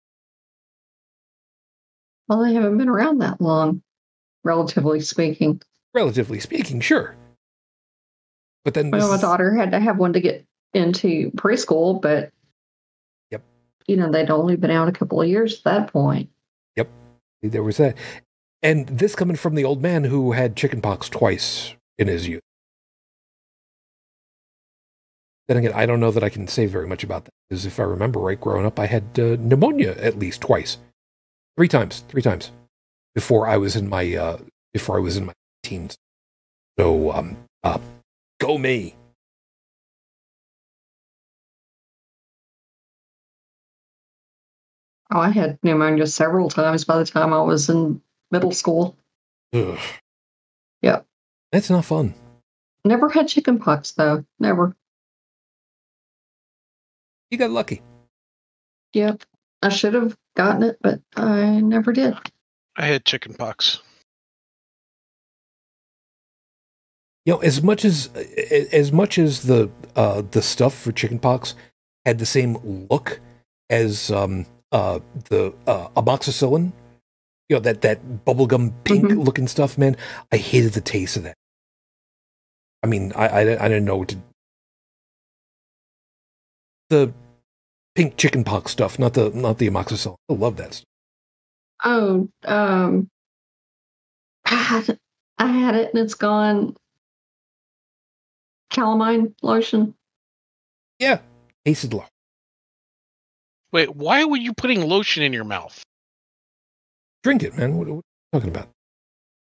[2.27, 3.81] Well, they haven't been around that long,
[4.43, 5.61] relatively speaking.
[5.93, 7.15] Relatively speaking, sure.
[8.63, 12.31] But then, Well, my daughter had to have one to get into preschool, but
[13.29, 13.43] Yep.
[13.87, 16.29] you know, they'd only been out a couple of years at that point.
[16.77, 16.89] Yep,
[17.41, 17.97] there was that.
[18.61, 22.41] And this coming from the old man who had chickenpox twice in his youth.
[25.49, 27.79] Then again, I don't know that I can say very much about that because if
[27.79, 30.77] I remember right, growing up, I had uh, pneumonia at least twice,
[31.57, 32.51] three times, three times
[33.15, 34.37] before I was in my uh,
[34.73, 35.97] before I was in my teens.
[36.79, 37.79] So, um, uh,
[38.39, 38.95] go me.
[45.11, 48.01] Oh, I had pneumonia several times by the time I was in
[48.31, 48.97] middle school.
[49.53, 49.77] Ugh.
[50.81, 51.05] Yep.
[51.51, 52.15] That's not fun.
[52.83, 54.25] Never had chickenpox though.
[54.39, 54.75] Never.
[57.29, 57.81] You got lucky.
[58.93, 59.23] Yep.
[59.63, 62.15] I should have gotten it, but I never did.
[62.75, 63.79] I had chickenpox.
[67.25, 68.09] You know, as much as
[68.73, 71.55] as much as the uh, the stuff for chickenpox
[72.05, 72.57] had the same
[72.89, 73.21] look
[73.69, 74.99] as um, uh,
[75.29, 76.73] the uh, amoxicillin,
[77.47, 79.23] you know that that bubblegum pink Mhm.
[79.25, 79.95] looking stuff, man.
[80.33, 81.35] I hated the taste of that.
[82.83, 84.17] I mean, I I, I didn't know what to.
[86.89, 87.13] The
[87.95, 90.15] pink chickenpox stuff, not the not the amoxicillin.
[90.29, 90.85] I love that stuff.
[91.83, 93.09] Oh, um,
[94.45, 94.99] I had it,
[95.37, 96.75] I had it and it's gone.
[98.71, 99.93] Calamine lotion.
[100.99, 101.19] Yeah,
[101.65, 102.07] tasted like
[103.71, 105.83] Wait, why were you putting lotion in your mouth?
[107.23, 107.75] drink it, man.
[107.77, 108.69] What, what are you talking about?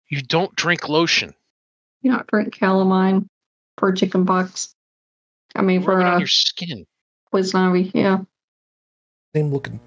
[0.10, 1.34] You don't drink lotion.
[2.02, 3.28] You don't drink calamine
[3.78, 4.74] for chickenpox.
[5.56, 6.86] I mean, for Rub it on uh, your skin.
[7.36, 7.92] Poison ivy.
[7.94, 8.20] Yeah.
[9.36, 9.80] same looking.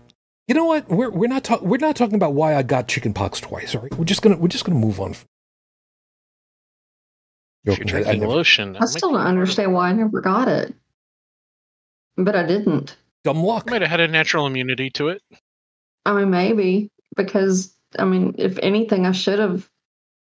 [0.46, 0.88] You know what?
[0.88, 3.74] We're we're not talking we're not talking about why I got chickenpox twice.
[3.74, 5.12] All right, we're just gonna we're just gonna move on.
[5.12, 5.26] If
[7.64, 9.30] you're Joking, I- I never- lotion, I still don't part of it.
[9.30, 10.74] understand why I never got it.
[12.16, 12.96] But I didn't.
[13.24, 13.68] dumb luck.
[13.70, 15.22] Might have had a natural immunity to it.
[16.06, 19.68] I mean, maybe because I mean, if anything, I should have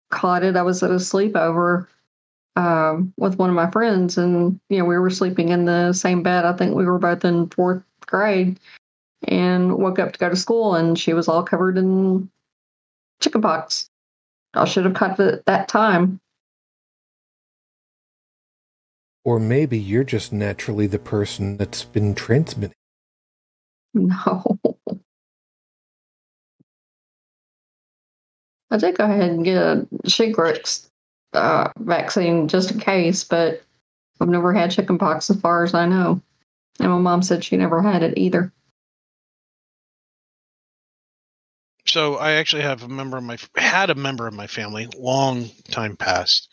[0.10, 0.56] caught it.
[0.56, 1.88] I was at a sleepover
[2.58, 6.24] um, with one of my friends, and you know, we were sleeping in the same
[6.24, 6.44] bed.
[6.44, 8.60] I think we were both in fourth grade,
[9.28, 12.28] and woke up to go to school, and she was all covered in
[13.22, 13.92] chickenpox.
[14.56, 16.20] I should have caught it at that time.
[19.24, 22.74] Or maybe you're just naturally the person that's been transmitting.
[23.94, 24.58] No.
[28.72, 30.90] I did go ahead and get a Shingrix
[31.38, 33.64] uh, vaccine just in case, but
[34.20, 36.22] I've never had chickenpox as far as I know.
[36.80, 38.52] And my mom said she never had it either.
[41.86, 45.50] So I actually have a member of my had a member of my family long
[45.72, 46.50] time past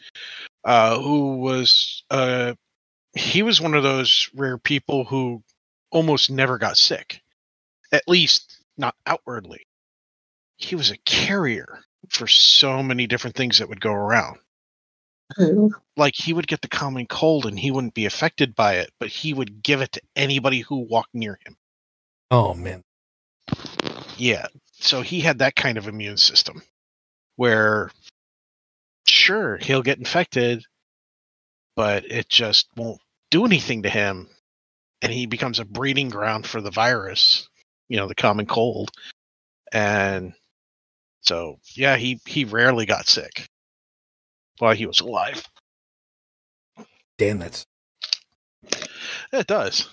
[0.65, 2.55] uh, who was uh,
[3.15, 5.43] he was one of those rare people who
[5.91, 7.21] almost never got sick,
[7.93, 9.67] at least not outwardly.
[10.57, 11.81] He was a carrier
[12.11, 14.39] for so many different things that would go around.
[15.97, 19.09] Like he would get the common cold and he wouldn't be affected by it, but
[19.09, 21.57] he would give it to anybody who walked near him.
[22.33, 22.83] Oh man,
[24.17, 24.49] Yeah.
[24.73, 26.63] So he had that kind of immune system
[27.37, 27.93] where,
[29.07, 30.65] sure, he'll get infected,
[31.77, 33.01] but it just won't
[33.31, 34.29] do anything to him.
[35.01, 37.49] And he becomes a breeding ground for the virus,
[37.89, 38.91] you know, the common cold.
[39.73, 40.35] And
[41.21, 43.49] so, yeah, he, he rarely got sick
[44.59, 45.45] while he was alive.
[47.19, 47.65] Damn, that's.
[49.33, 49.89] It does.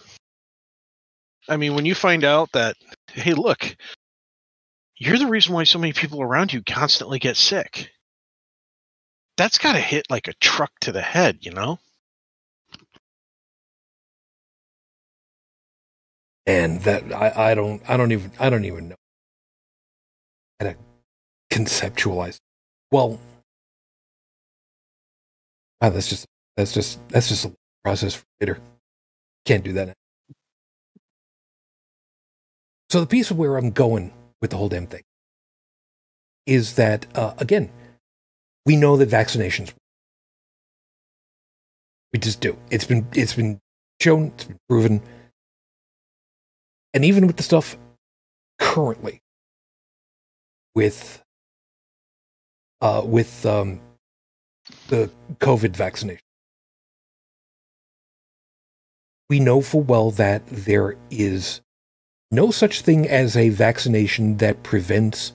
[1.50, 2.78] I mean, when you find out that,
[3.12, 3.76] hey, look,
[4.96, 7.90] you're the reason why so many people around you constantly get sick.
[9.38, 11.80] That's got to hit like a truck to the head, you know?
[16.46, 18.96] And that I, I don't I don't even I don't even know
[20.60, 20.76] how to
[21.52, 22.38] conceptualize.
[22.92, 23.20] Well,
[25.82, 26.26] wow, that's just
[26.56, 27.54] that's just that's just a
[27.84, 28.60] process for later.
[29.46, 29.88] Can't do that.
[29.88, 29.94] Now.
[32.90, 35.04] So the piece of where I'm going with the whole damn thing
[36.46, 37.72] is that uh, again,
[38.66, 39.74] we know that vaccinations.
[42.14, 42.58] We just do.
[42.70, 43.60] It's been it's been
[44.02, 44.28] shown.
[44.36, 45.02] It's been proven.
[46.94, 47.78] And even with the stuff
[48.60, 49.22] currently,
[50.76, 51.24] with
[52.82, 53.80] uh, with um,
[54.88, 55.10] the
[55.40, 56.24] COVID vaccination,
[59.30, 61.62] we know full well that there is
[62.32, 65.34] no such thing as a vaccination that prevents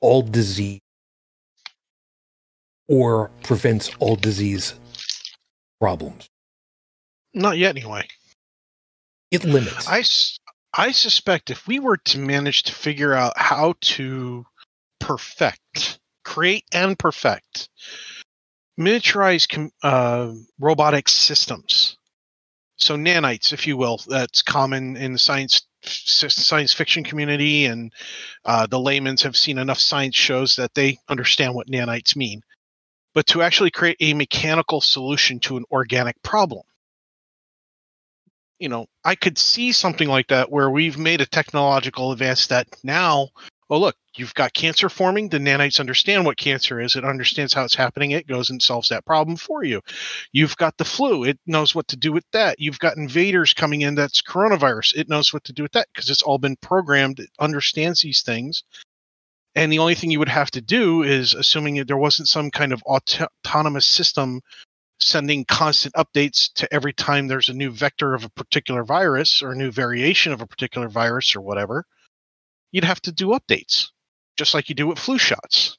[0.00, 0.80] all disease
[2.88, 4.74] or prevents all disease
[5.80, 6.28] problems.
[7.32, 8.08] Not yet, anyway.
[9.30, 9.86] It limits.
[9.88, 10.02] I,
[10.76, 14.44] I suspect if we were to manage to figure out how to
[14.98, 17.68] perfect, create and perfect.
[18.78, 21.96] Miniaturized com- uh, robotic systems,
[22.80, 27.92] so nanites, if you will, that's common in the science science fiction community, and
[28.44, 32.42] uh, the layman's have seen enough science shows that they understand what nanites mean.
[33.14, 36.62] But to actually create a mechanical solution to an organic problem.
[38.58, 42.66] You know, I could see something like that where we've made a technological advance that
[42.84, 43.28] now,
[43.70, 45.28] oh look, you've got cancer forming.
[45.28, 46.96] The nanites understand what cancer is.
[46.96, 48.10] It understands how it's happening.
[48.10, 49.80] It goes and solves that problem for you.
[50.32, 51.24] You've got the flu.
[51.24, 52.58] It knows what to do with that.
[52.58, 53.94] You've got invaders coming in.
[53.94, 54.96] That's coronavirus.
[54.96, 57.20] It knows what to do with that because it's all been programmed.
[57.20, 58.64] It understands these things.
[59.54, 62.50] And the only thing you would have to do is, assuming that there wasn't some
[62.50, 64.40] kind of auto- autonomous system
[65.00, 69.52] sending constant updates to every time there's a new vector of a particular virus or
[69.52, 71.84] a new variation of a particular virus or whatever,
[72.72, 73.88] you'd have to do updates,
[74.36, 75.76] just like you do with flu shots.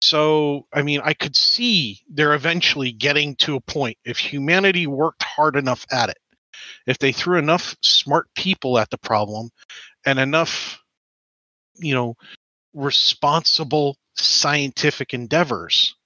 [0.00, 5.22] So, I mean, I could see they're eventually getting to a point if humanity worked
[5.22, 6.18] hard enough at it,
[6.86, 9.50] if they threw enough smart people at the problem
[10.06, 10.80] and enough,
[11.76, 12.14] you know,
[12.74, 15.96] responsible scientific endeavors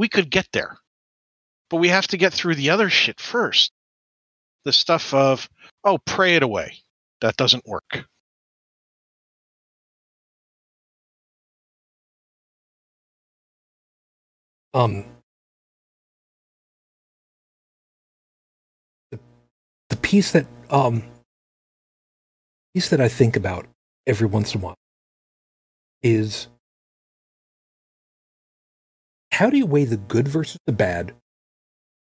[0.00, 0.78] we could get there.
[1.68, 3.70] But we have to get through the other shit first.
[4.64, 5.46] The stuff of,
[5.84, 6.78] oh, pray it away.
[7.20, 8.06] That doesn't work.
[14.74, 15.04] Um
[19.10, 19.18] the,
[19.90, 21.02] the piece that um
[22.74, 23.66] piece that I think about
[24.06, 24.76] every once in a while
[26.02, 26.48] is
[29.32, 31.14] how do you weigh the good versus the bad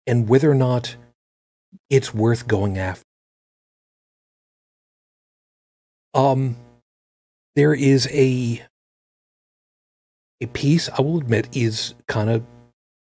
[0.08, 0.96] and whether or not
[1.90, 3.04] it's worth going after?
[6.14, 6.58] Um
[7.56, 8.66] there is a
[10.42, 12.44] a piece I will admit is kind of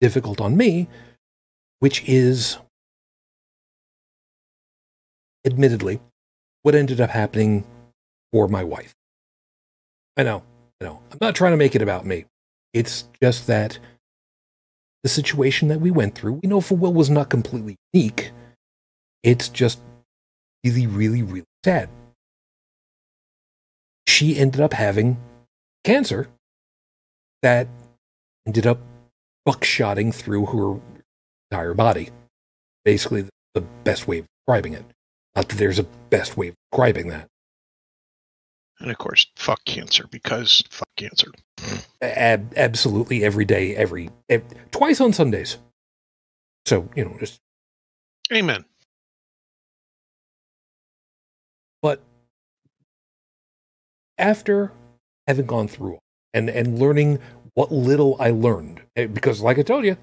[0.00, 0.88] difficult on me,
[1.78, 2.58] which is
[5.44, 6.00] admittedly
[6.62, 7.64] what ended up happening
[8.32, 8.94] for my wife.
[10.16, 10.42] I know,
[10.80, 11.00] I know.
[11.10, 12.26] I'm not trying to make it about me.
[12.72, 13.78] It's just that
[15.02, 18.32] the situation that we went through, we know full well was not completely unique.
[19.22, 19.80] It's just
[20.64, 21.88] really, really, really sad.
[24.06, 25.18] She ended up having
[25.84, 26.28] cancer
[27.42, 27.68] that
[28.46, 28.78] ended up
[29.46, 30.80] buckshotting through her
[31.50, 32.10] entire body.
[32.84, 34.84] Basically, the best way of describing it.
[35.36, 37.26] Not that there's a best way of describing that.
[38.78, 41.30] And of course, fuck cancer because fuck cancer.
[42.00, 45.58] Ab- absolutely every day, every, ev twice on Sundays.
[46.64, 47.40] So you know, just
[48.32, 48.64] Amen.
[51.82, 52.02] but
[54.18, 54.72] after
[55.26, 55.98] having gone through
[56.34, 57.18] and and learning
[57.54, 59.96] what little I learned, eh, because like I told you,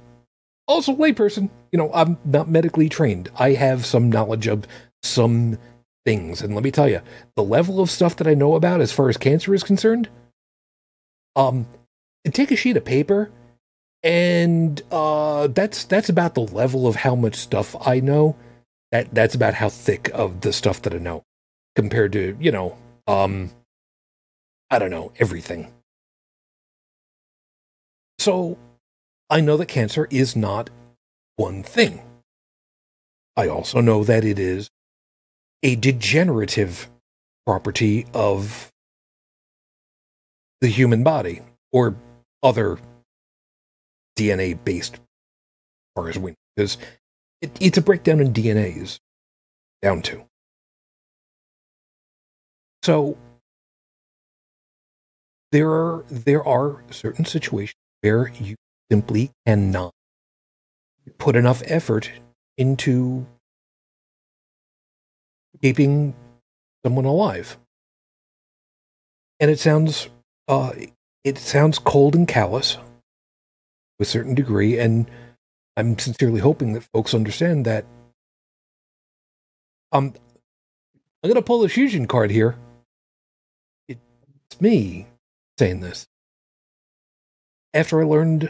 [0.67, 3.29] also layperson, you know, I'm not medically trained.
[3.37, 4.67] I have some knowledge of
[5.01, 5.57] some
[6.05, 7.01] things, and let me tell you,
[7.35, 10.09] the level of stuff that I know about as far as cancer is concerned,
[11.35, 11.67] um,
[12.31, 13.31] take a sheet of paper,
[14.03, 18.35] and uh, that's that's about the level of how much stuff I know.
[18.91, 21.23] That that's about how thick of the stuff that I know
[21.75, 23.51] compared to you know, um,
[24.69, 25.71] I don't know everything.
[28.27, 28.57] So
[29.29, 30.69] I know that cancer is not
[31.37, 32.01] one thing.
[33.37, 34.69] I also know that it is
[35.63, 36.89] a degenerative
[37.45, 38.69] property of
[40.59, 41.39] the human body
[41.71, 41.95] or
[42.43, 42.79] other
[44.17, 44.99] DNA based, as
[45.95, 46.77] far as we know, because
[47.41, 48.99] it, it's a breakdown in DNAs
[49.81, 50.25] down to.
[52.83, 53.17] So
[55.53, 58.55] there are there are certain situations where you
[58.91, 59.93] simply cannot
[61.17, 62.11] put enough effort
[62.57, 63.25] into
[65.61, 66.15] keeping
[66.85, 67.57] someone alive.
[69.39, 70.09] And it sounds
[70.47, 70.71] uh,
[71.23, 72.81] it sounds cold and callous to
[73.99, 75.09] a certain degree, and
[75.75, 77.85] I'm sincerely hoping that folks understand that.
[79.91, 80.13] Um,
[81.23, 82.55] I'm gonna pull the fusion card here.
[83.87, 85.07] It's me
[85.59, 86.07] saying this.
[87.73, 88.49] After I learned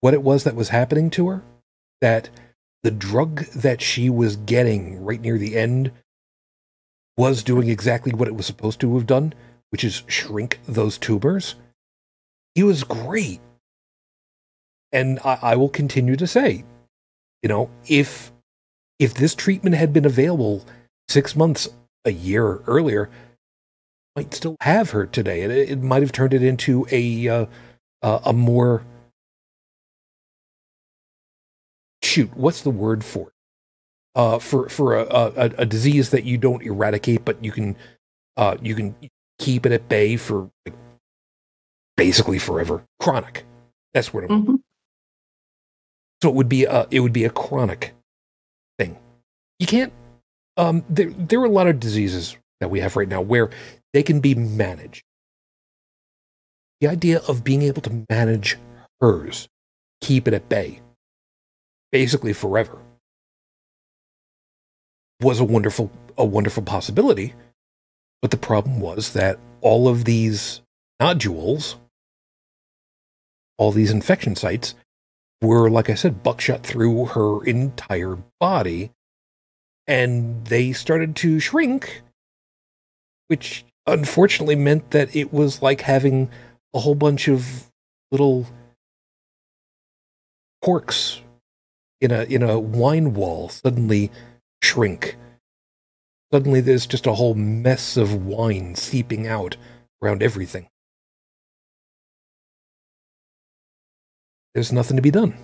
[0.00, 1.42] what it was that was happening to her,
[2.00, 2.30] that
[2.82, 5.90] the drug that she was getting right near the end
[7.16, 9.34] was doing exactly what it was supposed to have done,
[9.70, 11.56] which is shrink those tumors.
[12.54, 13.40] It was great.
[14.92, 16.64] And I, I will continue to say,
[17.42, 18.32] you know, if
[18.98, 20.64] if this treatment had been available
[21.08, 21.68] six months,
[22.04, 23.10] a year earlier,
[24.18, 27.46] might still have her today, and it, it might have turned it into a uh,
[28.02, 28.84] uh, a more
[32.02, 32.36] shoot.
[32.36, 33.32] What's the word for it?
[34.16, 37.76] Uh, for for a, a, a disease that you don't eradicate, but you can
[38.36, 38.96] uh, you can
[39.38, 40.74] keep it at bay for like,
[41.96, 42.82] basically forever.
[43.00, 43.44] Chronic.
[43.94, 44.24] That's what.
[44.24, 44.56] I'm, hmm
[46.22, 47.94] So it would be a it would be a chronic
[48.80, 48.98] thing.
[49.60, 49.92] You can't.
[50.56, 53.50] Um, there there are a lot of diseases that we have right now where
[53.92, 55.04] they can be managed.
[56.80, 58.56] The idea of being able to manage
[59.00, 59.48] hers,
[60.00, 60.80] keep it at bay,
[61.90, 62.78] basically forever,
[65.20, 67.34] was a wonderful a wonderful possibility.
[68.20, 70.60] But the problem was that all of these
[71.00, 71.76] nodules,
[73.56, 74.74] all these infection sites,
[75.40, 78.90] were, like I said, buckshot through her entire body.
[79.86, 82.02] And they started to shrink,
[83.28, 86.28] which unfortunately meant that it was like having
[86.74, 87.70] a whole bunch of
[88.10, 88.46] little
[90.62, 91.20] corks
[92.00, 94.10] in a in a wine wall suddenly
[94.62, 95.16] shrink.
[96.32, 99.56] Suddenly there's just a whole mess of wine seeping out
[100.02, 100.68] around everything.
[104.54, 105.34] There's nothing to be done.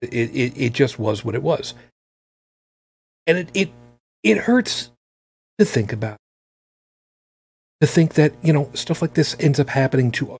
[0.00, 1.74] It it it just was what it was.
[3.26, 3.70] And it it
[4.22, 4.90] it hurts
[5.58, 6.18] to think about.
[7.80, 10.38] To think that, you know, stuff like this ends up happening to us.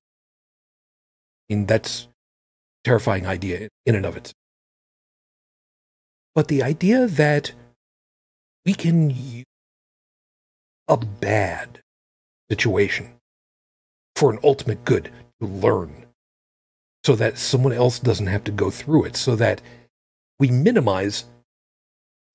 [1.48, 2.09] I mean, that's
[2.85, 4.35] terrifying idea in and of itself.
[6.35, 7.52] But the idea that
[8.65, 9.44] we can use
[10.89, 11.81] a bad
[12.51, 13.15] situation
[14.16, 16.06] for an ultimate good to learn
[17.05, 19.60] so that someone else doesn't have to go through it, so that
[20.40, 21.24] we minimize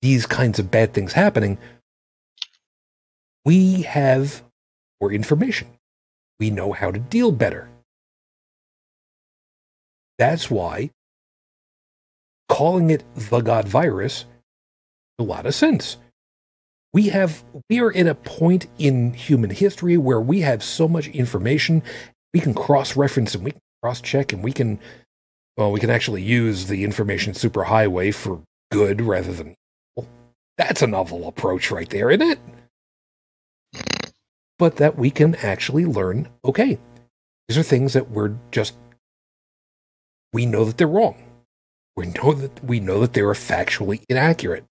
[0.00, 1.58] these kinds of bad things happening,
[3.44, 4.43] we have
[5.04, 5.68] more information.
[6.40, 7.68] We know how to deal better.
[10.18, 10.90] That's why
[12.48, 14.24] calling it the God virus
[15.18, 15.98] a lot of sense.
[16.94, 21.08] We have we are at a point in human history where we have so much
[21.08, 21.82] information
[22.32, 24.78] we can cross-reference and we can cross-check and we can
[25.58, 28.40] well we can actually use the information superhighway for
[28.70, 29.54] good rather than.
[30.56, 32.38] That's a novel approach right there, isn't it?
[34.64, 36.78] But that we can actually learn, okay,
[37.46, 38.72] these are things that we're just
[40.32, 41.22] we know that they're wrong.
[41.98, 44.64] We know that we know that they are factually inaccurate.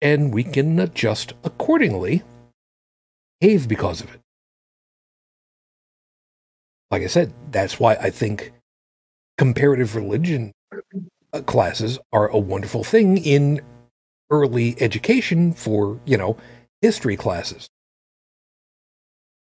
[0.00, 2.22] And we can adjust accordingly,
[3.42, 4.20] behave because of it.
[6.90, 8.54] Like I said, that's why I think
[9.36, 10.52] comparative religion
[11.34, 13.60] uh, classes are a wonderful thing in
[14.30, 16.38] early education for, you know,
[16.82, 17.68] history classes.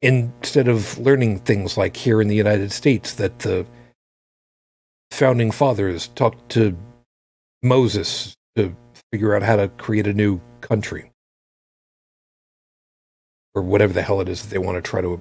[0.00, 3.66] Instead of learning things like here in the United States that the
[5.10, 6.76] founding fathers talked to
[7.62, 8.74] Moses to
[9.12, 11.10] figure out how to create a new country.
[13.54, 15.20] Or whatever the hell it is that they want to try to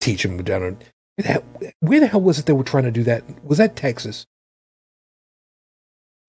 [0.00, 0.78] teach them down in.
[1.16, 1.44] Where the, hell,
[1.80, 3.24] where the hell was it they were trying to do that?
[3.44, 4.26] Was that Texas?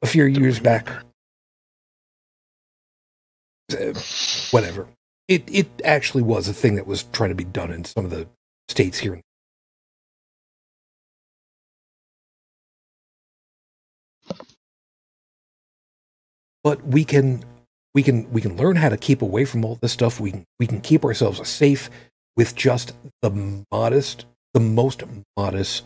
[0.02, 0.90] A few years back.
[3.72, 3.94] Uh,
[4.52, 4.88] Whatever.
[5.28, 8.12] It it actually was a thing that was trying to be done in some of
[8.12, 8.28] the
[8.68, 9.22] states here.
[16.64, 17.44] But we can
[17.94, 20.20] we can we can learn how to keep away from all this stuff.
[20.20, 21.90] We can we can keep ourselves safe
[22.38, 25.04] with just the modest, the most
[25.38, 25.84] modest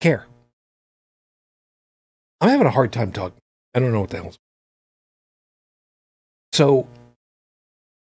[0.00, 0.26] care.
[2.40, 3.40] I'm having a hard time talking.
[3.74, 4.34] I don't know what the hell.
[6.56, 6.88] So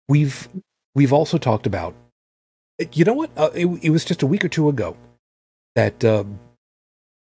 [0.07, 0.47] we've
[0.95, 1.93] we've also talked about.
[2.93, 3.29] You know what?
[3.35, 4.95] Uh, it, it was just a week or two ago
[5.75, 6.23] that uh,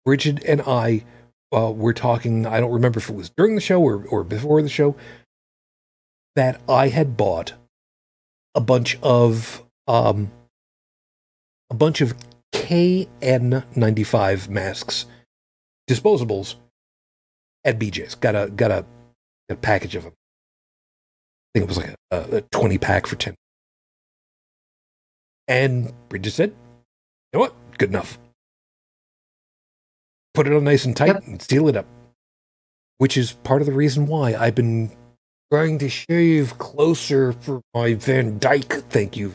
[0.04, 1.06] Bridget and I
[1.50, 2.44] uh, were talking.
[2.44, 4.96] I don't remember if it was during the show or, or before the show.
[6.36, 7.54] That I had bought
[8.54, 10.30] a bunch of um,
[11.70, 12.14] a bunch of
[12.52, 15.06] KN95 masks,
[15.88, 16.56] disposables
[17.64, 18.14] at BJ's.
[18.14, 18.84] Got a got a,
[19.48, 20.12] a package of them.
[21.54, 23.34] I think it was like a, a 20 pack for 10.
[25.46, 26.56] And Bridget said, you
[27.34, 27.54] know what?
[27.78, 28.18] Good enough.
[30.32, 31.26] Put it on nice and tight Yep.
[31.26, 31.86] and seal it up.
[32.98, 34.90] Which is part of the reason why I've been
[35.52, 38.72] trying to shave closer for my Van Dyke.
[38.90, 39.34] Thank you.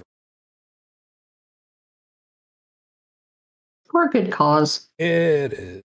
[3.91, 4.89] For a good cause.
[4.97, 5.81] It is.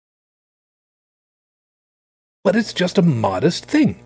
[2.43, 4.03] But it's just a modest thing.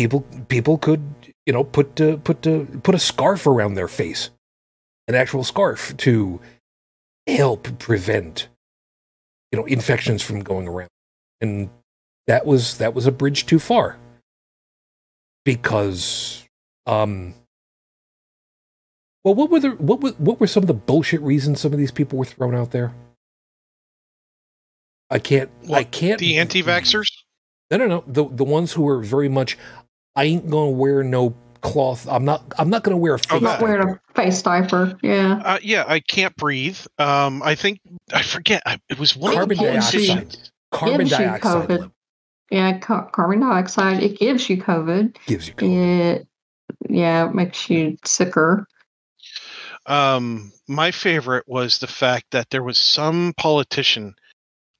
[0.00, 1.02] People people could,
[1.44, 4.30] you know, put uh, put uh, put a scarf around their face.
[5.06, 6.40] An actual scarf to
[7.26, 8.48] help prevent
[9.52, 10.88] you know infections from going around.
[11.42, 11.68] And
[12.26, 13.98] that was that was a bridge too far.
[15.44, 16.44] Because
[16.86, 17.34] um
[19.22, 21.78] well, what were the what were, what were some of the bullshit reasons some of
[21.78, 22.94] these people were thrown out there?
[25.10, 25.50] I can't.
[25.70, 26.20] I can't.
[26.20, 27.10] The anti-vaxxers.
[27.70, 28.04] No, no, no.
[28.06, 29.58] The the ones who were very much.
[30.16, 32.06] I ain't gonna wear no cloth.
[32.08, 32.42] I'm not.
[32.58, 33.28] I'm not gonna wear a face.
[33.32, 34.98] Oh, Not wearing a face diaper.
[35.02, 35.40] Yeah.
[35.44, 36.78] Uh, yeah, I can't breathe.
[36.98, 37.80] Um, I think
[38.12, 38.62] I forget.
[38.66, 40.36] I, it was one Carbon of the dioxide.
[40.72, 41.90] Carbon Gives you dioxide COVID.
[42.50, 42.78] Yeah.
[42.78, 44.02] ca- carbon dioxide.
[44.02, 45.16] It gives you COVID.
[45.26, 46.16] gives you COVID.
[46.16, 46.28] It,
[46.88, 48.66] yeah, it makes you sicker.
[49.86, 54.14] Um, my favorite was the fact that there was some politician,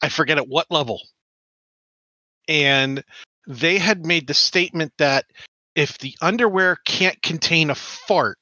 [0.03, 1.01] I forget at what level,
[2.47, 3.03] and
[3.51, 5.25] they had made the statement that
[5.75, 8.39] if the underwear can't contain a fart,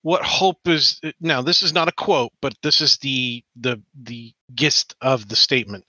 [0.00, 1.42] what hope is now?
[1.42, 5.84] This is not a quote, but this is the the the gist of the statement.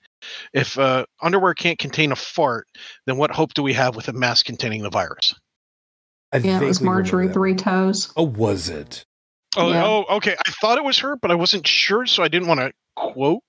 [0.54, 2.68] If uh, underwear can't contain a fart,
[3.06, 5.34] then what hope do we have with a mask containing the virus?
[6.34, 7.34] I Yeah, it was vaguely remember Marjorie.
[7.34, 8.12] Three Toes.
[8.18, 9.06] Oh, was it?
[9.56, 9.86] Oh, Yeah.
[9.86, 10.36] oh, okay.
[10.46, 13.44] I thought it was her, but I wasn't sure, so I didn't want to quote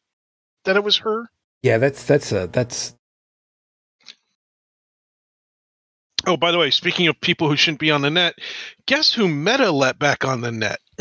[0.65, 1.29] that it was her.
[1.63, 2.95] Yeah, that's that's a that's
[6.27, 8.35] Oh, by the way, speaking of people who shouldn't be on the net,
[8.87, 10.79] guess who Meta let back on the net?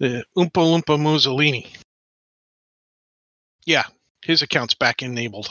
[0.00, 1.72] the Oompa Loompa Mussolini.
[3.64, 3.84] Yeah,
[4.24, 5.48] his account's back enabled.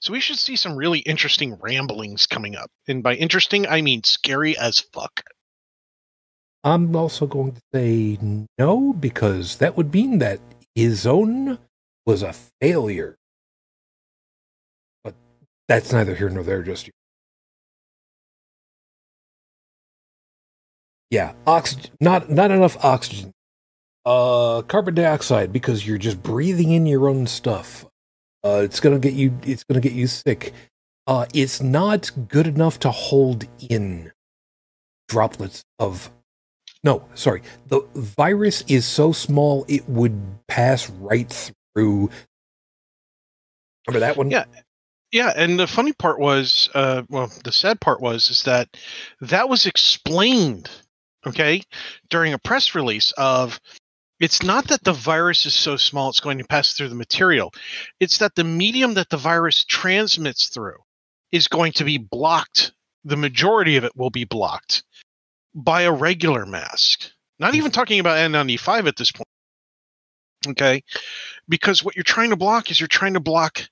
[0.00, 2.70] So we should see some really interesting ramblings coming up.
[2.86, 5.22] And by interesting, I mean scary as fuck.
[6.62, 8.18] I'm also going to say
[8.58, 10.40] no because that would mean that
[10.74, 11.58] his own
[12.06, 13.16] was a failure.
[15.68, 16.90] That's neither here nor there just.
[21.10, 23.32] Yeah, oxygen not not enough oxygen.
[24.04, 27.86] Uh carbon dioxide because you're just breathing in your own stuff.
[28.44, 30.52] Uh it's to get you it's to get you sick.
[31.06, 34.12] Uh it's not good enough to hold in
[35.08, 36.10] droplets of
[36.82, 37.42] no, sorry.
[37.68, 42.10] The virus is so small it would pass right through.
[43.86, 44.30] Remember that one?
[44.30, 44.44] Yeah.
[45.14, 48.68] Yeah, and the funny part was, uh, well, the sad part was, is that
[49.20, 50.68] that was explained,
[51.24, 51.62] okay,
[52.10, 53.60] during a press release of
[54.18, 57.52] it's not that the virus is so small it's going to pass through the material.
[58.00, 60.78] It's that the medium that the virus transmits through
[61.30, 62.72] is going to be blocked.
[63.04, 64.82] The majority of it will be blocked
[65.54, 67.08] by a regular mask.
[67.38, 69.28] Not even talking about N95 at this point.
[70.46, 70.82] Okay?
[71.48, 73.62] Because what you're trying to block is you're trying to block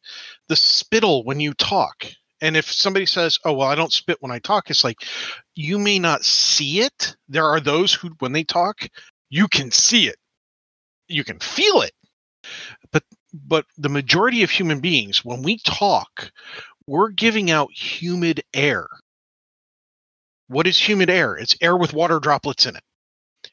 [0.48, 2.06] the spittle when you talk.
[2.40, 4.98] And if somebody says, "Oh, well, I don't spit when I talk," it's like
[5.54, 7.16] you may not see it.
[7.28, 8.88] There are those who when they talk,
[9.30, 10.16] you can see it.
[11.08, 11.92] You can feel it.
[12.90, 16.32] But but the majority of human beings when we talk,
[16.86, 18.88] we're giving out humid air.
[20.48, 21.36] What is humid air?
[21.36, 22.82] It's air with water droplets in it.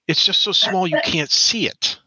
[0.07, 1.99] It's just so small you can't see it.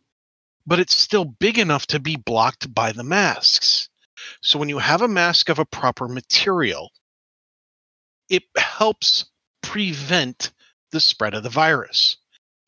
[0.67, 3.89] But it's still big enough to be blocked by the masks.
[4.43, 6.91] So when you have a mask of a proper material,
[8.29, 9.25] it helps
[9.63, 10.53] prevent
[10.93, 12.17] the spread of the virus.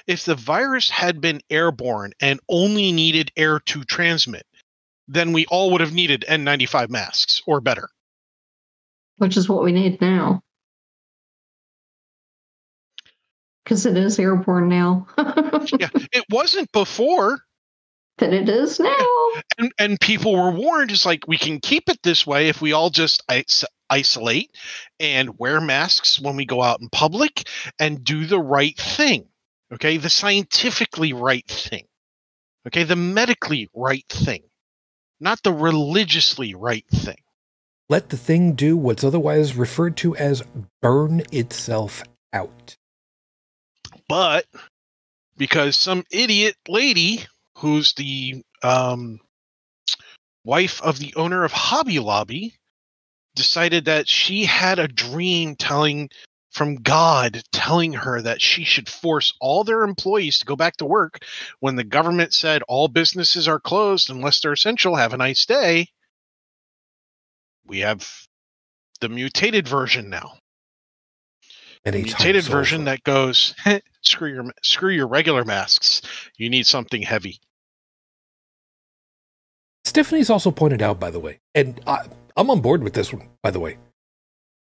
[0.06, 4.46] If the virus had been airborne and only needed air to transmit,
[5.08, 7.88] then we all would have needed N95 masks or better.
[9.18, 10.42] which is what we need now.
[13.62, 15.06] Because it is airborne now.
[15.78, 17.40] yeah, it wasn't before.
[18.18, 19.06] Than it is now.
[19.58, 22.72] and, and people were warned it's like we can keep it this way if we
[22.72, 24.50] all just is- isolate
[25.00, 29.26] and wear masks when we go out in public and do the right thing
[29.72, 31.84] okay the scientifically right thing
[32.66, 34.42] okay the medically right thing
[35.20, 37.18] not the religiously right thing
[37.88, 40.42] Let the thing do what's otherwise referred to as
[40.80, 42.76] burn itself out.
[44.08, 44.46] but
[45.36, 47.24] because some idiot lady
[47.58, 49.20] who's the um,
[50.44, 52.56] wife of the owner of Hobby Lobby
[53.34, 56.10] decided that she had a dream telling
[56.50, 60.84] from God telling her that she should force all their employees to go back to
[60.84, 61.18] work
[61.58, 64.94] when the government said all businesses are closed unless they're essential.
[64.94, 65.88] Have a nice day.
[67.66, 68.08] We have
[69.00, 70.38] the mutated version now
[71.84, 73.54] And mutated version that goes
[74.02, 76.02] screw your screw your regular masks.
[76.36, 77.40] You need something heavy.
[79.84, 82.06] Stephanie's also pointed out, by the way, and I,
[82.36, 83.76] I'm on board with this one, by the way.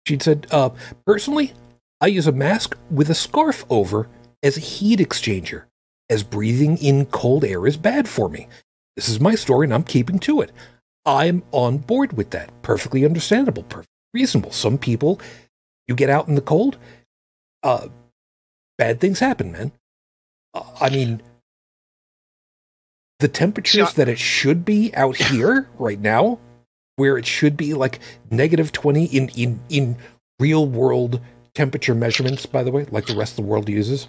[0.08, 0.72] She said, uh,
[1.06, 1.54] personally,
[2.02, 4.10] I use a mask with a scarf over
[4.42, 5.66] as a heat exchanger,
[6.10, 8.48] as breathing in cold air is bad for me.
[8.96, 10.52] This is my story and I'm keeping to it.
[11.06, 12.50] I'm on board with that.
[12.64, 14.52] Perfectly understandable, perfectly reasonable.
[14.52, 15.22] Some people,
[15.88, 16.78] you get out in the cold,
[17.64, 17.88] uh,
[18.78, 19.72] bad things happen, man.
[20.54, 21.22] Uh, I mean,
[23.20, 26.40] the temperatures that it should be out here right now,
[26.96, 29.98] where it should be like negative 20 in, in, in
[30.40, 31.22] real world
[31.54, 34.08] temperature measurements, by the way, like the rest of the world uses.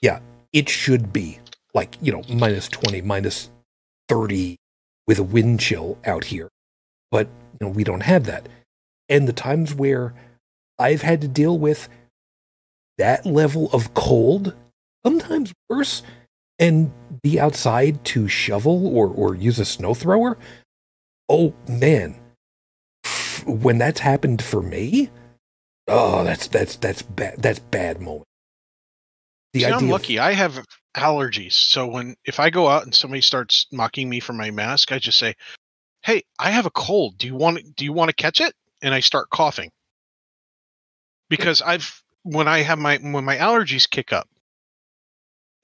[0.00, 0.20] Yeah,
[0.52, 1.38] it should be
[1.74, 3.50] like, you know, minus 20, minus
[4.08, 4.56] 30
[5.06, 6.48] with a wind chill out here.
[7.10, 7.28] But,
[7.60, 8.48] you know, we don't have that.
[9.08, 10.14] And the times where
[10.78, 11.88] I've had to deal with
[13.02, 14.54] that level of cold,
[15.04, 16.04] sometimes worse,
[16.60, 20.38] and be outside to shovel or, or use a snow thrower,
[21.28, 22.14] oh man,
[23.44, 25.10] when that's happened for me,
[25.88, 27.42] oh, that's that's that's bad.
[27.42, 28.22] That's bad moment.
[29.52, 30.18] The See, I'm idea of- lucky.
[30.20, 30.64] I have
[30.96, 34.92] allergies, so when if I go out and somebody starts mocking me for my mask,
[34.92, 35.34] I just say,
[36.02, 37.18] "Hey, I have a cold.
[37.18, 39.70] Do you want do you want to catch it?" And I start coughing
[41.28, 44.28] because I've when I have my when my allergies kick up,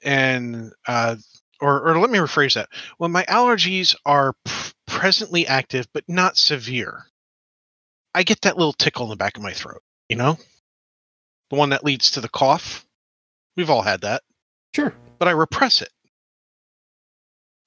[0.05, 1.17] and uh,
[1.61, 2.69] or or let me rephrase that:
[2.99, 7.05] when my allergies are p- presently active but not severe,
[8.15, 9.83] I get that little tickle in the back of my throat.
[10.09, 10.39] You know,
[11.51, 12.85] the one that leads to the cough.
[13.57, 14.23] We've all had that
[14.75, 14.95] sure.
[15.19, 15.91] but I repress it.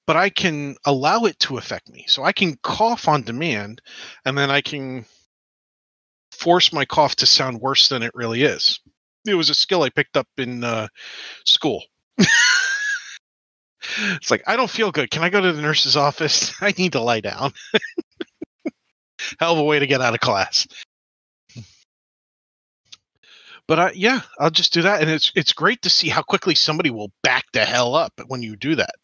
[0.06, 2.04] But I can allow it to affect me.
[2.08, 3.80] So I can cough on demand
[4.24, 5.06] and then I can
[6.42, 8.80] force my cough to sound worse than it really is.
[9.26, 10.88] It was a skill I picked up in uh,
[11.46, 11.84] school.
[12.18, 12.28] it's
[14.30, 15.10] like, I don't feel good.
[15.10, 16.52] Can I go to the nurse's office?
[16.60, 17.52] I need to lie down.
[19.38, 20.66] Hell of a way to get out of class.
[23.68, 26.56] But I, yeah, I'll just do that, and it's it's great to see how quickly
[26.56, 28.96] somebody will back the hell up when you do that.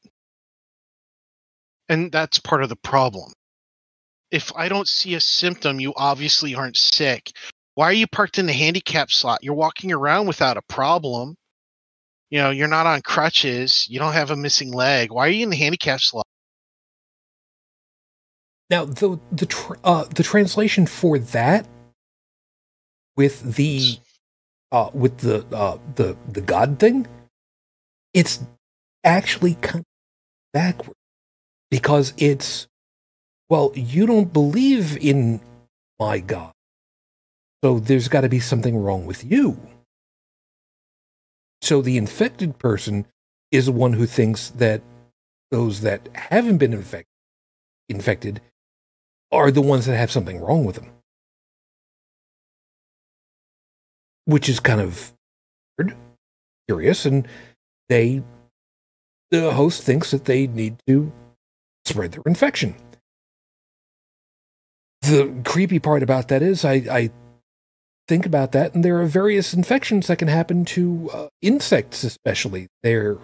[1.89, 3.33] And that's part of the problem.
[4.31, 7.33] If I don't see a symptom, you obviously aren't sick.
[7.75, 9.43] Why are you parked in the handicap slot?
[9.43, 11.37] You're walking around without a problem.
[12.31, 13.87] You know, you're not on crutches.
[13.89, 15.13] You don't have a missing leg.
[15.13, 16.27] Why are you in the handicap slot?
[18.71, 21.67] Now the the uh, the translation for that
[23.17, 23.99] with the
[24.71, 27.07] uh, with the uh, the the God thing,
[28.13, 28.41] it's
[29.05, 29.87] actually kind of
[30.53, 30.97] backward
[31.71, 32.67] because it's
[33.49, 35.41] well, you don't believe in
[35.99, 36.53] my God,
[37.65, 39.59] so there's got to be something wrong with you.
[41.61, 43.07] So the infected person
[43.51, 44.83] is the one who thinks that
[45.51, 47.07] those that haven't been infected
[47.89, 48.41] infected
[49.33, 50.91] are the ones that have something wrong with them.
[54.25, 55.13] Which is kind of
[55.79, 55.97] weird,
[56.67, 57.27] curious, and
[57.89, 58.23] they,
[59.31, 61.11] the host thinks that they need to
[61.87, 62.75] spread their infection.
[65.03, 67.11] The creepy part about that is, I, I
[68.09, 72.69] think about that, and there are various infections that can happen to uh, insects, especially.
[72.83, 73.19] There,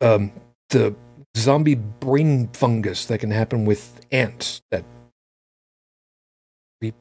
[0.00, 0.32] um,
[0.70, 0.94] the
[1.36, 4.84] zombie brain fungus that can happen with ants that
[6.80, 6.94] creep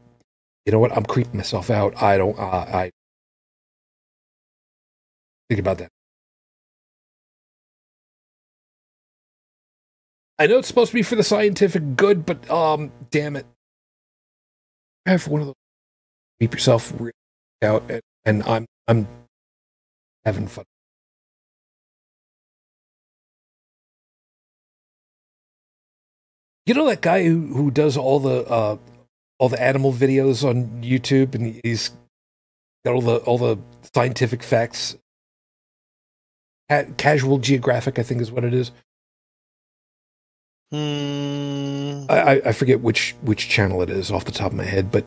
[0.65, 0.95] you know what?
[0.95, 2.01] I'm creeping myself out.
[2.01, 2.91] I don't uh, i
[5.49, 5.89] think about that.
[10.37, 13.45] I know it's supposed to be for the scientific good but um damn it
[15.11, 15.55] have one of those
[16.41, 16.93] keep yourself
[17.63, 19.07] out and, and i'm i'm
[20.25, 20.63] having fun
[26.65, 28.77] You know that guy who, who does all the uh,
[29.37, 31.91] all the animal videos on YouTube, and he's
[32.85, 33.57] got all the all the
[33.95, 34.97] scientific facts.
[36.69, 38.71] Ca- Casual Geographic, I think, is what it is.
[40.71, 42.05] Hmm.
[42.09, 45.05] I, I- forget which which channel it is off the top of my head, but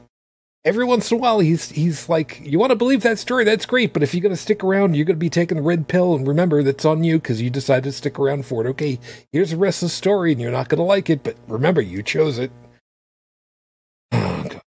[0.65, 3.45] every once in a while he's he's like, "You want to believe that story?
[3.45, 6.15] That's great, but if you're to stick around, you're to be taking the red pill,
[6.17, 8.71] and remember that's on you because you decided to stick around for it.
[8.71, 9.01] Okay,
[9.33, 12.03] here's the rest of the story, and you're not to like it, but remember you
[12.03, 12.53] chose it."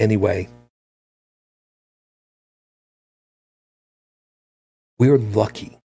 [0.00, 0.48] Anyway,
[4.98, 5.78] we're lucky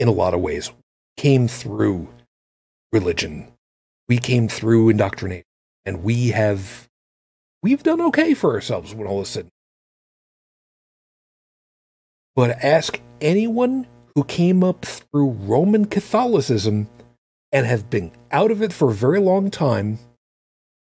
[0.00, 0.72] in a lot of ways
[1.16, 2.08] came through
[2.90, 3.52] religion.
[4.08, 5.44] We came through indoctrination.
[5.86, 6.88] And we have
[7.62, 9.48] we've done okay for ourselves when all is said
[12.36, 16.88] but ask anyone who came up through roman catholicism
[17.52, 19.98] and have been out of it for a very long time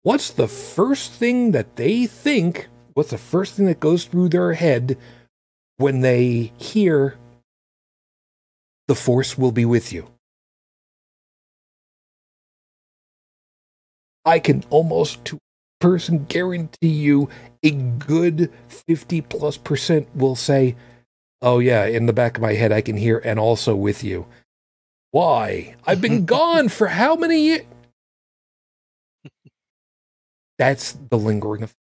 [0.03, 4.53] what's the first thing that they think what's the first thing that goes through their
[4.53, 4.97] head
[5.77, 7.17] when they hear
[8.89, 10.07] the force will be with you.
[14.25, 15.37] I can almost to
[15.79, 17.29] person guarantee you
[17.61, 18.51] a good
[18.87, 20.75] 50 plus percent will say,
[21.39, 24.25] Oh, yeah, in the back of my head, I can hear, and also with you.
[25.11, 25.75] Why?
[25.85, 27.65] I've been gone for how many years?
[30.57, 31.77] That's the lingering effect.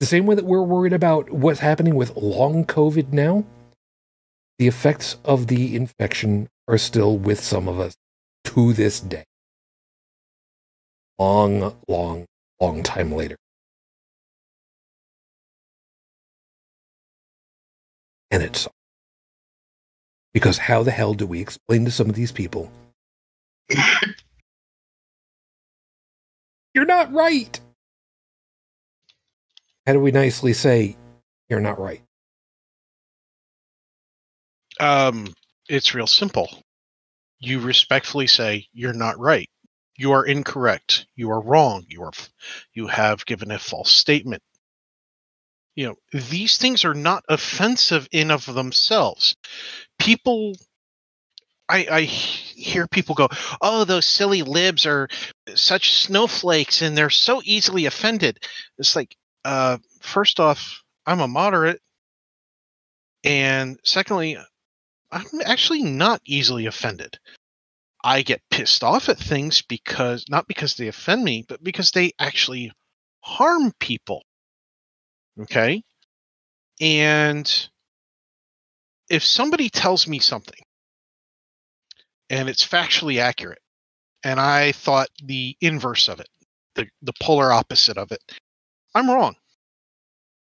[0.00, 3.44] The same way that we're worried about what's happening with long COVID now,
[4.58, 7.96] the effects of the infection are still with some of us
[8.44, 9.24] to this day.
[11.18, 12.26] Long, long,
[12.60, 13.36] long time later.
[18.30, 18.66] And it's
[20.32, 22.72] because how the hell do we explain to some of these people?
[26.74, 27.60] You're not right.
[29.86, 30.96] How do we nicely say
[31.50, 32.02] you're not right?
[34.80, 35.32] Um,
[35.68, 36.48] it's real simple.
[37.40, 39.48] You respectfully say you're not right.
[39.96, 41.06] You are incorrect.
[41.16, 41.84] You are wrong.
[41.88, 42.12] You are.
[42.74, 44.42] You have given a false statement.
[45.74, 49.36] You know these things are not offensive in of themselves.
[49.98, 50.54] People,
[51.68, 53.28] I, I hear people go,
[53.60, 55.08] "Oh, those silly libs are
[55.54, 58.44] such snowflakes, and they're so easily offended."
[58.78, 61.80] It's like, uh, first off, I'm a moderate,
[63.24, 64.36] and secondly,
[65.12, 67.18] I'm actually not easily offended.
[68.02, 72.12] I get pissed off at things because not because they offend me, but because they
[72.18, 72.72] actually
[73.20, 74.22] harm people.
[75.38, 75.84] Okay?
[76.80, 77.68] And
[79.08, 80.58] if somebody tells me something
[82.30, 83.60] and it's factually accurate,
[84.24, 86.28] and I thought the inverse of it,
[86.74, 88.20] the, the polar opposite of it,
[88.94, 89.36] I'm wrong.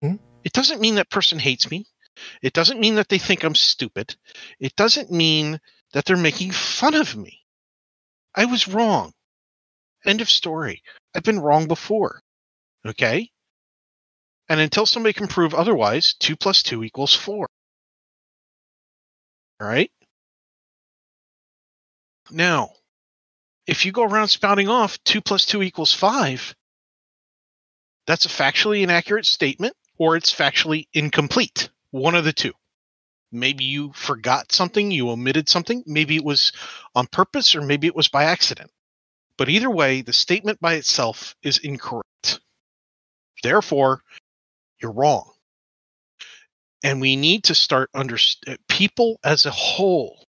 [0.01, 0.17] Hmm?
[0.45, 1.87] It doesn't mean that person hates me.
[2.43, 4.17] It doesn't mean that they think I'm stupid.
[4.59, 5.61] It doesn't mean
[5.93, 7.41] that they're making fun of me.
[8.35, 9.13] I was wrong.
[10.05, 10.83] End of story.
[11.15, 12.23] I've been wrong before.
[12.87, 13.31] Okay?
[14.49, 17.47] And until somebody can prove otherwise, 2 plus 2 equals 4.
[19.61, 19.91] All right?
[22.31, 22.71] Now,
[23.67, 26.55] if you go around spouting off 2 plus 2 equals 5,
[28.07, 31.69] that's a factually inaccurate statement or it's factually incomplete.
[31.93, 32.53] One of the two.
[33.31, 36.53] Maybe you forgot something, you omitted something, maybe it was
[36.95, 38.71] on purpose or maybe it was by accident.
[39.39, 42.41] But either way, the statement by itself is incorrect.
[43.43, 44.03] Therefore,
[44.81, 45.33] you're wrong.
[46.83, 50.27] And we need to start understand uh, people as a whole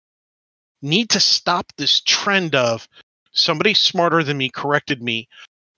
[0.83, 2.89] need to stop this trend of
[3.33, 5.29] somebody smarter than me corrected me.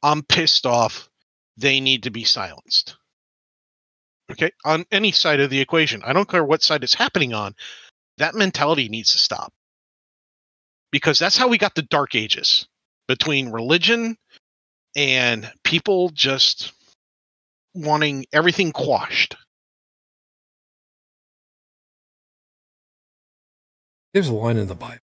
[0.02, 1.08] I'm pissed off.
[1.56, 2.96] They need to be silenced.
[4.32, 6.02] Okay, on any side of the equation.
[6.04, 7.54] I don't care what side it's happening on.
[8.18, 9.52] That mentality needs to stop.
[10.92, 12.66] Because that's how we got the dark ages
[13.08, 14.16] between religion
[14.96, 16.72] and people just
[17.74, 19.36] wanting everything quashed.
[24.14, 24.98] There's a line in the Bible.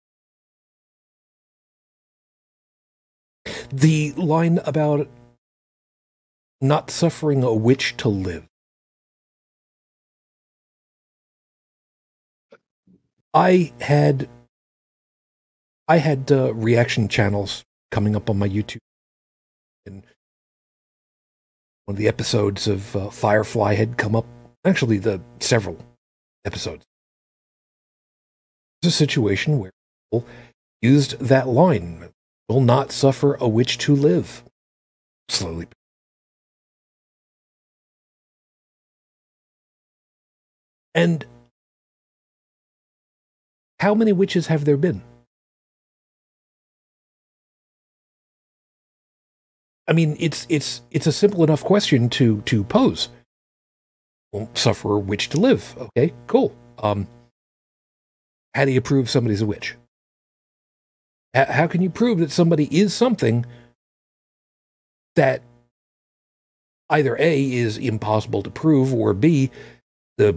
[3.72, 5.08] The line about
[6.60, 8.46] not suffering a witch to live.
[13.36, 14.30] I had
[15.86, 18.78] I had uh, reaction channels coming up on my YouTube,
[19.84, 20.02] and
[21.84, 24.24] one of the episodes of uh, Firefly had come up.
[24.64, 25.76] Actually, the several
[26.46, 26.86] episodes
[28.86, 29.72] a situation where
[30.10, 30.26] people
[30.80, 32.08] used that line
[32.48, 34.44] will not suffer a witch to live.
[35.28, 35.66] Slowly.
[40.94, 41.26] And
[43.80, 45.02] how many witches have there been?
[49.88, 53.08] I mean, it's it's it's a simple enough question to to pose.
[54.32, 55.76] Won't suffer a witch to live.
[55.78, 56.54] Okay, cool.
[56.78, 57.06] Um,
[58.54, 59.76] how do you prove somebody's a witch?
[61.34, 63.46] H- how can you prove that somebody is something
[65.14, 65.42] that
[66.90, 69.50] either A is impossible to prove or B
[70.18, 70.36] the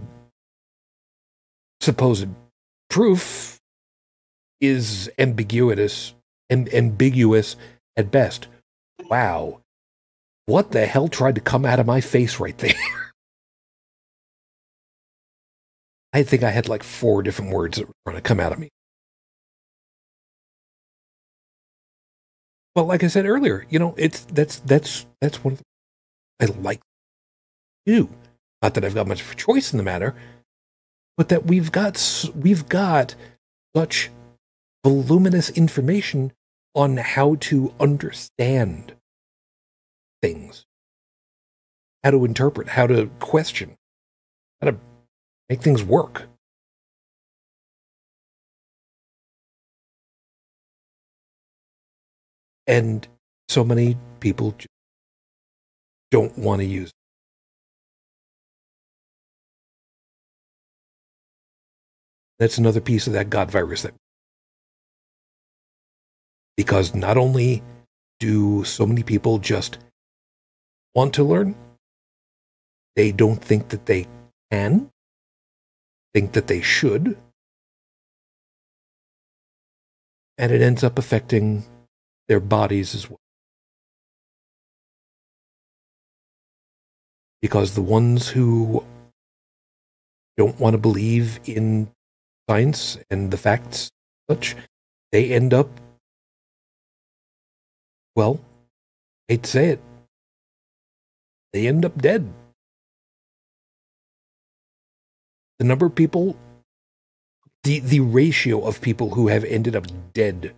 [1.82, 2.28] supposed
[2.90, 3.60] proof
[4.61, 6.14] is ambiguous
[6.49, 7.56] and ambiguous
[7.95, 8.48] at best.
[9.10, 9.61] Wow.
[10.45, 12.74] What the hell tried to come out of my face right there?
[16.14, 18.60] I think I had like four different words that were trying to come out of
[18.60, 18.70] me.
[22.74, 25.66] But like I said earlier, you know, it's that's that's that's one of the
[26.40, 26.82] I like
[27.86, 28.10] do.
[28.61, 30.16] Not that I've got much of a choice in the matter,
[31.20, 33.14] but that we've got we've got
[33.76, 34.10] such
[34.86, 36.32] voluminous information
[36.74, 38.94] on how to understand
[40.22, 40.66] things,
[42.06, 43.76] how to interpret, how to question,
[44.62, 44.78] how to
[45.50, 46.30] make things work.
[52.66, 53.06] And
[53.50, 54.56] so many people
[56.12, 56.94] don't want to use
[62.40, 63.94] That's another piece of that God virus that
[66.56, 67.64] because not only
[68.20, 69.78] do so many people just
[70.94, 71.56] want to learn,
[72.98, 74.07] they don't think that they
[74.52, 74.90] can,
[76.14, 77.18] think that they should,
[80.38, 81.64] and it ends up affecting
[82.28, 83.20] their bodies as well.
[87.41, 88.84] Because the ones who
[90.38, 91.90] don't want to believe in
[92.50, 93.92] science and the facts
[94.28, 94.56] such,
[95.12, 95.70] they end up,
[98.16, 98.40] well,
[99.28, 99.82] hate to say it,
[101.54, 102.28] they end up dead.
[105.60, 106.36] The number of people,
[107.64, 110.56] the, the ratio of people who have ended up dead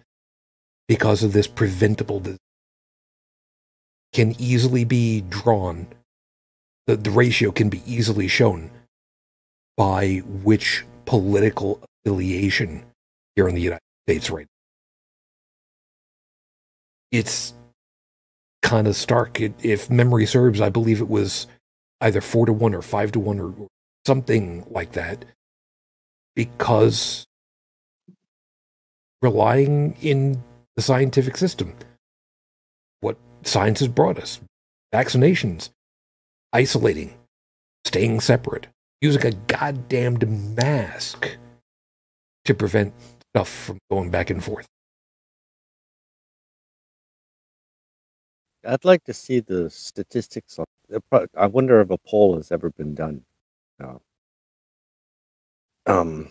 [0.88, 2.38] because of this preventable disease
[4.14, 5.88] can easily be drawn.
[6.88, 8.70] The, the ratio can be easily shown
[9.76, 12.86] by which political affiliation
[13.36, 14.48] here in the United States right
[17.12, 17.54] It's
[18.62, 19.40] kind of stark.
[19.40, 21.48] It, if memory serves, I believe it was
[22.02, 23.68] either four to one or five to one or
[24.06, 25.26] something like that
[26.36, 27.26] because
[29.22, 30.44] relying in
[30.76, 31.74] the scientific system.
[33.02, 34.40] What science has brought us
[34.94, 35.70] vaccinations,
[36.54, 37.14] isolating,
[37.86, 38.68] staying separate,
[39.02, 41.38] using a goddamned mask
[42.46, 42.94] to prevent
[43.36, 44.68] stuff from going back and forth.
[48.64, 50.66] I'd like to see the statistics on.
[51.36, 53.24] I wonder if a poll has ever been done.
[53.84, 53.98] Uh,
[55.88, 56.30] um,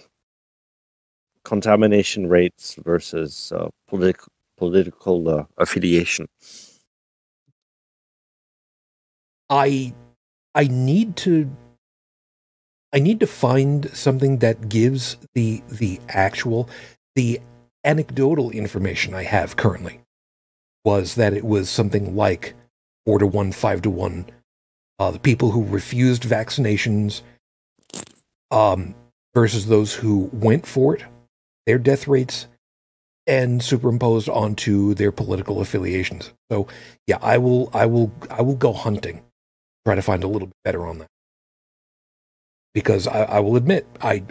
[1.44, 6.26] contamination rates versus uh, political political uh, affiliation.
[9.48, 9.94] I
[10.54, 11.50] I need to
[12.92, 16.68] I need to find something that gives the the actual
[17.14, 17.40] the
[17.84, 20.00] anecdotal information I have currently
[20.84, 22.54] was that it was something like
[23.04, 24.26] four to one, five to one.
[24.98, 27.22] Uh, the people who refused vaccinations
[28.50, 28.94] um,
[29.34, 31.04] versus those who went for it,
[31.66, 32.46] their death rates,
[33.26, 36.32] and superimposed onto their political affiliations.
[36.50, 36.66] So,
[37.06, 39.22] yeah, I will, I will, I will go hunting,
[39.86, 41.08] try to find a little bit better on that,
[42.74, 44.22] because I, I will admit I,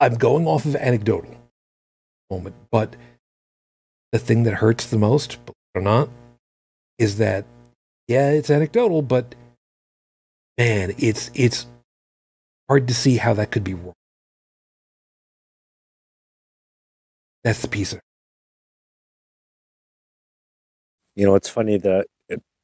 [0.00, 1.34] I'm going off of anecdotal
[2.30, 2.96] moment, but
[4.12, 5.38] the thing that hurts the most,
[5.74, 6.08] or not,
[6.98, 7.44] is that
[8.08, 9.34] yeah, it's anecdotal, but
[10.58, 11.66] man, it's it's
[12.68, 13.94] hard to see how that could be wrong.
[17.44, 18.00] That's the piece of
[21.16, 22.06] You know, it's funny that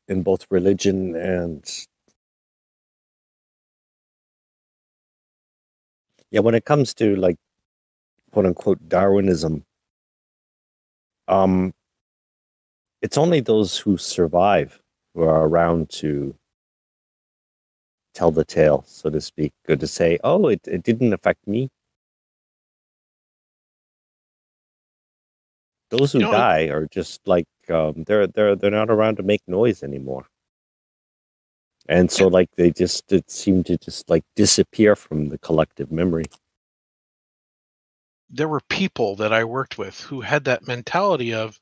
[0.08, 1.64] in both religion and
[6.34, 7.36] yeah, when it comes to like
[8.32, 9.64] quote unquote Darwinism,
[11.28, 11.72] um,
[13.02, 14.80] it's only those who survive
[15.14, 16.34] who are around to
[18.14, 21.68] tell the tale, so to speak, or to say, "Oh, it, it didn't affect me."
[25.90, 29.22] Those who You know, die are just like um, they're they're they're not around to
[29.22, 30.26] make noise anymore,
[31.88, 36.24] and so like they just it seemed to just like disappear from the collective memory.
[38.34, 41.58] there were people that I worked with who had that mentality of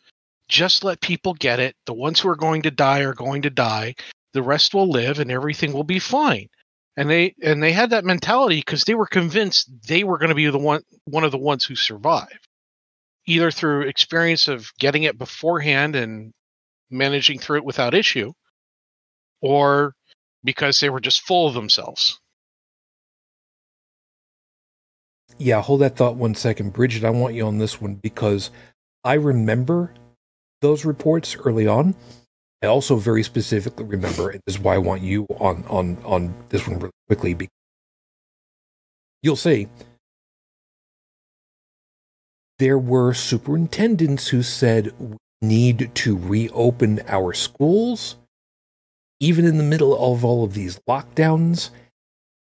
[0.49, 1.77] just let people get it.
[1.87, 3.95] The ones who are going to die are going to die.
[4.33, 6.49] The rest will live and everything will be fine.
[6.97, 10.35] And they and they had that mentality because they were convinced they were going to
[10.35, 12.39] be the one one of the ones who survive.
[13.27, 16.33] Either through experience of getting it beforehand and
[16.91, 18.33] managing through it without issue,
[19.41, 19.95] or
[20.45, 22.19] because they were just full of themselves.
[25.39, 26.73] Yeah, hold that thought one second.
[26.73, 28.51] Bridget, I want you on this one because
[29.03, 29.95] I remember
[30.61, 31.95] those reports early on.
[32.63, 36.35] I also very specifically remember, and this is why I want you on on on
[36.51, 37.35] this one really quickly.
[37.35, 37.53] Because
[39.23, 39.69] you'll see
[42.59, 48.15] there were superintendents who said we need to reopen our schools,
[49.23, 51.71] even in the middle of all of these lockdowns.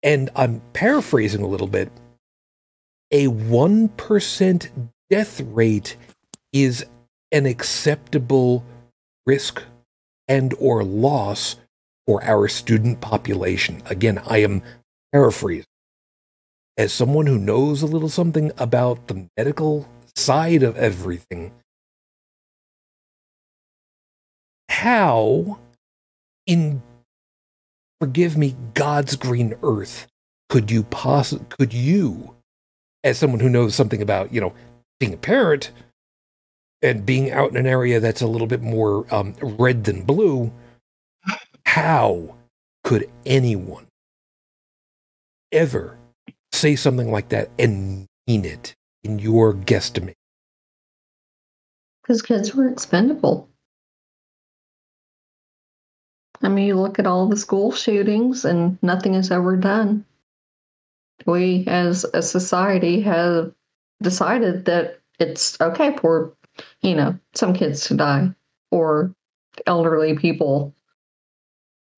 [0.02, 1.90] And I'm paraphrasing a little bit
[3.12, 5.96] a 1% death rate
[6.52, 6.84] is
[7.32, 8.64] an acceptable
[9.26, 9.62] risk
[10.28, 11.56] and or loss
[12.06, 14.62] for our student population again i am
[15.12, 15.66] paraphrasing
[16.76, 21.52] as someone who knows a little something about the medical side of everything
[24.68, 25.58] how
[26.46, 26.82] in
[28.00, 30.06] forgive me god's green earth
[30.50, 32.36] could you poss- could you
[33.04, 34.54] as someone who knows something about you know
[35.00, 35.72] being a parent
[36.82, 40.52] and being out in an area that's a little bit more um, red than blue
[41.66, 42.36] how
[42.84, 43.86] could anyone
[45.52, 45.98] ever
[46.52, 48.74] say something like that and mean it
[49.04, 50.14] in your guesstimate
[52.02, 53.48] Because kids were expendable.
[56.42, 60.04] I mean, you look at all the school shootings and nothing is ever done.
[61.24, 63.52] We, as a society, have
[64.02, 66.32] decided that it's okay for,
[66.82, 68.34] you know, some kids to die,
[68.70, 69.14] or
[69.66, 70.74] elderly people,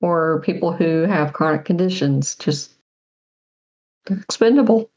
[0.01, 2.37] or people who have chronic conditions.
[2.37, 2.75] Just
[4.09, 4.91] expendable.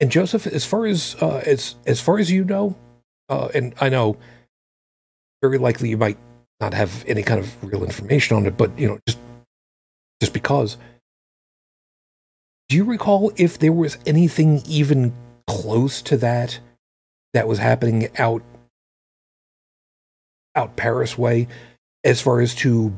[0.00, 2.74] and joseph as far as uh, as as far as you know
[3.28, 4.16] uh, and i know
[5.42, 6.18] very likely you might
[6.60, 9.18] not have any kind of real information on it but you know just
[10.20, 10.76] just because.
[12.68, 15.12] Do you recall if there was anything even
[15.48, 16.60] close to that
[17.34, 18.42] that was happening out
[20.54, 21.48] out paris way
[22.04, 22.92] as far as to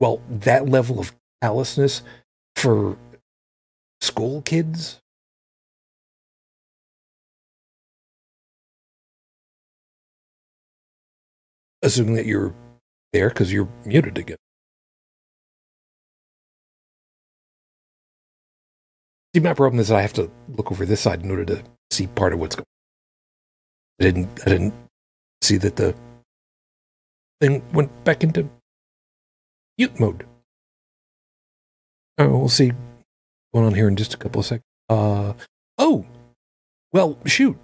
[0.00, 1.12] well that level of
[1.42, 2.02] callousness
[2.56, 2.96] for
[4.00, 5.00] school kids
[11.84, 12.52] assuming that you're
[13.12, 14.38] there because you're muted again.
[19.34, 22.06] See, my problem is I have to look over this side in order to see
[22.06, 22.66] part of what's going.
[24.00, 24.40] I didn't.
[24.46, 24.74] I didn't
[25.42, 25.94] see that the
[27.40, 28.48] thing went back into
[29.78, 30.26] mute mode.
[32.18, 32.72] Oh, we'll see
[33.52, 34.64] going on here in just a couple of seconds.
[34.88, 35.34] Uh,
[35.78, 36.06] oh,
[36.92, 37.56] well, shoot.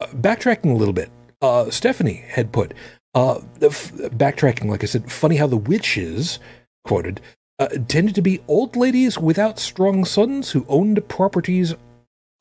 [0.00, 1.10] Uh, backtracking a little bit.
[1.40, 2.72] Uh, Stephanie had put
[3.16, 6.38] uh, f- backtracking, like I said, funny how the witches,
[6.84, 7.22] quoted,
[7.58, 11.74] uh, tended to be old ladies without strong sons who owned properties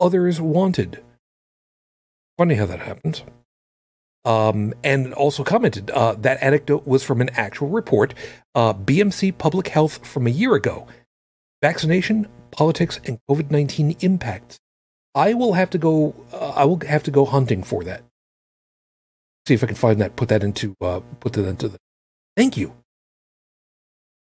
[0.02, 1.02] others wanted.
[2.38, 3.23] Funny how that happens.
[4.26, 8.14] Um, and also commented uh, that anecdote was from an actual report,
[8.53, 10.88] uh, BMC Public Health from a year ago.
[11.61, 14.60] Vaccination, politics, and COVID nineteen impacts.
[15.14, 16.15] I will have to go.
[16.34, 18.03] Uh, I will have to go hunting for that
[19.47, 21.77] see if I can find that, put that into, uh, put that into the.
[22.35, 22.73] Thank you,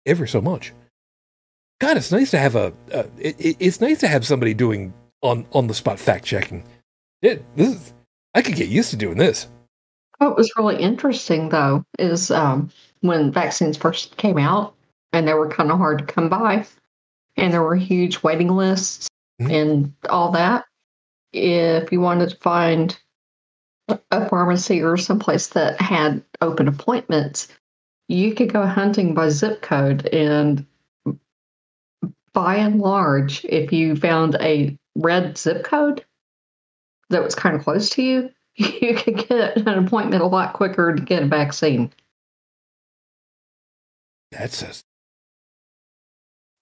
[0.07, 0.73] ever so much.
[1.81, 2.73] God, it's nice to have a.
[2.93, 4.93] Uh, it, it, it's nice to have somebody doing
[5.23, 6.65] on on the spot fact checking.
[7.23, 7.95] It, this is,
[8.35, 9.49] I could get used to doing this.
[10.19, 12.71] What was really interesting, though, is um,
[13.01, 14.75] when vaccines first came out
[15.13, 16.65] and they were kind of hard to come by,
[17.37, 19.09] and there were huge waiting lists
[19.41, 19.53] Mhm.
[19.53, 20.65] and all that.
[21.33, 22.97] If you wanted to find
[24.11, 27.49] a pharmacy or someplace that had open appointments,
[28.09, 30.07] you could go hunting by zip code.
[30.07, 30.67] And
[32.33, 36.05] by and large, if you found a red zip code
[37.11, 40.95] that was kind of close to you, you could get an appointment a lot quicker
[40.95, 41.93] to get a vaccine.
[44.31, 44.83] That's says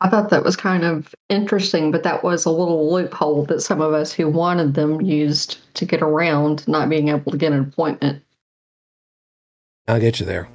[0.03, 3.83] I thought that was kind of interesting, but that was a little loophole that some
[3.83, 7.61] of us who wanted them used to get around not being able to get an
[7.61, 8.23] appointment.
[9.87, 10.49] I'll get you there.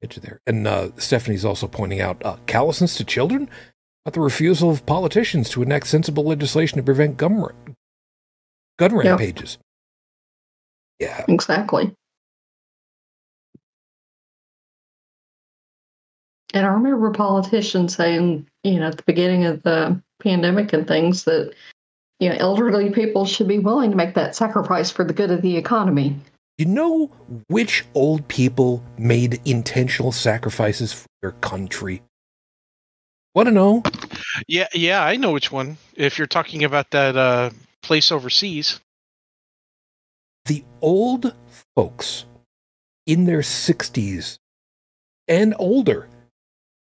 [0.00, 0.40] Get you there.
[0.46, 3.50] And uh, Stephanie's also pointing out uh, callousness to children
[4.06, 7.48] about the refusal of politicians to enact sensible legislation to prevent gun, ra-
[8.78, 9.04] gun Yep.
[9.04, 9.58] rampages.
[11.00, 11.24] Yeah.
[11.28, 11.94] Exactly.
[16.52, 21.24] And I remember politicians saying, you know, at the beginning of the pandemic and things
[21.24, 21.54] that,
[22.18, 25.42] you know, elderly people should be willing to make that sacrifice for the good of
[25.42, 26.16] the economy.
[26.58, 27.06] You know
[27.48, 32.02] which old people made intentional sacrifices for their country?
[33.34, 33.82] Want to know?
[34.48, 35.78] Yeah, yeah, I know which one.
[35.94, 37.50] If you're talking about that uh,
[37.82, 38.80] place overseas,
[40.46, 41.34] The old
[41.76, 42.24] folks
[43.06, 44.38] in their 60s
[45.28, 46.08] and older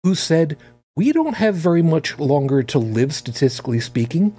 [0.02, 0.56] who said,
[0.96, 4.36] We don't have very much longer to live, statistically speaking.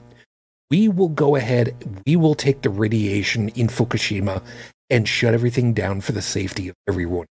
[0.69, 4.41] We will go ahead, we will take the radiation in Fukushima
[4.89, 7.27] and shut everything down for the safety of everyone.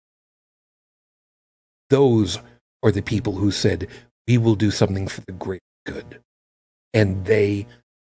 [1.91, 2.39] Those
[2.83, 3.89] are the people who said,
[4.27, 6.21] We will do something for the great good.
[6.93, 7.67] And they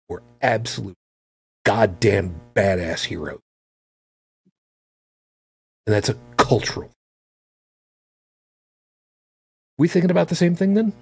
[0.09, 0.97] were absolute
[1.65, 3.39] goddamn badass heroes.
[5.85, 6.91] And that's a cultural.
[9.77, 10.93] We thinking about the same thing then?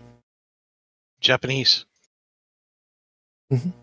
[1.21, 1.85] Japanese.
[3.51, 3.73] Mhm.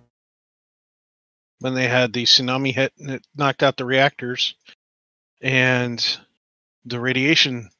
[1.60, 4.55] When they had the tsunami hit and it knocked out the reactors,
[5.43, 6.05] and
[6.85, 7.70] the radiation,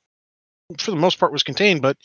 [0.79, 1.97] for the most part, was contained, but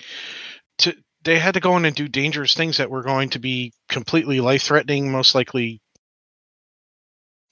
[0.80, 3.74] to they had to go in and do dangerous things that were going to be
[3.90, 5.82] completely life threatening, most likely,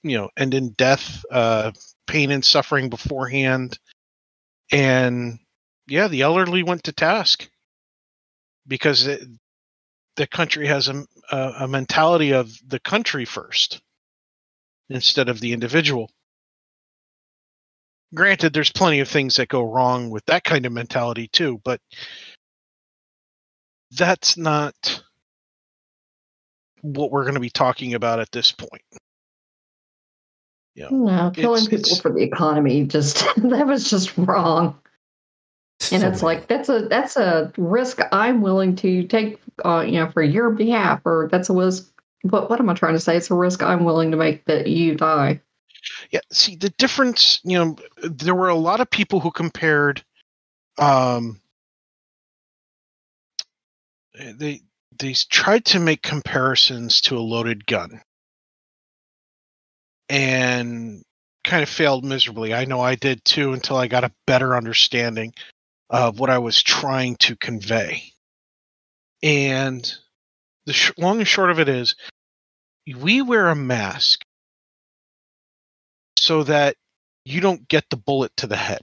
[0.04, 1.72] you know, end in death, uh,
[2.08, 3.78] pain and suffering beforehand.
[4.72, 5.40] And
[5.92, 7.50] yeah, the elderly went to task
[8.66, 9.22] because it,
[10.16, 13.82] the country has a, a, a mentality of the country first
[14.90, 16.10] instead of the individual.
[18.14, 21.80] Granted, there's plenty of things that go wrong with that kind of mentality too, but
[23.92, 25.04] that's not
[26.82, 28.82] what we're going to be talking about at this point.
[30.74, 34.78] Yeah, no, killing It's- people it's- for the economy just that was just wrong.
[35.90, 39.94] And So it's like that's a that's a risk I'm willing to take, uh, you
[39.94, 41.92] know, for your behalf, or that's a risk.
[42.24, 43.18] But what am I trying to say?
[43.18, 45.42] It's a risk I'm willing to make that you die.
[46.12, 47.40] Yeah, see the difference.
[47.44, 50.04] You know, there were a lot of people who compared.
[50.78, 51.42] Um,
[54.14, 54.62] they
[55.00, 58.02] they tried to make comparisons to a loaded gun,
[60.10, 61.04] and
[61.44, 62.54] kind of failed miserably.
[62.54, 65.34] I know I did too until I got a better understanding
[65.92, 68.04] of what I was trying to convey.
[69.22, 69.94] And
[70.66, 71.96] the sh- long and short of it is,
[72.98, 74.22] we wear a mask
[76.18, 76.78] so that
[77.26, 78.82] you don't get the bullet to the head.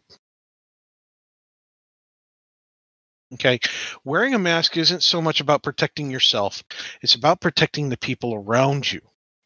[3.35, 3.59] Okay.
[4.05, 6.63] Wearing a mask isn't so much about protecting yourself,
[7.03, 9.01] it's about protecting the people around you.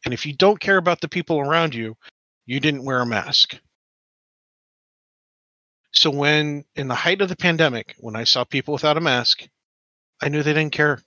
[0.05, 1.95] And if you don't care about the people around you,
[2.45, 3.57] you didn't wear a mask.
[5.93, 9.47] So, when in the height of the pandemic, when I saw people without a mask,
[10.21, 10.99] I knew they didn't care.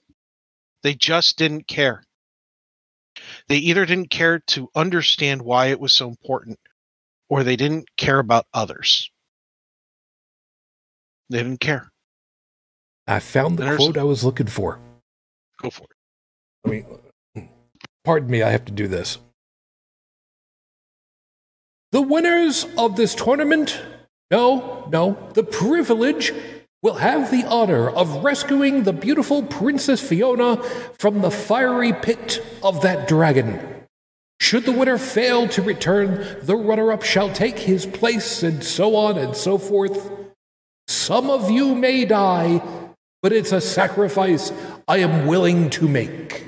[0.83, 2.03] They just didn't care.
[3.47, 6.59] They either didn't care to understand why it was so important
[7.29, 9.09] or they didn't care about others.
[11.29, 11.89] They didn't care.
[13.07, 14.79] I found the There's- quote I was looking for.
[15.61, 15.89] Go for it.
[16.65, 17.49] I mean,
[18.05, 19.17] pardon me, I have to do this.
[21.91, 23.81] The winners of this tournament,
[24.29, 26.33] no, no, the privilege
[26.81, 30.61] will have the honor of rescuing the beautiful Princess Fiona
[30.97, 33.59] from the fiery pit of that dragon.
[34.39, 38.95] Should the winner fail to return, the runner up shall take his place, and so
[38.95, 40.11] on and so forth.
[40.87, 42.61] Some of you may die,
[43.21, 44.51] but it's a sacrifice
[44.87, 46.45] I am willing to make.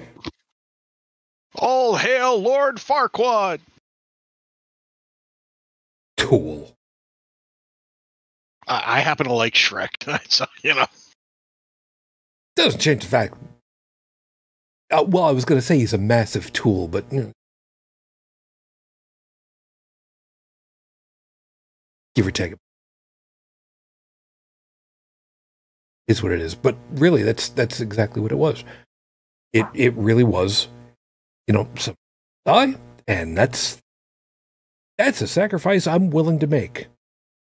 [1.55, 3.59] All hail Lord Farquaad!
[6.15, 6.75] Tool.
[8.69, 9.89] I, I happen to like Shrek,
[10.31, 10.85] so you know.
[12.55, 13.35] Doesn't change the fact.
[14.91, 17.31] Uh, well, I was going to say he's a massive tool, but you know.
[22.15, 22.53] give or take.
[26.07, 28.63] Is what it is, but really, that's that's exactly what it was.
[29.53, 30.67] It it really was,
[31.47, 31.95] you know, some
[32.45, 32.75] die,
[33.07, 33.77] and that's
[34.97, 36.87] that's a sacrifice I'm willing to make.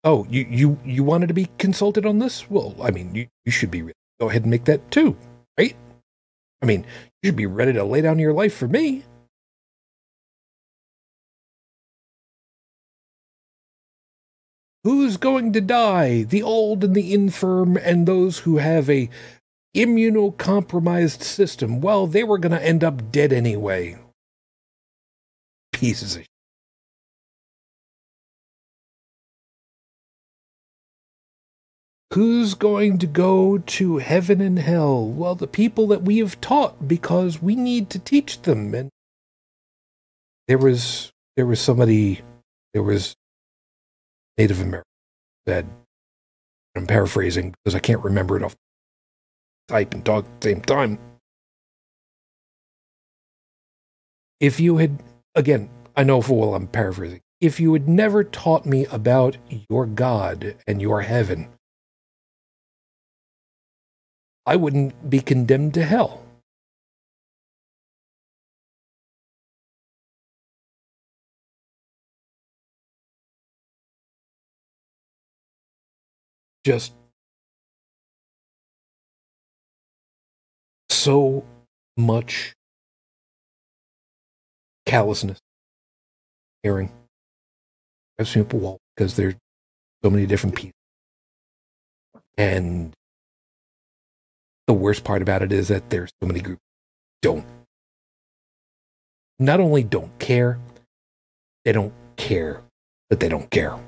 [0.05, 2.51] Oh, you you you wanted to be consulted on this?
[2.51, 3.83] Well, I mean, you, you should be.
[4.21, 5.17] Go ahead and make that too.
[5.59, 5.77] right?
[6.61, 6.85] I mean,
[7.23, 9.05] you should be ready to lay down your life for me.
[14.85, 16.25] Who's going to die?
[16.25, 19.09] The old and the infirm and those who have a
[19.77, 21.81] immunocompromised system.
[21.81, 23.99] Well, they were going to end up dead anyway.
[25.73, 26.23] Pieces of
[32.15, 35.07] Who's going to go to heaven and hell?
[35.07, 38.75] Well, the people that we have taught because we need to teach them.
[38.75, 38.91] And
[40.47, 42.21] there was there was somebody
[42.75, 43.15] there was
[44.37, 44.85] Native American
[45.49, 45.67] said
[46.77, 48.55] I'm paraphrasing because I can't remember it off
[49.69, 50.99] type and talk at the same time.
[54.39, 55.03] If you had
[55.35, 57.21] again, I know full well I'm paraphrasing.
[57.41, 59.39] If you had never taught me about
[59.71, 61.49] your God and your heaven,
[64.45, 66.23] I wouldn't be condemned to hell.
[76.65, 76.93] Just
[80.89, 81.45] so
[81.97, 82.55] much
[84.87, 85.39] callousness,
[86.63, 86.93] caring.
[88.19, 89.35] I've seen people wall because there's
[90.05, 90.73] so many different people.
[92.39, 92.93] And
[94.73, 96.63] the worst part about it is that there's so many groups
[97.21, 97.45] don't
[99.39, 100.59] not only don't care,
[101.67, 102.63] they don't care
[103.11, 103.79] that they don't care.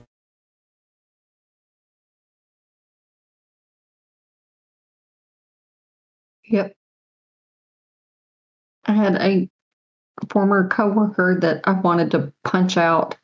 [6.49, 6.75] Yep.
[8.85, 9.49] I had a
[10.29, 13.17] former coworker that I wanted to punch out.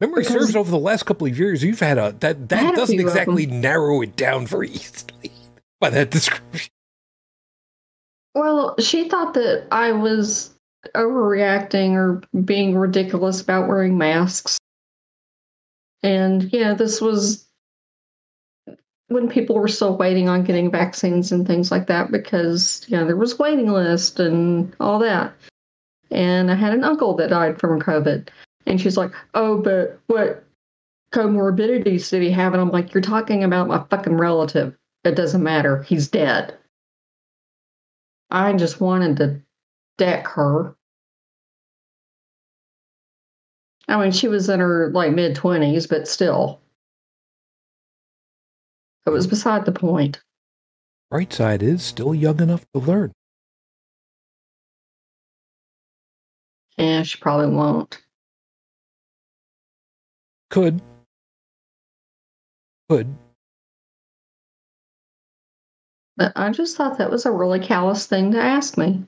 [0.00, 3.46] Memory serves over the last couple of years, you've had a that that doesn't exactly
[3.46, 5.32] narrow it down very easily
[5.80, 6.70] by that description.
[8.34, 10.54] Well, she thought that I was
[10.94, 14.58] overreacting or being ridiculous about wearing masks.
[16.02, 17.48] And, yeah, this was
[19.08, 23.06] when people were still waiting on getting vaccines and things like that because, you know,
[23.06, 25.34] there was waiting list and all that.
[26.10, 28.28] And I had an uncle that died from COVID.
[28.66, 30.44] And she's like, oh, but what
[31.12, 32.52] comorbidities did he have?
[32.52, 34.76] And I'm like, you're talking about my fucking relative.
[35.08, 35.82] It doesn't matter.
[35.84, 36.54] He's dead.
[38.30, 39.40] I just wanted to
[39.96, 40.76] deck her.
[43.88, 46.60] I mean, she was in her like mid 20s, but still.
[49.06, 50.20] It was beside the point.
[51.10, 53.12] Bright side is still young enough to learn.
[56.76, 57.98] Yeah, she probably won't.
[60.50, 60.82] Could.
[62.90, 63.16] Could.
[66.18, 69.04] But I just thought that was a really callous thing to ask me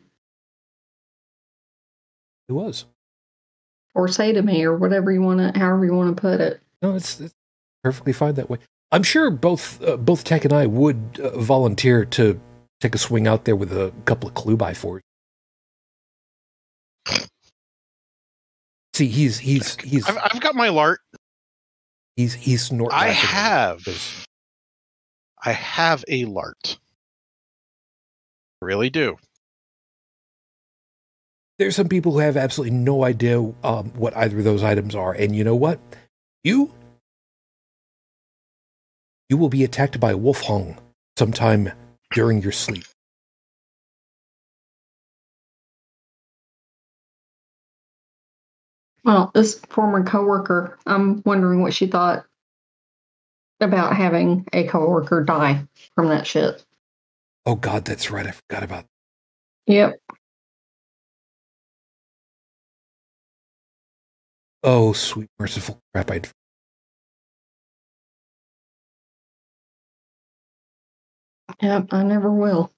[2.48, 2.86] It was.
[3.96, 6.60] or say to me or whatever you want to, however you want to put it.
[6.80, 7.34] No, it's, it's
[7.82, 8.58] perfectly fine that way.
[8.92, 12.40] I'm sure both uh, both Tech and I would uh, volunteer to
[12.80, 15.02] take a swing out there with a couple of clue by fours.
[18.94, 21.00] See, he's he's he's I've, I've got my lart.
[22.16, 22.96] he's he's snorting.
[22.98, 23.80] I have.
[25.44, 26.78] I have a lart.
[28.60, 29.16] Really do.
[31.58, 35.12] There's some people who have absolutely no idea um, what either of those items are,
[35.12, 35.78] and you know what?
[36.42, 36.72] You
[39.28, 40.78] you will be attacked by wolf hung
[41.18, 41.70] sometime
[42.12, 42.84] during your sleep.
[49.04, 52.26] Well, this former coworker, I'm wondering what she thought
[53.60, 56.64] about having a coworker die from that shit.
[57.50, 58.28] Oh God, that's right.
[58.28, 58.84] I forgot about.
[59.66, 59.98] Yep.
[64.62, 66.12] Oh, sweet merciful crap!
[66.12, 66.28] I'd
[71.60, 72.70] Yep, I never will.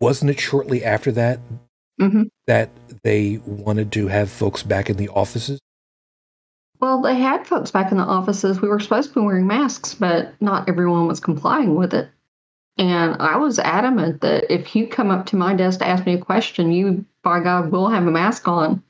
[0.00, 1.38] wasn't it shortly after that
[2.00, 2.70] hmm that
[3.04, 5.60] they wanted to have folks back in the offices.
[6.80, 8.60] Well, they had folks back in the offices.
[8.60, 12.08] We were supposed to be wearing masks, but not everyone was complying with it.
[12.76, 16.14] And I was adamant that if you come up to my desk to ask me
[16.14, 18.82] a question, you, by God, will have a mask on.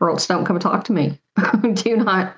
[0.00, 1.18] Or else don't come talk to me.
[1.74, 2.36] do not,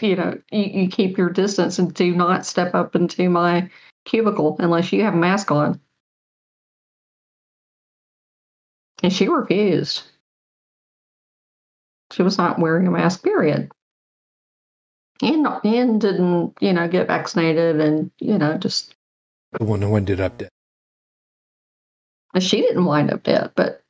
[0.00, 3.68] you know, you, you keep your distance and do not step up into my
[4.04, 5.80] cubicle unless you have a mask on.
[9.02, 10.04] And she refused.
[12.12, 13.70] She was not wearing a mask, period.
[15.22, 18.94] and and didn't you know get vaccinated and you know just
[19.58, 20.48] The one who ended up dead.
[22.40, 23.82] she didn't wind up dead, but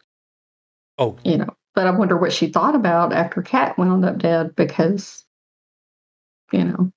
[0.98, 4.54] Oh, you know, but I wonder what she thought about after Cat wound up dead
[4.54, 5.24] because
[6.52, 6.92] you know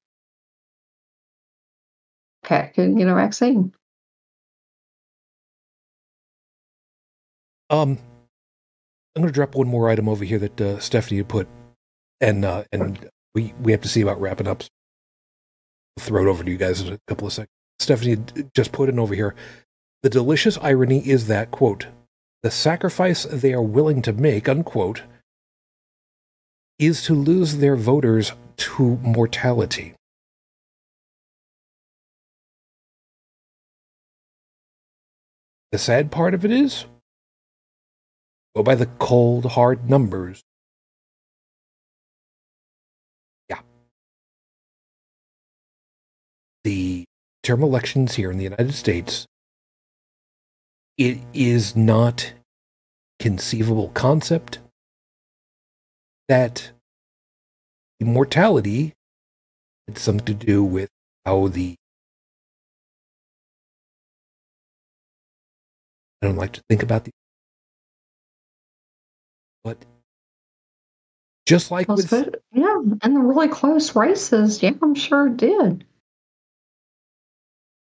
[2.43, 3.73] Cat couldn't get a vaccine.
[7.71, 7.97] Um,
[9.15, 11.47] I'm going to drop one more item over here that uh, Stephanie had put,
[12.19, 14.63] and uh, and we we have to see about wrapping up.
[15.97, 17.51] I'll throw it over to you guys in a couple of seconds.
[17.79, 19.33] Stephanie had just put in over here.
[20.03, 21.87] The delicious irony is that quote
[22.43, 25.03] the sacrifice they are willing to make unquote
[26.77, 29.93] is to lose their voters to mortality.
[35.71, 36.85] The sad part of it is
[38.55, 40.41] Go by the cold, hard numbers.
[43.49, 43.59] Yeah.
[46.63, 47.03] The
[47.43, 49.27] term elections here in the United States,
[50.97, 52.31] it is not
[53.19, 54.59] conceivable concept
[56.29, 56.71] that
[57.99, 58.93] immortality
[59.87, 60.89] had something to do with
[61.25, 61.75] how the
[66.21, 67.11] I don't like to think about the
[69.65, 69.83] but
[71.47, 72.11] just like with
[72.53, 75.83] yeah, and the really close races, yeah, I'm sure it did.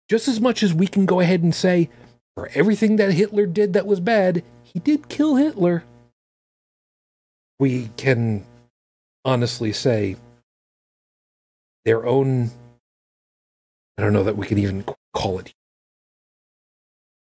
[0.08, 1.90] just as much as we can go ahead and say
[2.34, 5.84] for everything that Hitler did that was bad, he did kill Hitler.
[7.58, 8.44] We can
[9.24, 10.16] honestly say
[11.84, 12.50] their own
[13.98, 14.84] I don't know that we can even
[15.14, 15.52] call it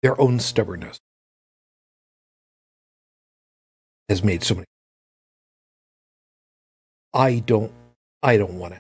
[0.02, 1.00] their own stubbornness
[4.10, 4.66] has made so many
[7.14, 7.74] I don't
[8.24, 8.80] I don't want to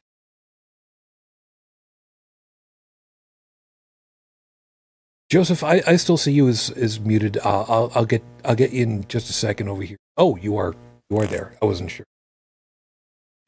[5.30, 7.38] Joseph, I, I still see you as, as muted.
[7.40, 9.98] Uh, I'll I'll get I'll get you in just a second over here.
[10.18, 10.76] Oh, you are
[11.12, 11.54] you are there.
[11.62, 12.06] I wasn't sure.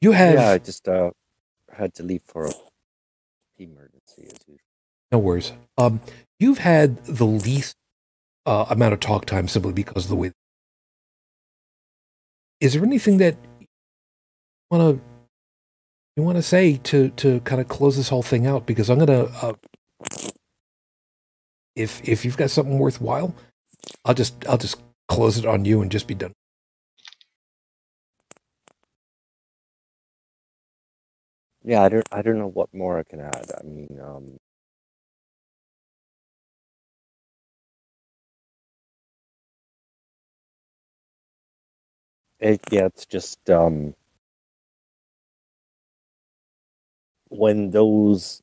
[0.00, 1.10] You have Yeah, I just uh,
[1.72, 2.52] had to leave for a
[3.58, 4.60] emergency as usual.
[5.12, 5.52] no worries.
[5.78, 6.00] Um,
[6.40, 7.76] you've had the least
[8.46, 10.32] uh, amount of talk time simply because of the way.
[12.60, 13.66] Is there anything that you
[14.70, 15.04] want to
[16.16, 18.66] you want to say to to kind of close this whole thing out?
[18.66, 19.54] Because I'm gonna uh,
[21.76, 23.34] if if you've got something worthwhile,
[24.04, 26.32] I'll just I'll just close it on you and just be done.
[31.64, 33.46] Yeah, I don't I don't know what more I can add.
[33.60, 34.38] I mean, um,
[42.40, 43.94] it yeah, it's just um,
[47.30, 48.42] when those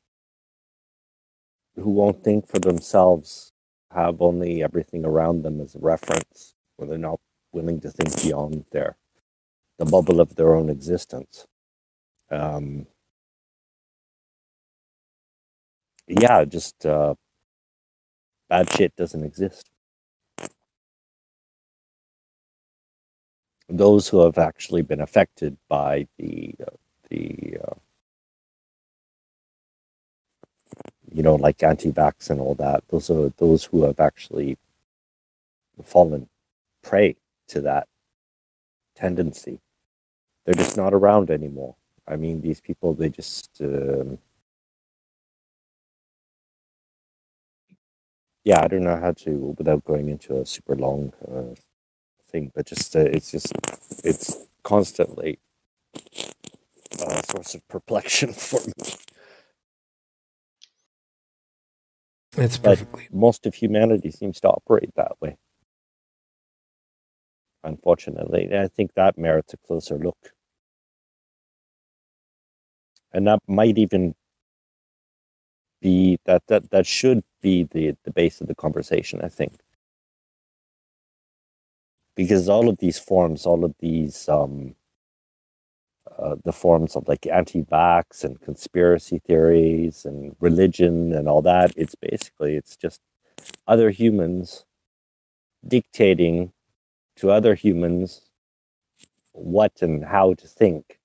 [1.76, 3.52] who won't think for themselves
[3.92, 7.20] have only everything around them as a reference, when they're not
[7.52, 8.96] willing to think beyond their
[9.78, 11.46] the bubble of their own existence.
[12.30, 12.86] Um,
[16.08, 17.14] yeah, just uh,
[18.50, 19.68] bad shit doesn't exist.
[23.68, 26.76] Those who have actually been affected by the uh,
[27.10, 27.74] the uh,
[31.12, 34.58] you know like anti-vax and all that, those are those who have actually
[35.84, 36.28] fallen
[36.82, 37.16] prey
[37.48, 37.88] to that
[38.94, 39.60] tendency.
[40.44, 41.76] They're just not around anymore.
[42.08, 43.50] I mean, these people they just.
[43.60, 44.18] Um,
[48.44, 51.54] yeah, I don't know how to without going into a super long uh,
[52.34, 53.52] thing, but just uh, it's just
[54.04, 55.38] it's constantly
[57.00, 58.72] a source of perplexion for me.
[62.36, 65.36] It's But- perfectly Most of humanity seems to operate that way.
[67.62, 70.18] Unfortunately, and I think that merits a closer look,
[73.12, 74.14] and that might even
[75.80, 79.20] be that that that should be the the base of the conversation.
[79.22, 79.52] I think
[82.16, 84.74] because all of these forms, all of these um,
[86.18, 91.94] uh, the forms of like anti-vax and conspiracy theories and religion and all that, it's
[91.96, 93.00] basically it's just
[93.66, 94.64] other humans
[95.66, 96.52] dictating
[97.16, 98.22] to other humans
[99.32, 100.98] what and how to think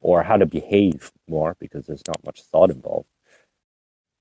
[0.00, 3.08] or how to behave more because there's not much thought involved.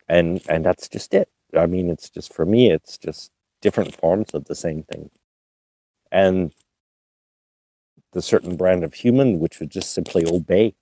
[0.10, 1.30] And and that's just it.
[1.58, 5.10] I mean it's just for me it's just different forms of the same thing
[6.16, 6.54] and
[8.14, 10.74] the certain brand of human which would just simply obey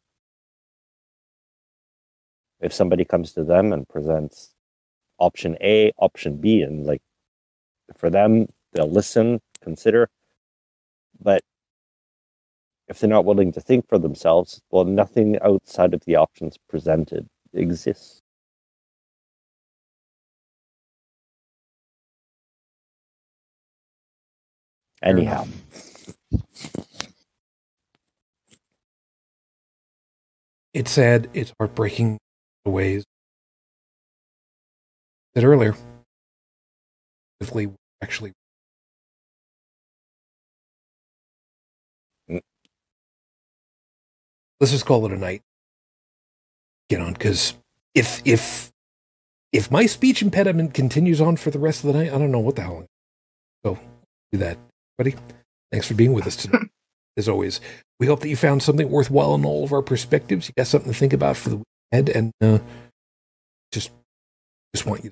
[2.61, 4.55] if somebody comes to them and presents
[5.19, 7.01] option A, option B, and like
[7.97, 10.09] for them, they'll listen, consider.
[11.21, 11.43] But
[12.89, 17.27] if they're not willing to think for themselves, well, nothing outside of the options presented
[17.53, 18.22] exists.
[25.03, 25.45] Anyhow,
[30.73, 31.29] It's sad.
[31.33, 32.17] It's heartbreaking
[32.65, 33.03] the ways.
[35.35, 35.75] Said earlier,
[37.53, 37.67] Lee
[38.01, 38.31] actually.
[42.29, 42.41] Mm.
[44.59, 45.41] Let's just call it a night.
[46.89, 47.55] Get on, because
[47.93, 48.71] if if
[49.51, 52.39] if my speech impediment continues on for the rest of the night, I don't know
[52.39, 52.85] what the hell.
[53.65, 53.79] So
[54.31, 54.57] do that,
[54.97, 55.15] buddy.
[55.71, 56.57] Thanks for being with us today.
[57.17, 57.61] As always,
[57.99, 60.47] we hope that you found something worthwhile in all of our perspectives.
[60.47, 62.57] You got something to think about for the week ahead, and uh,
[63.71, 63.91] just
[64.73, 65.11] just want you.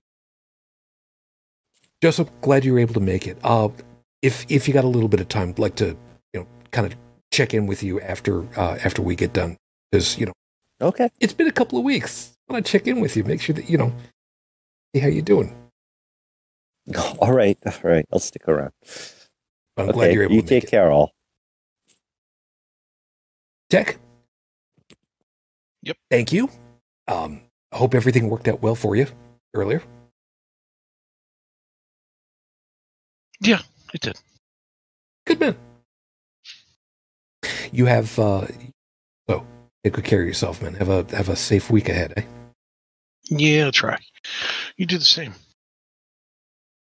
[2.02, 3.38] Joseph, glad you were able to make it.
[3.44, 3.70] Uh,
[4.24, 5.96] if if you got a little bit of time, I'd like to
[6.34, 6.96] you know kind of
[7.32, 9.58] check in with you after uh, after we get done
[9.92, 10.34] because you know
[10.82, 11.10] okay.
[11.20, 12.36] it's been a couple of weeks.
[12.50, 13.94] I want to check in with you, make sure that you know
[14.96, 15.56] see how you doing.
[17.20, 17.58] All right.
[17.66, 18.06] All right.
[18.12, 18.72] I'll stick around.
[19.82, 19.94] I'm okay.
[19.94, 20.72] glad you're able you to take it.
[20.72, 21.12] care, all.
[23.70, 23.98] Tech.
[25.84, 25.98] Yep.
[26.12, 26.50] Thank you.
[27.08, 27.42] Um,
[27.72, 29.08] I hope everything worked out well for you
[29.56, 29.84] earlier.
[33.42, 33.62] Yeah,
[33.94, 34.18] it did.
[35.26, 35.58] Good man.
[37.72, 38.48] You have uh
[39.30, 39.46] oh,
[39.84, 40.76] take good care of yourself, man.
[40.76, 42.24] Have a have a safe week ahead, eh?
[43.30, 44.00] Yeah, I'll try.
[44.78, 45.34] You do the same.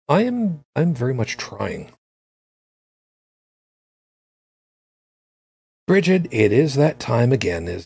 [0.08, 1.92] I am I'm very much trying.
[5.90, 7.66] Bridget, it is that time again.
[7.66, 7.84] Is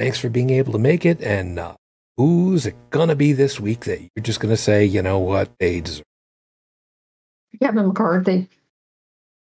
[0.00, 1.20] thanks for being able to make it.
[1.20, 1.76] And uh,
[2.16, 5.80] who's it gonna be this week that you're just gonna say, you know what, they
[5.80, 6.02] deserve?
[7.62, 8.48] Kevin McCarthy,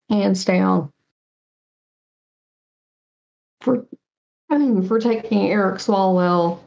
[0.09, 0.91] hands down,
[3.61, 3.85] for
[4.49, 6.61] I mean, for taking Eric Swalwell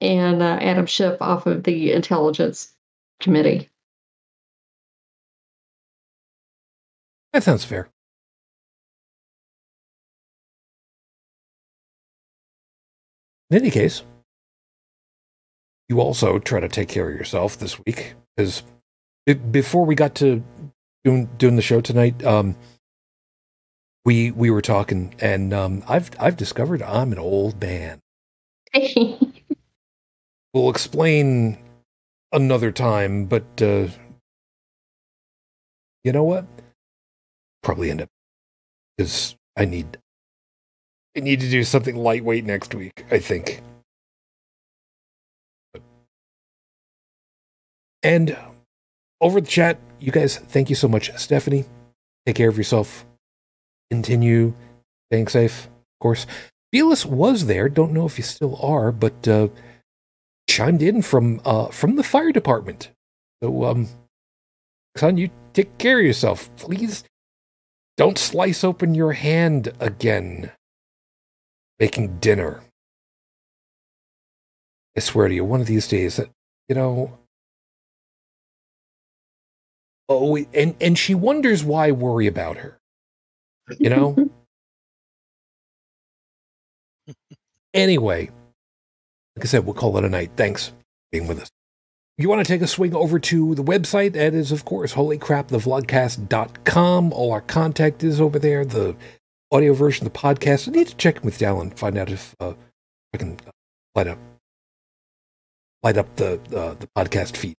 [0.00, 2.72] and uh, Adam Schiff off of the Intelligence
[3.18, 3.68] Committee.
[7.36, 7.90] That sounds fair.
[13.50, 14.02] In any case,
[15.90, 18.62] you also try to take care of yourself this week because
[19.50, 20.42] before we got to
[21.04, 22.56] doing doing the show tonight, um,
[24.06, 28.00] we we were talking, and um, I've I've discovered I'm an old man.
[30.54, 31.58] We'll explain
[32.32, 33.88] another time, but uh,
[36.02, 36.46] you know what?
[37.66, 38.08] Probably end up
[38.96, 39.98] because I need
[41.16, 43.04] I need to do something lightweight next week.
[43.10, 43.60] I think.
[48.04, 48.36] And
[49.20, 51.64] over the chat, you guys, thank you so much, Stephanie.
[52.24, 53.04] Take care of yourself.
[53.90, 54.54] Continue
[55.10, 56.24] staying safe, of course.
[56.72, 57.68] Fearless was there.
[57.68, 59.48] Don't know if you still are, but uh,
[60.48, 62.92] chimed in from uh, from the fire department.
[63.42, 63.88] So, um,
[64.96, 67.02] son, you take care of yourself, please.
[67.96, 70.52] Don't slice open your hand again.
[71.78, 72.62] Making dinner.
[74.96, 76.30] I swear to you, one of these days, that
[76.68, 77.18] you know.
[80.08, 82.78] Oh, and and she wonders why I worry about her.
[83.78, 84.30] You know.
[87.74, 88.30] anyway,
[89.36, 90.30] like I said, we'll call it a night.
[90.36, 90.74] Thanks for
[91.12, 91.50] being with us.
[92.18, 94.14] You want to take a swing over to the website?
[94.14, 97.12] That is, of course, holycrapthevlogcast.com.
[97.12, 98.64] All our contact is over there.
[98.64, 98.96] The
[99.52, 100.66] audio version the podcast.
[100.66, 102.54] I need to check in with Dallin find out if uh,
[103.12, 103.50] I can uh,
[103.94, 104.18] light up
[105.82, 107.54] light up the uh, the podcast feed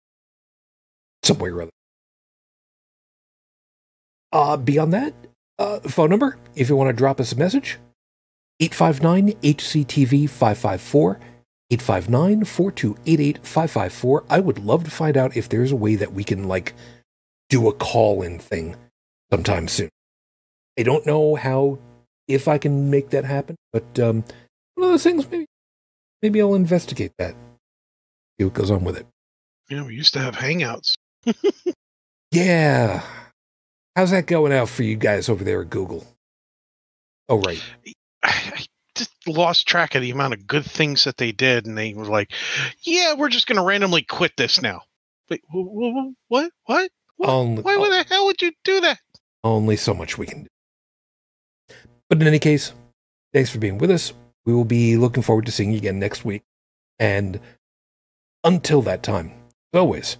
[1.23, 1.71] some way or other.
[4.31, 5.13] Uh, beyond that,
[5.59, 7.77] uh, phone number if you want to drop us a message
[8.59, 11.19] 859 HCTV 554
[11.71, 14.23] 859 4288 554.
[14.29, 16.73] I would love to find out if there's a way that we can, like,
[17.49, 18.75] do a call in thing
[19.31, 19.89] sometime soon.
[20.79, 21.79] I don't know how,
[22.27, 24.23] if I can make that happen, but um,
[24.75, 25.45] one of those things, maybe,
[26.21, 27.35] maybe I'll investigate that.
[28.37, 29.07] See what goes on with it.
[29.69, 30.95] Yeah, we used to have hangouts.
[32.31, 33.03] Yeah.
[33.95, 36.05] How's that going out for you guys over there at Google?
[37.29, 37.61] Oh, right.
[37.85, 37.93] I,
[38.53, 38.65] I
[38.97, 42.05] just lost track of the amount of good things that they did, and they were
[42.05, 42.31] like,
[42.81, 44.81] "Yeah, we're just going to randomly quit this now."
[45.29, 46.51] Wait, wh- wh- wh- what?
[46.65, 46.91] What?
[47.17, 47.29] What?
[47.29, 48.99] Only, Why the hell would you do that?
[49.43, 51.75] only so much we can do.
[52.09, 52.73] But in any case,
[53.33, 54.13] Thanks for being with us.
[54.45, 56.43] We will be looking forward to seeing you again next week.
[56.97, 57.39] And
[58.43, 59.31] until that time,
[59.73, 60.17] as always,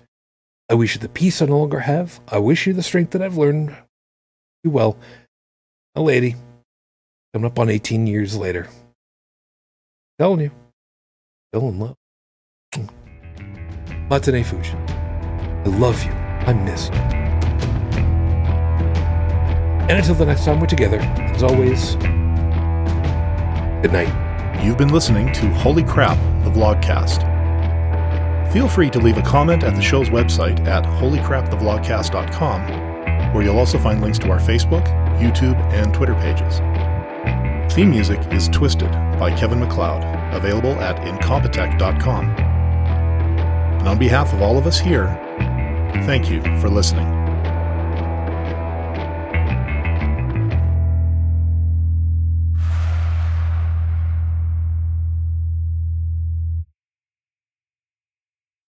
[0.69, 2.19] I wish you the peace I no longer have.
[2.27, 3.75] I wish you the strength that I've learned.
[4.63, 4.97] Do well.
[5.95, 6.35] A lady,
[7.33, 8.67] coming up on 18 years later.
[10.19, 10.51] Telling you,
[11.51, 11.95] still in love.
[14.09, 14.71] Matane Fuji.
[14.71, 16.11] I love you.
[16.11, 16.95] I miss you.
[19.89, 21.95] And until the next time we're together, as always,
[23.81, 24.11] good night.
[24.63, 27.21] You've been listening to Holy Crap, the Vlogcast.
[28.51, 33.77] Feel free to leave a comment at the show's website at holycrapthevlogcast.com, where you'll also
[33.77, 34.85] find links to our Facebook,
[35.19, 36.59] YouTube, and Twitter pages.
[37.69, 40.03] Theme music is Twisted by Kevin MacLeod,
[40.33, 42.29] available at incompetech.com.
[42.29, 45.07] And on behalf of all of us here,
[46.05, 47.16] thank you for listening.